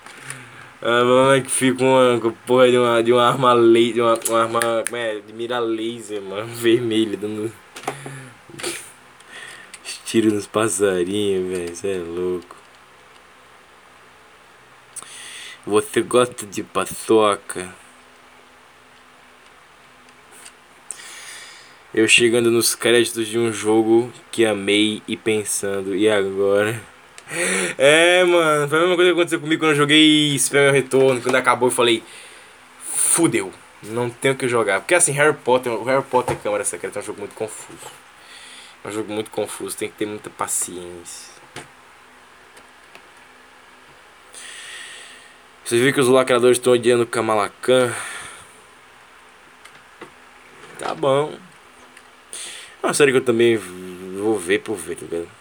A 0.81 1.03
mamãe 1.03 1.43
que 1.43 1.51
fica 1.51 1.83
uma 1.83 2.19
porra 2.47 2.71
de 2.71 2.77
uma, 2.77 3.03
de 3.03 3.13
uma 3.13 3.27
arma 3.27 3.53
laser, 3.53 3.93
de 3.93 4.01
uma, 4.01 4.19
uma 4.29 4.39
arma, 4.39 4.59
é, 4.93 5.19
de 5.19 5.31
mira 5.31 5.59
laser, 5.59 6.21
mano, 6.21 6.47
vermelha, 6.55 7.15
dando 7.15 7.53
tiro 10.11 10.33
nos 10.33 10.45
passarinhos, 10.45 11.49
velho, 11.49 11.71
isso 11.71 11.87
é 11.87 11.97
louco. 11.97 12.57
Você 15.65 16.01
gosta 16.01 16.45
de 16.45 16.63
paçoca? 16.63 17.73
Eu 21.93 22.07
chegando 22.07 22.49
nos 22.49 22.73
créditos 22.73 23.27
de 23.27 23.37
um 23.37 23.53
jogo 23.53 24.11
que 24.31 24.45
amei 24.45 25.03
e 25.07 25.15
pensando, 25.15 25.95
e 25.95 26.09
agora? 26.09 26.81
É, 27.77 28.23
mano, 28.25 28.67
foi 28.67 28.77
a 28.77 28.81
mesma 28.81 28.95
coisa 28.95 29.11
que 29.11 29.17
aconteceu 29.17 29.39
comigo 29.39 29.61
quando 29.61 29.71
eu 29.71 29.77
joguei 29.77 30.37
Super 30.37 30.73
Retorno, 30.73 31.21
quando 31.21 31.35
acabou 31.35 31.69
eu 31.69 31.73
falei, 31.73 32.03
fudeu, 32.83 33.51
não 33.83 34.09
tenho 34.09 34.35
que 34.35 34.47
jogar. 34.47 34.81
Porque 34.81 34.95
assim, 34.95 35.13
Harry 35.13 35.35
Potter, 35.35 35.71
o 35.71 35.83
Harry 35.83 36.03
Potter 36.03 36.37
Câmara 36.37 36.65
Secreta 36.65 36.99
é 36.99 37.01
um 37.01 37.05
jogo 37.05 37.19
muito 37.19 37.33
confuso. 37.33 37.79
É 38.83 38.87
um 38.87 38.91
jogo 38.91 39.13
muito 39.13 39.31
confuso, 39.31 39.77
tem 39.77 39.89
que 39.89 39.95
ter 39.95 40.05
muita 40.05 40.29
paciência. 40.29 41.31
Você 45.63 45.77
viu 45.77 45.93
que 45.93 46.01
os 46.01 46.07
lacradores 46.09 46.57
estão 46.57 46.73
odiando 46.73 47.05
Kamala 47.05 47.49
Khan? 47.61 47.93
Tá 50.77 50.93
bom. 50.93 51.33
É 52.83 52.87
uma 52.87 52.93
série 52.93 53.11
que 53.11 53.19
eu 53.19 53.23
também 53.23 53.55
vou 53.55 54.37
ver 54.37 54.59
por 54.59 54.75
ver, 54.75 54.97
tá? 54.97 55.40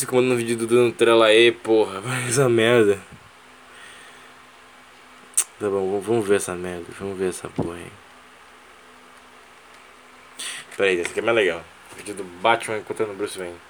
Esse 0.00 0.06
comando 0.06 0.28
no 0.28 0.36
vídeo 0.36 0.56
do 0.56 0.74
Nutella 0.76 1.26
aí, 1.26 1.52
porra. 1.52 2.02
Essa 2.26 2.48
merda. 2.48 2.98
Tá 5.58 5.68
bom, 5.68 6.00
vamos 6.00 6.26
ver 6.26 6.36
essa 6.36 6.54
merda. 6.54 6.86
Vamos 6.98 7.18
ver 7.18 7.28
essa 7.28 7.50
porra 7.50 7.74
aí. 7.74 7.92
Pera 10.74 10.88
aí, 10.88 11.00
esse 11.00 11.10
aqui 11.10 11.18
é 11.18 11.22
mais 11.22 11.36
legal. 11.36 11.62
Vídeo 11.98 12.14
do 12.14 12.24
Batman 12.24 12.78
encontrando 12.78 13.12
Bruce 13.12 13.38
Wayne. 13.38 13.60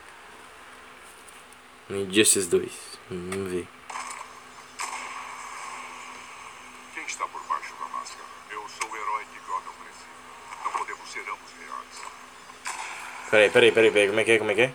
Injustice 1.91 2.49
2. 2.49 2.71
Vamos 3.11 3.51
ver. 3.51 3.67
Quem 6.95 7.05
está 7.07 7.27
por 7.27 7.43
baixo 7.49 7.75
da 7.81 7.87
máscara? 7.87 8.29
Eu 8.53 8.69
sou 8.69 8.89
o 8.89 8.97
herói 8.97 9.25
que 9.33 9.51
Gotham 9.51 9.73
precisa. 9.83 10.07
Não 10.65 10.71
podemos 10.71 11.11
ser 11.11 11.23
ambos 11.23 11.51
reais. 11.59 11.97
Peraí, 13.31 13.51
peraí, 13.51 13.73
peraí, 13.73 13.91
peraí. 13.91 14.07
Como 14.07 14.21
é 14.21 14.25
que 14.25 14.31
é? 14.31 14.39
Como 14.39 14.51
é 14.53 14.55
que 14.55 14.63
é? 14.63 14.73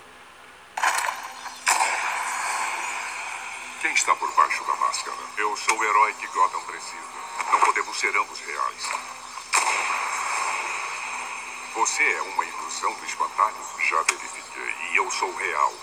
Quem 3.85 3.93
está 3.93 4.15
por 4.15 4.33
baixo 4.35 4.63
da 4.63 4.75
máscara? 4.77 5.15
Eu 5.37 5.55
sou 5.55 5.77
o 5.77 5.83
herói 5.83 6.11
que 6.13 6.25
Gotham 6.25 6.59
precisa. 6.61 7.03
Não 7.51 7.59
podemos 7.59 7.95
ser 7.99 8.17
ambos 8.17 8.39
reais. 8.39 8.89
Você 11.75 12.01
é 12.01 12.21
uma 12.23 12.45
ilusão 12.45 12.91
do 12.95 13.05
espantalho? 13.05 13.55
Já 13.87 14.01
verifiquei. 14.01 14.75
E 14.91 14.95
eu 14.95 15.11
sou 15.11 15.31
real. 15.35 15.73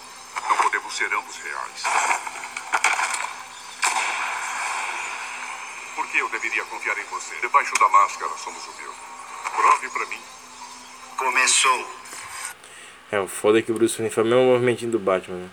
Não 0.48 0.56
podemos 0.56 0.96
ser 0.96 1.14
ambos 1.14 1.36
reais. 1.36 1.82
Por 5.94 6.06
que 6.08 6.11
eu 6.22 6.28
deveria 6.28 6.64
confiar 6.64 6.96
em 6.98 7.04
você? 7.04 7.34
Debaixo 7.40 7.74
da 7.74 7.88
máscara 7.88 8.30
somos 8.38 8.64
o 8.64 8.70
mesmo. 8.78 8.94
Prove 9.56 9.88
pra 9.88 10.06
mim. 10.06 10.20
Começou. 11.16 11.86
É, 13.10 13.20
o 13.20 13.28
foda 13.28 13.58
é 13.58 13.62
que 13.62 13.70
o 13.70 13.74
Bruce 13.74 13.98
Wayne 13.98 14.10
foi 14.12 14.22
o 14.22 14.26
mesmo 14.26 14.44
movimentinho 14.44 14.90
do 14.90 14.98
Batman, 14.98 15.36
né? 15.36 15.48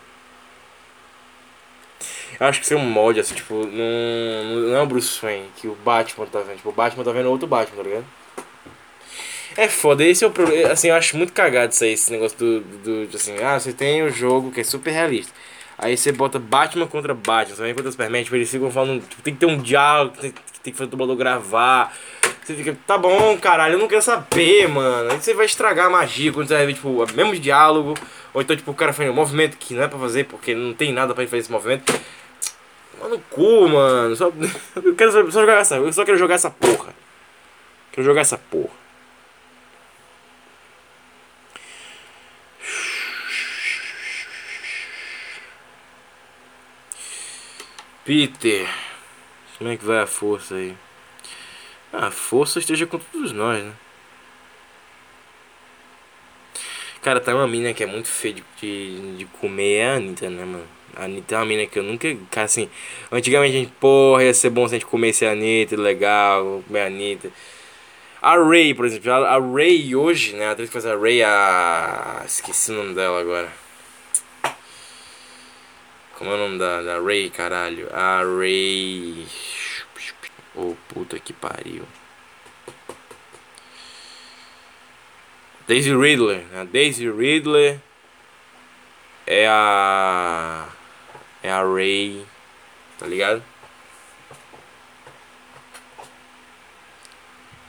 Eu 2.40 2.48
acho 2.48 2.62
que 2.62 2.68
ser 2.68 2.76
um 2.76 2.86
molde, 2.86 3.20
assim, 3.20 3.36
tipo, 3.36 3.66
não, 3.66 4.62
não 4.70 4.78
é 4.78 4.82
o 4.82 4.86
Bruce 4.86 5.20
Wayne 5.22 5.50
que 5.58 5.68
o 5.68 5.76
Batman 5.76 6.26
tá 6.26 6.40
vendo. 6.40 6.58
Tipo, 6.58 6.70
o 6.70 6.74
Batman 6.74 7.04
tá 7.04 7.12
vendo 7.12 7.30
outro 7.30 7.48
Batman, 7.48 7.78
tá 7.78 7.84
ligado? 7.84 8.06
É 9.58 9.68
foda, 9.68 10.06
esse 10.06 10.24
é 10.24 10.28
o 10.28 10.32
problema. 10.32 10.72
Assim, 10.72 10.88
eu 10.88 10.96
acho 10.96 11.18
muito 11.18 11.34
cagado 11.34 11.74
isso 11.74 11.84
aí, 11.84 11.92
esse 11.92 12.12
negócio 12.12 12.38
do, 12.38 12.62
do, 12.62 13.08
do. 13.08 13.18
Assim, 13.18 13.36
ah, 13.44 13.60
você 13.60 13.74
tem 13.74 14.04
o 14.04 14.10
jogo 14.10 14.52
que 14.52 14.62
é 14.62 14.64
super 14.64 14.92
realista. 14.92 15.34
Aí 15.78 15.98
você 15.98 16.12
bota 16.12 16.40
Batman 16.40 16.88
contra 16.88 17.14
Batman, 17.14 17.56
também 17.56 17.74
contra 17.74 17.92
Superman, 17.92 18.24
tipo, 18.24 18.36
eles 18.36 18.50
ficam 18.50 18.72
falando. 18.72 19.02
Tipo, 19.06 19.22
tem 19.22 19.34
que 19.34 19.40
ter 19.40 19.46
um 19.48 19.58
diálogo, 19.58 20.16
tem, 20.18 20.34
tem 20.64 20.72
que 20.74 20.78
fazer 20.78 20.88
o 20.88 20.92
dublador 20.92 21.16
gravar. 21.16 21.96
Você 22.44 22.56
fica, 22.56 22.78
tá 22.88 22.98
bom, 22.98 23.38
caralho, 23.38 23.76
eu 23.76 23.80
não 23.80 23.88
quero 23.88 24.02
saber, 24.02 24.68
mano. 24.68 25.12
Aí 25.12 25.22
você 25.22 25.34
vai 25.34 25.46
estragar 25.46 25.86
a 25.86 25.90
magia 25.90 26.32
quando 26.32 26.48
você 26.48 26.56
vai 26.56 26.66
ver, 26.66 26.74
tipo, 26.74 26.90
o 26.90 27.14
mesmo 27.14 27.38
diálogo. 27.38 27.94
Ou 28.34 28.42
então, 28.42 28.56
tipo, 28.56 28.72
o 28.72 28.76
cara 28.76 28.94
faz 28.94 29.10
um 29.10 29.14
movimento 29.14 29.58
que 29.58 29.74
não 29.74 29.84
é 29.84 29.88
pra 29.88 30.00
fazer 30.00 30.26
porque 30.26 30.56
não 30.56 30.74
tem 30.74 30.92
nada 30.92 31.14
pra 31.14 31.24
fazer 31.26 31.38
esse 31.38 31.52
movimento. 31.52 31.94
Mano, 33.00 33.16
no 33.16 33.22
cu, 33.30 33.68
mano. 33.70 34.16
Só, 34.16 34.32
eu 34.84 34.96
quero 34.96 35.12
só, 35.12 35.24
só 35.30 35.42
jogar 35.42 35.60
essa. 35.60 35.76
Eu 35.76 35.94
só 35.94 36.04
quero 36.04 36.18
jogar 36.18 36.36
essa 36.36 36.50
porra. 36.50 36.94
Quero 37.92 38.06
jogar 38.06 38.22
essa 38.22 38.38
porra. 38.38 38.80
Peter, 48.10 48.68
como 49.60 49.70
é 49.70 49.78
que 49.78 49.86
vai 49.86 50.00
a 50.00 50.08
força 50.08 50.56
aí? 50.56 50.74
Ah, 51.94 52.08
a 52.08 52.12
força 52.12 52.60
esteja 52.60 52.88
com 52.88 52.98
todos 52.98 53.34
nós, 53.34 53.62
né? 53.62 53.74
Cara, 57.02 57.20
tá 57.20 57.36
uma 57.36 57.48
mina 57.48 57.74
que 57.74 57.84
é 57.84 57.86
muito 57.86 58.08
feia 58.08 58.36
de, 58.36 58.44
de, 58.62 59.18
de 59.18 59.26
comer, 59.26 59.76
é 59.76 59.90
a 59.90 59.96
Anitta, 59.96 60.30
né, 60.30 60.46
mano? 60.46 60.68
A 60.96 61.06
Anitta 61.06 61.36
é 61.36 61.38
uma 61.38 61.46
mina 61.46 61.66
que 61.66 61.78
eu 61.78 61.84
nunca. 61.84 62.08
Cara, 62.32 62.46
assim. 62.46 62.70
Antigamente 63.12 63.56
a 63.56 63.60
gente, 63.60 63.72
porra, 63.80 64.24
ia 64.24 64.34
ser 64.34 64.50
bom 64.50 64.68
se 64.68 64.76
a 64.76 64.80
gente 64.80 64.88
comesse 64.88 65.26
a 65.26 65.32
Anitta, 65.32 65.76
legal, 65.76 66.64
comer 66.68 66.82
a 66.82 66.88
Anitta. 66.88 67.32
A 68.22 68.38
Ray, 68.38 68.74
por 68.74 68.86
exemplo. 68.86 69.12
A, 69.12 69.36
a 69.36 69.40
Ray 69.40 69.96
hoje, 69.96 70.36
né? 70.36 70.48
A 70.48 70.52
atriz 70.52 70.70
que 70.70 70.74
faz 70.74 70.86
a 70.86 70.96
Ray, 70.98 71.22
a. 71.24 72.24
Esqueci 72.26 72.72
o 72.72 72.76
nome 72.76 72.94
dela 72.94 73.20
agora. 73.20 73.50
Como 76.20 76.32
é 76.32 76.34
o 76.34 76.38
nome 76.38 76.58
da, 76.60 76.82
da 76.82 77.00
Ray, 77.00 77.30
caralho? 77.30 77.88
A 77.94 78.22
Ray. 78.22 79.26
Ô 80.54 80.72
oh, 80.72 80.76
puta 80.90 81.18
que 81.18 81.32
pariu. 81.32 81.86
Daisy 85.66 85.96
Ridley. 85.96 86.46
A 86.54 86.66
Daisy 86.66 87.10
Ridley 87.10 87.80
é 89.26 89.48
a. 89.48 90.68
É 91.42 91.52
a 91.54 91.64
Ray. 91.64 92.26
Tá 92.98 93.08
ligado? 93.08 93.42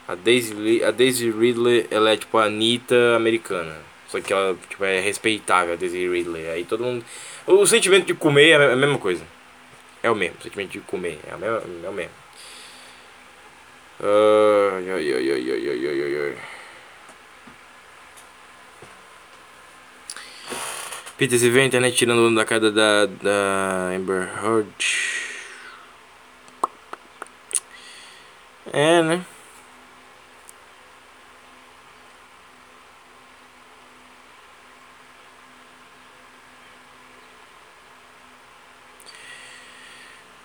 A 0.09 0.16
Daisy, 0.16 0.82
a 0.82 0.90
Daisy 0.90 1.30
Ridley, 1.30 1.86
ela 1.88 2.11
é 2.11 2.16
tipo 2.16 2.36
a 2.36 2.46
Anitta 2.46 3.14
americana. 3.14 3.89
Só 4.11 4.20
que 4.20 4.32
ela 4.32 4.56
tipo, 4.68 4.84
é 4.84 5.00
respeitável, 5.00 5.74
a 5.74 5.76
Daisy 5.76 6.08
Ridley. 6.08 6.48
Aí 6.50 6.64
todo 6.64 6.82
mundo. 6.82 7.04
O 7.46 7.64
sentimento 7.64 8.06
de 8.06 8.14
comer 8.14 8.61
é 8.61 8.72
a 8.72 8.76
mesma 8.76 8.98
coisa. 8.98 9.24
É 10.02 10.11
o 10.11 10.16
mesmo, 10.16 10.36
o 10.40 10.42
sentimento 10.42 10.72
de 10.72 10.80
comer. 10.80 11.20
É 11.28 11.34
o 11.34 11.38
mesmo. 11.38 11.84
É 11.84 11.88
o 11.88 11.92
mesmo. 11.92 12.12
Ai, 14.02 14.90
ai, 14.90 15.12
ai, 15.12 15.30
ai, 15.30 15.50
ai, 15.50 15.88
ai, 15.88 16.02
ai, 16.02 16.30
ai. 16.30 16.38
Peter, 21.16 21.38
se 21.38 21.50
vê 21.50 21.61
a 21.61 21.66
internet 21.66 21.94
tirando 21.94 22.34
da 22.34 22.44
cara 22.44 22.72
da, 22.72 23.06
da 23.06 23.92
Amber 23.94 24.28
Heard. 24.42 24.66
É, 28.72 29.02
né? 29.02 29.24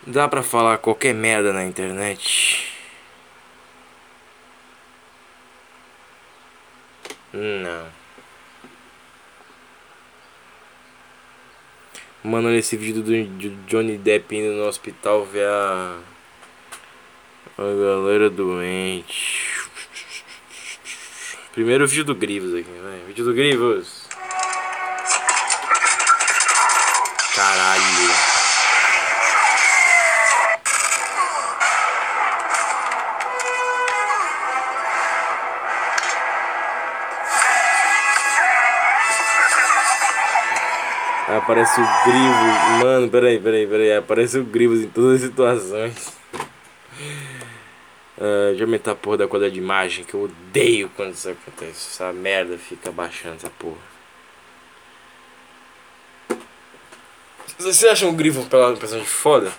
Dá 0.08 0.28
pra 0.28 0.44
falar 0.44 0.78
qualquer 0.78 1.16
merda 1.16 1.52
na 1.52 1.66
internet. 1.66 2.72
Não. 7.34 7.88
Mano, 12.24 12.48
olha 12.48 12.58
esse 12.58 12.78
vídeo 12.78 13.02
do 13.02 13.12
Johnny 13.68 13.98
Depp 13.98 14.36
indo 14.36 14.56
no 14.56 14.68
hospital 14.68 15.26
ver 15.26 15.48
a. 15.48 16.00
A 17.58 17.62
galera 17.62 18.30
doente. 18.30 19.70
Primeiro 21.52 21.88
vídeo 21.88 22.04
do 22.04 22.14
Grivos 22.14 22.54
aqui, 22.54 22.72
vai. 22.84 23.00
Vídeo 23.08 23.26
do 23.26 23.34
Grivos. 23.34 24.08
Caralho. 27.34 28.15
Aparece 41.46 41.80
o 41.80 41.86
Grivos. 42.04 42.84
Mano, 42.84 43.08
peraí, 43.08 43.40
peraí, 43.40 43.68
peraí. 43.68 43.94
Aparece 43.94 44.40
o 44.40 44.44
Grivos 44.44 44.80
em 44.80 44.90
todas 44.90 45.22
as 45.22 45.30
situações. 45.30 46.08
Uh, 48.18 48.48
deixa 48.48 48.64
eu 48.64 48.66
aumentar 48.66 48.94
a 48.94 48.96
porra 48.96 49.18
da 49.18 49.28
qualidade 49.28 49.54
de 49.54 49.60
imagem, 49.60 50.04
que 50.04 50.16
eu 50.16 50.24
odeio 50.24 50.90
quando 50.96 51.14
isso 51.14 51.30
acontece. 51.30 51.90
Essa 51.92 52.12
merda 52.12 52.58
fica 52.58 52.92
baixando 52.92 53.36
essa 53.36 53.50
porra. 53.52 53.78
Vocês 57.60 57.84
acham 57.84 58.10
o 58.10 58.14
Grifo 58.14 58.44
pelado 58.48 58.74
um 58.74 58.78
personagem 58.78 59.08
foda? 59.08 59.54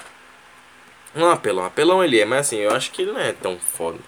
Não 1.14 1.30
é 1.30 1.34
apelão, 1.34 1.64
apelão 1.64 2.02
ele 2.02 2.18
é, 2.18 2.24
mas 2.24 2.48
assim, 2.48 2.56
eu 2.56 2.74
acho 2.74 2.90
que 2.90 3.02
ele 3.02 3.12
não 3.12 3.20
é 3.20 3.32
tão 3.32 3.60
foda. 3.60 4.00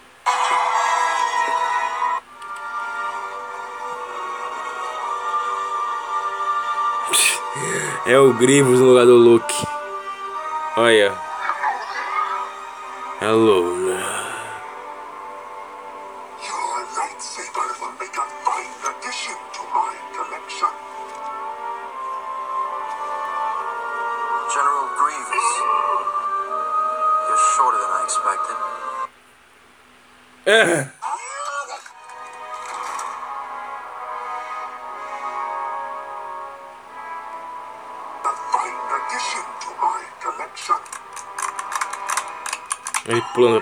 É 8.09 8.19
o 8.19 8.33
Grivos 8.33 8.81
no 8.81 8.87
lugar 8.87 9.05
do 9.05 9.17
Luke. 9.17 9.67
Olha. 10.79 11.13
Hello. 13.21 14.18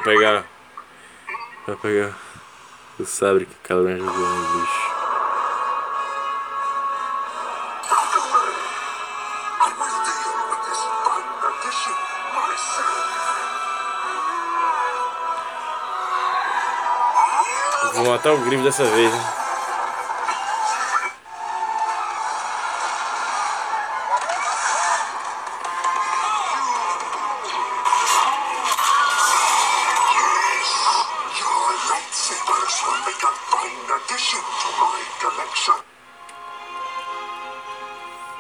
Pegar. 0.07 0.45
Pra 1.65 1.75
pegar 1.77 2.15
o 2.97 3.05
sabre 3.05 3.45
que 3.45 3.53
o 3.53 3.59
Calvin 3.65 3.99
jogou 3.99 4.13
no 4.13 4.61
bicho. 4.61 4.87
Addition 11.43 11.97
myself. 12.35 13.07
Vou 17.95 18.07
matar 18.07 18.33
o 18.33 18.39
Grifo 18.45 18.63
dessa 18.63 18.85
vez, 18.85 19.13
né? 19.13 19.46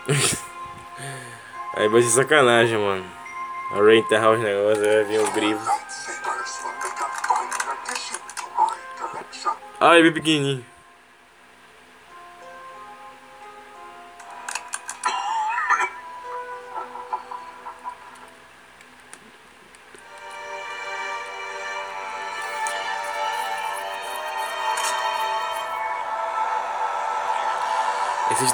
Aí 1.77 1.89
vai 1.89 2.03
ser 2.03 2.11
sacanagem, 2.11 2.79
mano. 2.79 3.05
A 3.73 3.83
Ray 3.83 3.99
enterrar 3.99 4.33
os 4.33 4.41
negócios, 4.41 4.87
aí 4.87 4.95
vai 4.95 5.05
vir 5.05 5.21
o 5.21 5.31
Grifo. 5.33 5.61
Lightsabers 5.65 6.63
will 10.01 10.13
make 10.13 10.76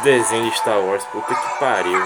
desenho 0.03 0.51
de 0.51 0.57
Star 0.57 0.81
Wars, 0.81 1.05
puta 1.05 1.35
que 1.35 1.59
pariu. 1.59 2.03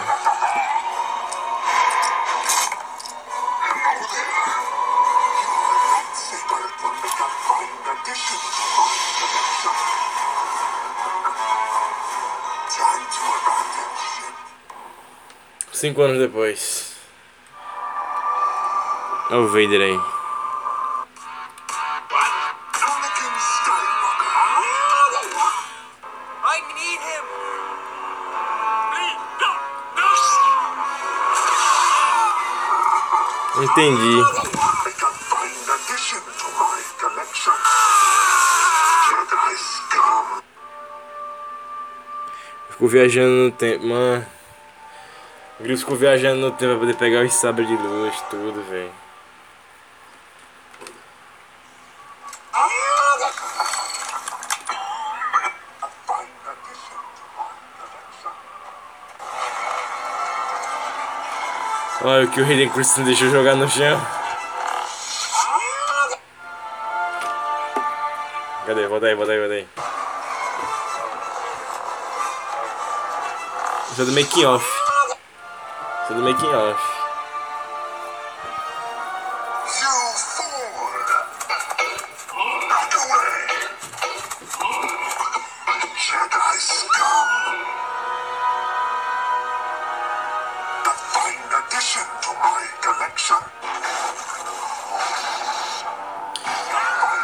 Cinco 15.73 16.03
anos 16.03 16.19
depois. 16.19 16.95
Olha 19.31 19.41
o 19.41 19.49
Vader 19.49 19.81
aí. 19.81 20.16
Ficou 42.87 43.01
viajando 43.01 43.35
no 43.35 43.51
tempo, 43.51 43.85
mano. 43.85 44.25
O 45.59 45.63
Grifo 45.65 45.81
ficou 45.81 45.97
viajando 45.97 46.41
no 46.41 46.53
tempo 46.53 46.71
pra 46.71 46.79
poder 46.79 46.95
pegar 46.95 47.25
os 47.25 47.35
sabres 47.35 47.67
de 47.67 47.75
luz, 47.75 48.21
tudo, 48.31 48.63
velho. 48.71 48.93
Olha 62.05 62.25
o 62.25 62.31
que 62.31 62.41
o 62.41 62.45
Hayden 62.45 62.69
Christensen 62.69 63.05
deixou 63.05 63.31
jogar 63.31 63.57
no 63.57 63.69
chão. 63.69 64.01
Cadê? 68.65 68.87
Volta 68.87 69.07
aí, 69.07 69.15
volta 69.17 69.33
aí, 69.33 69.39
volta 69.41 69.55
aí. 69.55 69.96
Isso 73.97 74.03
é 74.03 74.05
do 74.05 74.13
making 74.13 74.45
off. 74.45 74.67
Isso 76.03 76.13
é 76.13 76.17
do 76.17 76.21
making 76.21 76.55
off. 76.55 76.83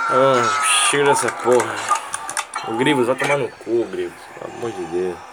Ah, 0.09 0.65
chega 0.89 1.05
dessa 1.05 1.31
porra. 1.33 1.77
O 2.67 2.79
Gribos 2.79 3.09
vai 3.09 3.17
tomar 3.17 3.37
no 3.37 3.51
cu, 3.51 3.85
Gribos. 3.91 4.15
Pelo 4.39 4.55
amor 4.55 4.73
de 4.73 4.85
Deus. 4.87 5.32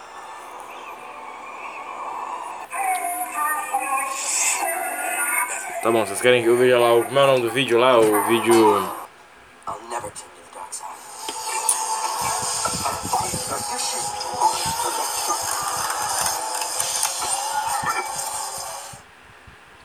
Tá 5.81 5.89
bom, 5.89 6.05
vocês 6.05 6.19
querem 6.19 6.43
que 6.43 6.49
eu 6.49 6.57
veja 6.57 6.77
lá 6.77 6.93
o. 6.93 7.05
Como 7.05 7.17
é 7.17 7.23
o 7.23 7.27
nome 7.27 7.41
do 7.41 7.51
vídeo 7.51 7.79
lá? 7.79 7.97
O 7.97 8.27
vídeo. 8.27 8.99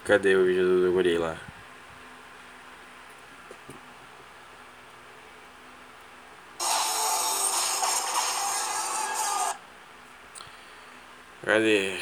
Cadê 0.05 0.35
o 0.35 0.45
vídeo 0.45 0.65
do 0.81 0.93
guri 0.93 1.17
lá? 1.17 1.37
Cadê? 11.45 12.01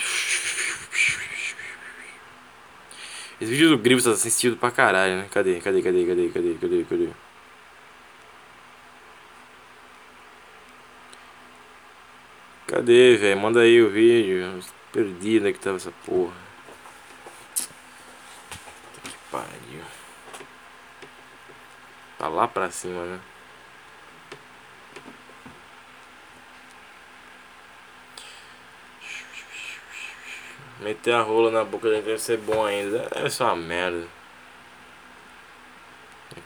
Grivos 3.82 4.04
tá 4.04 4.12
assistido 4.12 4.56
pra 4.56 4.70
caralho, 4.70 5.16
né? 5.16 5.28
Cadê? 5.28 5.60
Cadê? 5.60 5.82
Cadê? 5.82 6.06
Cadê? 6.06 6.28
Cadê? 6.28 6.54
Cadê? 6.54 6.84
Cadê? 6.84 7.08
Cadê, 12.68 13.16
velho? 13.16 13.40
Manda 13.40 13.60
aí 13.60 13.82
o 13.82 13.90
vídeo. 13.90 14.60
Perdi 14.92 15.38
onde 15.38 15.48
é 15.48 15.52
que 15.52 15.58
tava 15.58 15.78
essa 15.78 15.90
porra. 16.06 16.32
Que 19.02 19.10
pariu. 19.32 19.82
Tá 22.18 22.28
lá 22.28 22.46
pra 22.46 22.70
cima, 22.70 23.04
né? 23.04 23.20
Meter 30.82 31.14
a 31.14 31.22
rola 31.22 31.50
na 31.50 31.64
boca 31.64 31.88
deve 31.88 32.18
ser 32.18 32.38
bom 32.38 32.64
ainda. 32.64 33.08
É 33.14 33.28
só 33.28 33.46
uma 33.46 33.56
merda. 33.56 34.21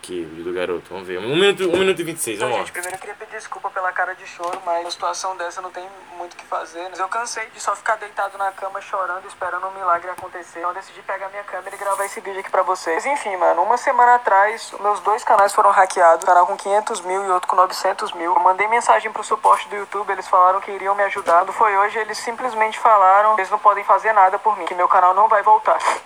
Aqui, 0.07 0.23
vídeo 0.23 0.45
do 0.45 0.53
garoto. 0.53 0.85
Vamos 0.89 1.09
ver. 1.09 1.19
1 1.19 1.23
um 1.23 1.35
minuto, 1.35 1.69
um 1.69 1.79
minuto 1.79 2.01
e 2.01 2.05
26, 2.05 2.37
Então, 2.37 2.47
vamos 2.47 2.61
lá. 2.61 2.65
gente, 2.65 2.73
primeiro 2.73 2.95
eu 2.95 3.01
queria 3.01 3.15
pedir 3.17 3.33
desculpa 3.33 3.69
pela 3.71 3.91
cara 3.91 4.15
de 4.15 4.25
choro, 4.25 4.63
mas 4.65 4.83
uma 4.83 4.91
situação 4.93 5.37
dessa 5.37 5.61
não 5.61 5.71
tem 5.73 5.85
muito 6.17 6.35
o 6.35 6.37
que 6.37 6.45
fazer. 6.47 6.79
né? 6.79 6.93
Eu 6.97 7.09
cansei 7.09 7.45
de 7.47 7.61
só 7.61 7.75
ficar 7.75 7.97
deitado 7.97 8.39
na 8.39 8.53
cama 8.53 8.81
chorando, 8.81 9.27
esperando 9.27 9.67
um 9.67 9.73
milagre 9.73 10.09
acontecer. 10.11 10.61
Então 10.61 10.71
eu 10.71 10.75
decidi 10.75 11.03
pegar 11.03 11.29
minha 11.31 11.43
câmera 11.43 11.75
e 11.75 11.79
gravar 11.79 12.05
esse 12.05 12.21
vídeo 12.21 12.39
aqui 12.39 12.49
pra 12.49 12.63
vocês. 12.63 13.05
Mas, 13.05 13.05
enfim, 13.05 13.37
mano, 13.37 13.63
uma 13.63 13.77
semana 13.77 14.15
atrás, 14.15 14.73
meus 14.79 15.01
dois 15.01 15.25
canais 15.25 15.53
foram 15.53 15.73
hackeados. 15.73 16.23
Um 16.23 16.27
canal 16.27 16.47
com 16.47 16.57
500 16.57 17.01
mil 17.01 17.27
e 17.27 17.31
outro 17.33 17.49
com 17.49 17.57
900 17.57 18.13
mil. 18.13 18.33
Eu 18.33 18.41
mandei 18.41 18.69
mensagem 18.69 19.11
pro 19.11 19.25
suporte 19.25 19.69
do 19.69 19.75
YouTube, 19.75 20.09
eles 20.13 20.29
falaram 20.29 20.61
que 20.61 20.71
iriam 20.71 20.95
me 20.95 21.03
ajudar. 21.03 21.41
Quando 21.41 21.53
foi 21.53 21.77
hoje, 21.77 21.99
eles 21.99 22.17
simplesmente 22.19 22.79
falaram 22.79 23.35
que 23.35 23.41
eles 23.41 23.51
não 23.51 23.59
podem 23.59 23.83
fazer 23.83 24.13
nada 24.13 24.39
por 24.39 24.57
mim, 24.57 24.67
que 24.67 24.75
meu 24.77 24.87
canal 24.87 25.15
não 25.15 25.27
vai 25.29 25.43
voltar. 25.43 25.79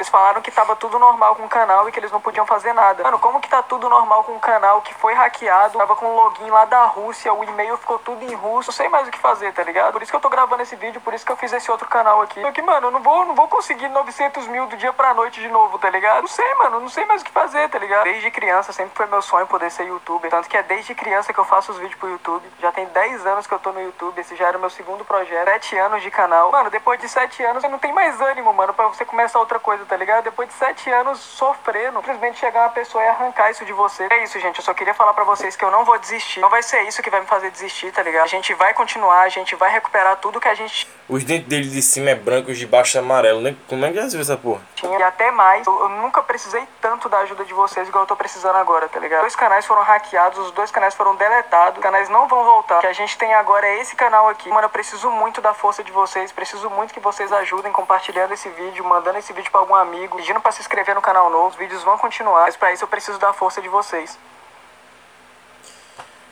Eles 0.00 0.08
falaram 0.08 0.40
que 0.40 0.50
tava 0.50 0.74
tudo 0.76 0.98
normal 0.98 1.36
com 1.36 1.44
o 1.44 1.48
canal 1.48 1.86
e 1.86 1.92
que 1.92 2.00
eles 2.00 2.10
não 2.10 2.22
podiam 2.22 2.46
fazer 2.46 2.72
nada. 2.72 3.02
Mano, 3.02 3.18
como 3.18 3.38
que 3.38 3.50
tá 3.50 3.62
tudo 3.62 3.86
normal 3.86 4.24
com 4.24 4.32
o 4.32 4.40
canal 4.40 4.80
que 4.80 4.94
foi 4.94 5.12
hackeado? 5.12 5.76
Tava 5.76 5.94
com 5.94 6.06
o 6.06 6.16
login 6.16 6.48
lá 6.48 6.64
da 6.64 6.86
Rússia, 6.86 7.30
o 7.34 7.44
e-mail 7.44 7.76
ficou 7.76 7.98
tudo 7.98 8.24
em 8.24 8.34
russo. 8.34 8.70
Não 8.70 8.74
sei 8.74 8.88
mais 8.88 9.06
o 9.06 9.10
que 9.10 9.18
fazer, 9.18 9.52
tá 9.52 9.62
ligado? 9.62 9.92
Por 9.92 10.00
isso 10.00 10.10
que 10.10 10.16
eu 10.16 10.20
tô 10.20 10.30
gravando 10.30 10.62
esse 10.62 10.74
vídeo, 10.74 11.02
por 11.02 11.12
isso 11.12 11.26
que 11.26 11.30
eu 11.30 11.36
fiz 11.36 11.52
esse 11.52 11.70
outro 11.70 11.86
canal 11.86 12.22
aqui. 12.22 12.40
Só 12.40 12.50
que, 12.50 12.62
mano, 12.62 12.86
eu 12.86 12.90
não 12.90 13.02
vou, 13.02 13.26
não 13.26 13.34
vou 13.34 13.46
conseguir 13.46 13.90
900 13.90 14.46
mil 14.46 14.66
do 14.68 14.76
dia 14.78 14.90
pra 14.90 15.12
noite 15.12 15.38
de 15.38 15.48
novo, 15.48 15.78
tá 15.78 15.90
ligado? 15.90 16.22
Não 16.22 16.28
sei, 16.28 16.54
mano, 16.54 16.80
não 16.80 16.88
sei 16.88 17.04
mais 17.04 17.20
o 17.20 17.24
que 17.26 17.30
fazer, 17.30 17.68
tá 17.68 17.78
ligado? 17.78 18.04
Desde 18.04 18.30
criança 18.30 18.72
sempre 18.72 18.96
foi 18.96 19.04
meu 19.04 19.20
sonho 19.20 19.46
poder 19.46 19.70
ser 19.70 19.84
youtuber. 19.84 20.30
Tanto 20.30 20.48
que 20.48 20.56
é 20.56 20.62
desde 20.62 20.94
criança 20.94 21.30
que 21.30 21.38
eu 21.38 21.44
faço 21.44 21.72
os 21.72 21.78
vídeos 21.78 22.00
pro 22.00 22.08
YouTube. 22.08 22.50
Já 22.58 22.72
tem 22.72 22.86
10 22.86 23.26
anos 23.26 23.46
que 23.46 23.52
eu 23.52 23.58
tô 23.58 23.70
no 23.70 23.82
YouTube, 23.82 24.18
esse 24.18 24.34
já 24.34 24.48
era 24.48 24.56
o 24.56 24.60
meu 24.62 24.70
segundo 24.70 25.04
projeto. 25.04 25.44
7 25.44 25.76
anos 25.76 26.02
de 26.02 26.10
canal. 26.10 26.50
Mano, 26.50 26.70
depois 26.70 26.98
de 26.98 27.06
7 27.06 27.44
anos, 27.44 27.60
você 27.60 27.68
não 27.68 27.78
tem 27.78 27.92
mais 27.92 28.18
ânimo, 28.18 28.50
mano, 28.54 28.72
pra 28.72 28.86
você 28.86 29.04
começar 29.04 29.38
outra 29.38 29.58
coisa, 29.58 29.84
tá 29.90 29.96
ligado? 29.96 30.22
Depois 30.22 30.48
de 30.48 30.54
7 30.54 30.88
anos 30.90 31.18
sofrendo, 31.18 31.98
simplesmente 31.98 32.38
chegar 32.38 32.60
uma 32.60 32.70
pessoa 32.70 33.02
e 33.02 33.08
arrancar 33.08 33.50
isso 33.50 33.64
de 33.64 33.72
você. 33.72 34.06
É 34.08 34.22
isso, 34.22 34.38
gente. 34.38 34.58
Eu 34.58 34.64
só 34.64 34.72
queria 34.72 34.94
falar 34.94 35.12
pra 35.12 35.24
vocês 35.24 35.56
que 35.56 35.64
eu 35.64 35.70
não 35.70 35.84
vou 35.84 35.98
desistir. 35.98 36.38
Não 36.38 36.48
vai 36.48 36.62
ser 36.62 36.82
isso 36.82 37.02
que 37.02 37.10
vai 37.10 37.20
me 37.20 37.26
fazer 37.26 37.50
desistir, 37.50 37.90
tá 37.90 38.00
ligado? 38.00 38.24
A 38.24 38.28
gente 38.28 38.54
vai 38.54 38.72
continuar, 38.72 39.22
a 39.22 39.28
gente 39.28 39.56
vai 39.56 39.70
recuperar 39.70 40.16
tudo 40.18 40.40
que 40.40 40.46
a 40.46 40.54
gente 40.54 40.88
Os 41.10 41.24
dentes 41.24 41.48
dele 41.48 41.68
de 41.68 41.82
cima 41.82 42.10
é 42.10 42.14
branco 42.14 42.50
e 42.50 42.52
os 42.52 42.58
de 42.58 42.66
baixo 42.68 42.96
é 42.96 43.00
amarelo, 43.00 43.40
né? 43.40 43.56
Como 43.68 43.84
é 43.84 43.90
que 43.90 43.96
já 43.96 44.04
se 44.04 44.10
viu 44.12 44.20
essa 44.20 44.36
porra? 44.36 44.60
tinha 44.76 44.96
e 44.96 45.02
até 45.02 45.30
mais. 45.32 45.66
Eu, 45.66 45.80
eu 45.80 45.88
nunca 45.88 46.22
precisei 46.22 46.62
tanto 46.80 47.08
da 47.08 47.18
ajuda 47.18 47.44
de 47.44 47.52
vocês 47.52 47.88
igual 47.88 48.04
eu 48.04 48.08
tô 48.08 48.14
precisando 48.14 48.56
agora, 48.56 48.88
tá 48.88 49.00
ligado? 49.00 49.22
Dois 49.22 49.34
canais 49.34 49.66
foram 49.66 49.82
hackeados, 49.82 50.38
os 50.38 50.52
dois 50.52 50.70
canais 50.70 50.94
foram 50.94 51.16
deletados, 51.16 51.78
os 51.78 51.82
canais 51.82 52.08
não 52.08 52.28
vão 52.28 52.44
voltar. 52.44 52.78
O 52.78 52.80
que 52.80 52.86
a 52.86 52.92
gente 52.92 53.18
tem 53.18 53.34
agora 53.34 53.66
é 53.66 53.80
esse 53.80 53.94
canal 53.96 54.28
aqui. 54.28 54.48
Mano, 54.48 54.66
eu 54.66 54.70
preciso 54.70 55.10
muito 55.10 55.40
da 55.40 55.52
força 55.52 55.82
de 55.82 55.90
vocês, 55.90 56.32
preciso 56.32 56.70
muito 56.70 56.94
que 56.94 57.00
vocês 57.00 57.32
ajudem 57.32 57.72
compartilhando 57.72 58.32
esse 58.32 58.48
vídeo, 58.48 58.84
mandando 58.84 59.18
esse 59.18 59.32
vídeo 59.32 59.50
pra 59.50 59.60
algum 59.60 59.74
amigo, 59.74 60.16
pedindo 60.16 60.40
pra 60.40 60.52
se 60.52 60.60
inscrever 60.60 60.94
no 60.94 61.02
canal 61.02 61.28
novo. 61.28 61.48
Os 61.48 61.56
vídeos 61.56 61.82
vão 61.82 61.98
continuar, 61.98 62.42
mas 62.42 62.56
pra 62.56 62.72
isso 62.72 62.84
eu 62.84 62.88
preciso 62.88 63.18
da 63.18 63.32
força 63.32 63.60
de 63.60 63.68
vocês. 63.68 64.16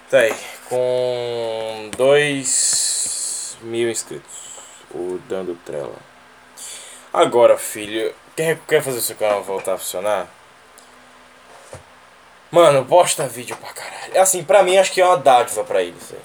Tá 0.08 0.18
aí, 0.18 0.34
com 0.68 1.90
2 1.96 3.58
mil 3.60 3.90
inscritos. 3.90 4.47
O 4.90 5.18
Dando 5.28 5.54
Trela. 5.64 5.96
Agora, 7.12 7.56
filho, 7.58 8.14
quer, 8.36 8.58
quer 8.66 8.82
fazer 8.82 8.98
o 8.98 9.02
seu 9.02 9.16
canal 9.16 9.42
voltar 9.42 9.74
a 9.74 9.78
funcionar? 9.78 10.26
Mano, 12.50 12.84
posta 12.84 13.26
vídeo 13.26 13.56
pra 13.56 13.72
caralho. 13.72 14.20
Assim, 14.20 14.42
pra 14.42 14.62
mim, 14.62 14.78
acho 14.78 14.92
que 14.92 15.00
é 15.00 15.04
uma 15.06 15.16
dádiva 15.18 15.64
pra 15.64 15.82
ele, 15.82 15.96
isso 16.00 16.14
aí. 16.14 16.22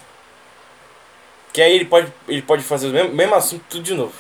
Que 1.52 1.62
aí 1.62 1.74
ele 1.74 1.86
pode, 1.86 2.12
ele 2.28 2.42
pode 2.42 2.64
fazer 2.64 2.88
o 2.88 2.92
mesmo, 2.92 3.14
mesmo 3.14 3.36
assunto 3.36 3.64
tudo 3.70 3.84
de 3.84 3.94
novo. 3.94 4.14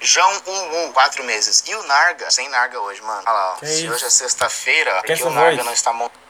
João 0.00 0.32
11, 0.46 0.92
4 0.92 1.24
meses. 1.24 1.62
E 1.66 1.74
o 1.74 1.82
Narga? 1.82 2.30
Sem 2.30 2.48
Narga 2.48 2.80
hoje, 2.80 3.02
mano. 3.02 3.22
Olha 3.26 3.32
lá, 3.32 3.52
ó. 3.62 3.66
Se 3.66 3.88
hoje 3.88 4.04
é 4.06 4.10
sexta-feira, 4.10 4.90
Que 4.92 4.96
porque 4.98 5.12
essa 5.12 5.28
o 5.28 5.30
Narga 5.30 5.56
voz? 5.56 5.66
não 5.66 5.72
está 5.74 5.92
montando. 5.92 6.29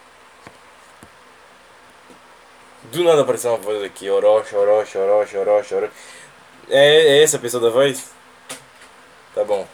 Do 2.92 3.04
nada 3.04 3.22
apareceu 3.22 3.50
uma 3.52 3.58
voz 3.58 3.82
aqui, 3.84 4.10
Orochi, 4.10 4.54
Orochi, 4.54 4.98
Orochi, 4.98 5.36
Orochi, 5.36 5.74
Orochi. 5.74 5.94
É, 6.68 7.18
é 7.18 7.22
essa 7.22 7.36
a 7.36 7.40
pessoa 7.40 7.62
da 7.62 7.70
voz? 7.70 8.10
Tá 9.34 9.44
bom. 9.44 9.66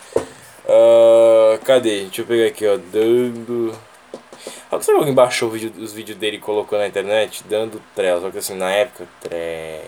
Ah, 0.68 1.58
cadê? 1.64 2.02
Deixa 2.04 2.22
eu 2.22 2.26
pegar 2.26 2.46
aqui, 2.46 2.66
ó. 2.66 2.76
Dando. 2.76 3.74
Será 4.68 4.80
que 4.80 4.90
alguém 4.92 5.14
baixou 5.14 5.50
vídeo- 5.50 5.72
os 5.82 5.92
vídeos 5.92 6.18
dele 6.18 6.36
e 6.36 6.40
colocou 6.40 6.78
na 6.78 6.86
internet? 6.86 7.42
Dando 7.48 7.80
trela. 7.94 8.20
Só 8.20 8.30
que 8.30 8.38
assim, 8.38 8.54
na 8.54 8.70
época, 8.70 9.06
trela. 9.20 9.86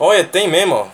Olha, 0.00 0.24
tem 0.24 0.48
mesmo, 0.48 0.74
ó. 0.74 0.88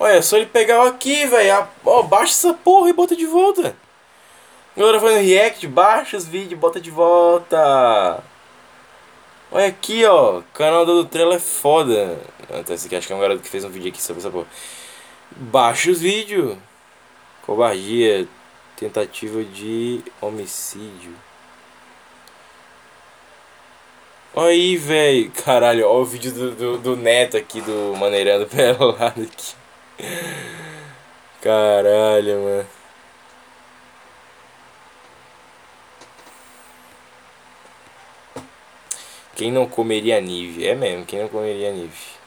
Olha, 0.00 0.12
é 0.12 0.22
só 0.22 0.36
ele 0.36 0.46
pegar 0.46 0.86
aqui, 0.86 1.26
velho. 1.26 1.68
Ó, 1.84 2.02
baixa 2.02 2.32
essa 2.32 2.54
porra 2.54 2.90
e 2.90 2.92
bota 2.92 3.14
de 3.14 3.26
volta. 3.26 3.76
Agora 4.76 5.00
fazendo 5.00 5.26
react, 5.26 5.66
baixa 5.66 6.16
os 6.16 6.24
vídeos, 6.24 6.58
bota 6.58 6.80
de 6.80 6.90
volta. 6.90 8.22
Olha 9.50 9.66
aqui, 9.66 10.04
ó. 10.04 10.38
O 10.38 10.42
canal 10.54 10.86
do 10.86 11.04
Trela 11.04 11.36
é 11.36 11.40
foda. 11.40 12.18
Ah, 12.50 12.62
tá, 12.64 12.74
esse 12.74 12.86
aqui 12.86 12.96
acho 12.96 13.06
que 13.06 13.12
é 13.12 13.16
um 13.16 13.20
garoto 13.20 13.42
que 13.42 13.48
fez 13.48 13.64
um 13.64 13.70
vídeo 13.70 13.88
aqui 13.90 14.02
sobre 14.02 14.20
essa 14.20 14.30
porra. 14.30 14.46
Baixa 15.30 15.90
os 15.90 16.00
vídeos. 16.00 16.56
Covardia. 17.44 18.28
Tentativa 18.78 19.42
de 19.42 20.04
homicídio. 20.20 21.12
Aí, 24.36 24.76
velho. 24.76 25.32
Caralho, 25.44 25.88
ó 25.88 26.00
o 26.00 26.04
vídeo 26.04 26.32
do, 26.32 26.54
do, 26.54 26.78
do 26.78 26.96
Neto 26.96 27.36
aqui, 27.36 27.60
do 27.60 27.96
Maneirando 27.96 28.46
Pelado 28.46 29.22
aqui. 29.22 29.54
Caralho, 31.42 32.40
mano. 32.40 32.66
Quem 39.34 39.50
não 39.52 39.66
comeria 39.68 40.20
nive? 40.20 40.66
É 40.66 40.74
mesmo, 40.74 41.04
quem 41.06 41.20
não 41.20 41.28
comeria 41.28 41.72
nive? 41.72 42.17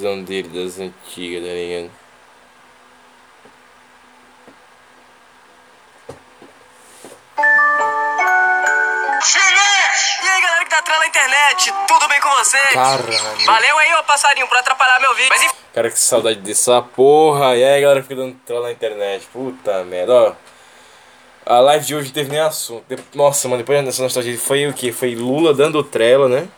visão 0.00 0.22
dele 0.22 0.48
das 0.48 0.78
antigas, 0.78 1.42
tá 1.42 1.52
ligado? 1.52 1.90
E 10.22 10.28
aí, 10.28 10.40
galera 10.40 10.64
que 10.64 10.70
tá 10.70 10.78
atrás 10.78 11.00
na 11.00 11.06
internet, 11.06 11.74
tudo 11.86 12.08
bem 12.08 12.20
com 12.20 12.30
vocês? 12.30 12.70
Caralho. 12.70 13.44
Valeu 13.44 13.78
aí, 13.78 13.94
ô 13.96 14.04
passarinho, 14.04 14.48
por 14.48 14.56
atrapalhar 14.56 14.98
meu 15.00 15.14
vídeo. 15.14 15.28
Mas... 15.28 15.52
Cara, 15.74 15.90
que 15.90 15.98
saudade 15.98 16.40
dessa 16.40 16.80
porra. 16.80 17.54
E 17.56 17.62
aí, 17.62 17.82
galera, 17.82 18.02
fica 18.02 18.16
dando 18.16 18.34
troll 18.46 18.62
na 18.62 18.72
internet. 18.72 19.26
Puta 19.30 19.84
merda, 19.84 20.12
ó. 20.14 20.32
A 21.44 21.60
live 21.60 21.84
de 21.84 21.94
hoje 21.94 22.06
não 22.08 22.14
teve 22.14 22.30
nem 22.30 22.40
assunto. 22.40 22.84
Nossa, 23.14 23.48
mano, 23.48 23.62
depois 23.62 23.84
dessa 23.84 24.02
nostalgia 24.02 24.38
foi 24.38 24.66
o 24.66 24.72
que? 24.72 24.92
Foi 24.92 25.14
Lula 25.14 25.52
dando 25.52 25.82
trela, 25.84 26.28
né? 26.28 26.48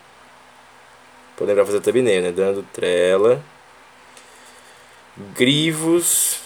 Lembrar 1.41 1.67
fazer 1.67 1.81
thumbnail, 1.81 2.23
né? 2.23 2.31
Dando 2.31 2.63
trela. 2.73 3.43
Grivos. 5.35 6.41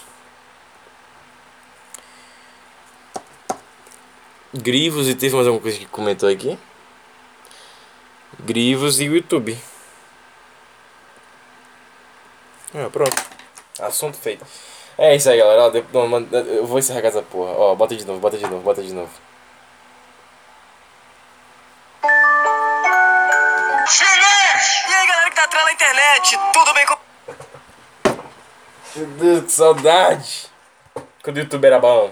Grivos 4.55 5.07
e 5.09 5.15
teve 5.15 5.35
mais 5.35 5.47
alguma 5.47 5.63
coisa 5.63 5.79
que 5.79 5.87
comentou 5.87 6.29
aqui? 6.29 6.59
Grivos 8.41 9.01
e 9.01 9.09
o 9.09 9.15
YouTube. 9.17 9.59
Ah, 12.75 12.89
pronto. 12.91 13.17
Assunto 13.79 14.17
feito. 14.17 14.47
É 14.97 15.15
isso 15.15 15.29
aí, 15.29 15.39
galera. 15.39 15.71
Eu 16.33 16.67
vou 16.67 16.79
encerrar 16.79 17.07
essa 17.07 17.23
porra. 17.23 17.53
Ó, 17.53 17.75
bota 17.75 17.95
de 17.95 18.05
novo, 18.07 18.19
bota 18.19 18.39
de 18.39 18.45
novo, 18.45 18.63
bota 18.63 18.83
de 18.83 18.95
novo. 18.95 19.11
Internet, 25.77 26.39
tudo 26.55 26.73
bem 26.73 26.87
com. 26.87 26.97
Meu 28.97 29.07
Deus, 29.07 29.45
que 29.45 29.53
saudade. 29.53 30.51
Quando 31.23 31.37
o 31.37 31.41
YouTube 31.41 31.67
era 31.67 31.79
bom. 31.79 32.11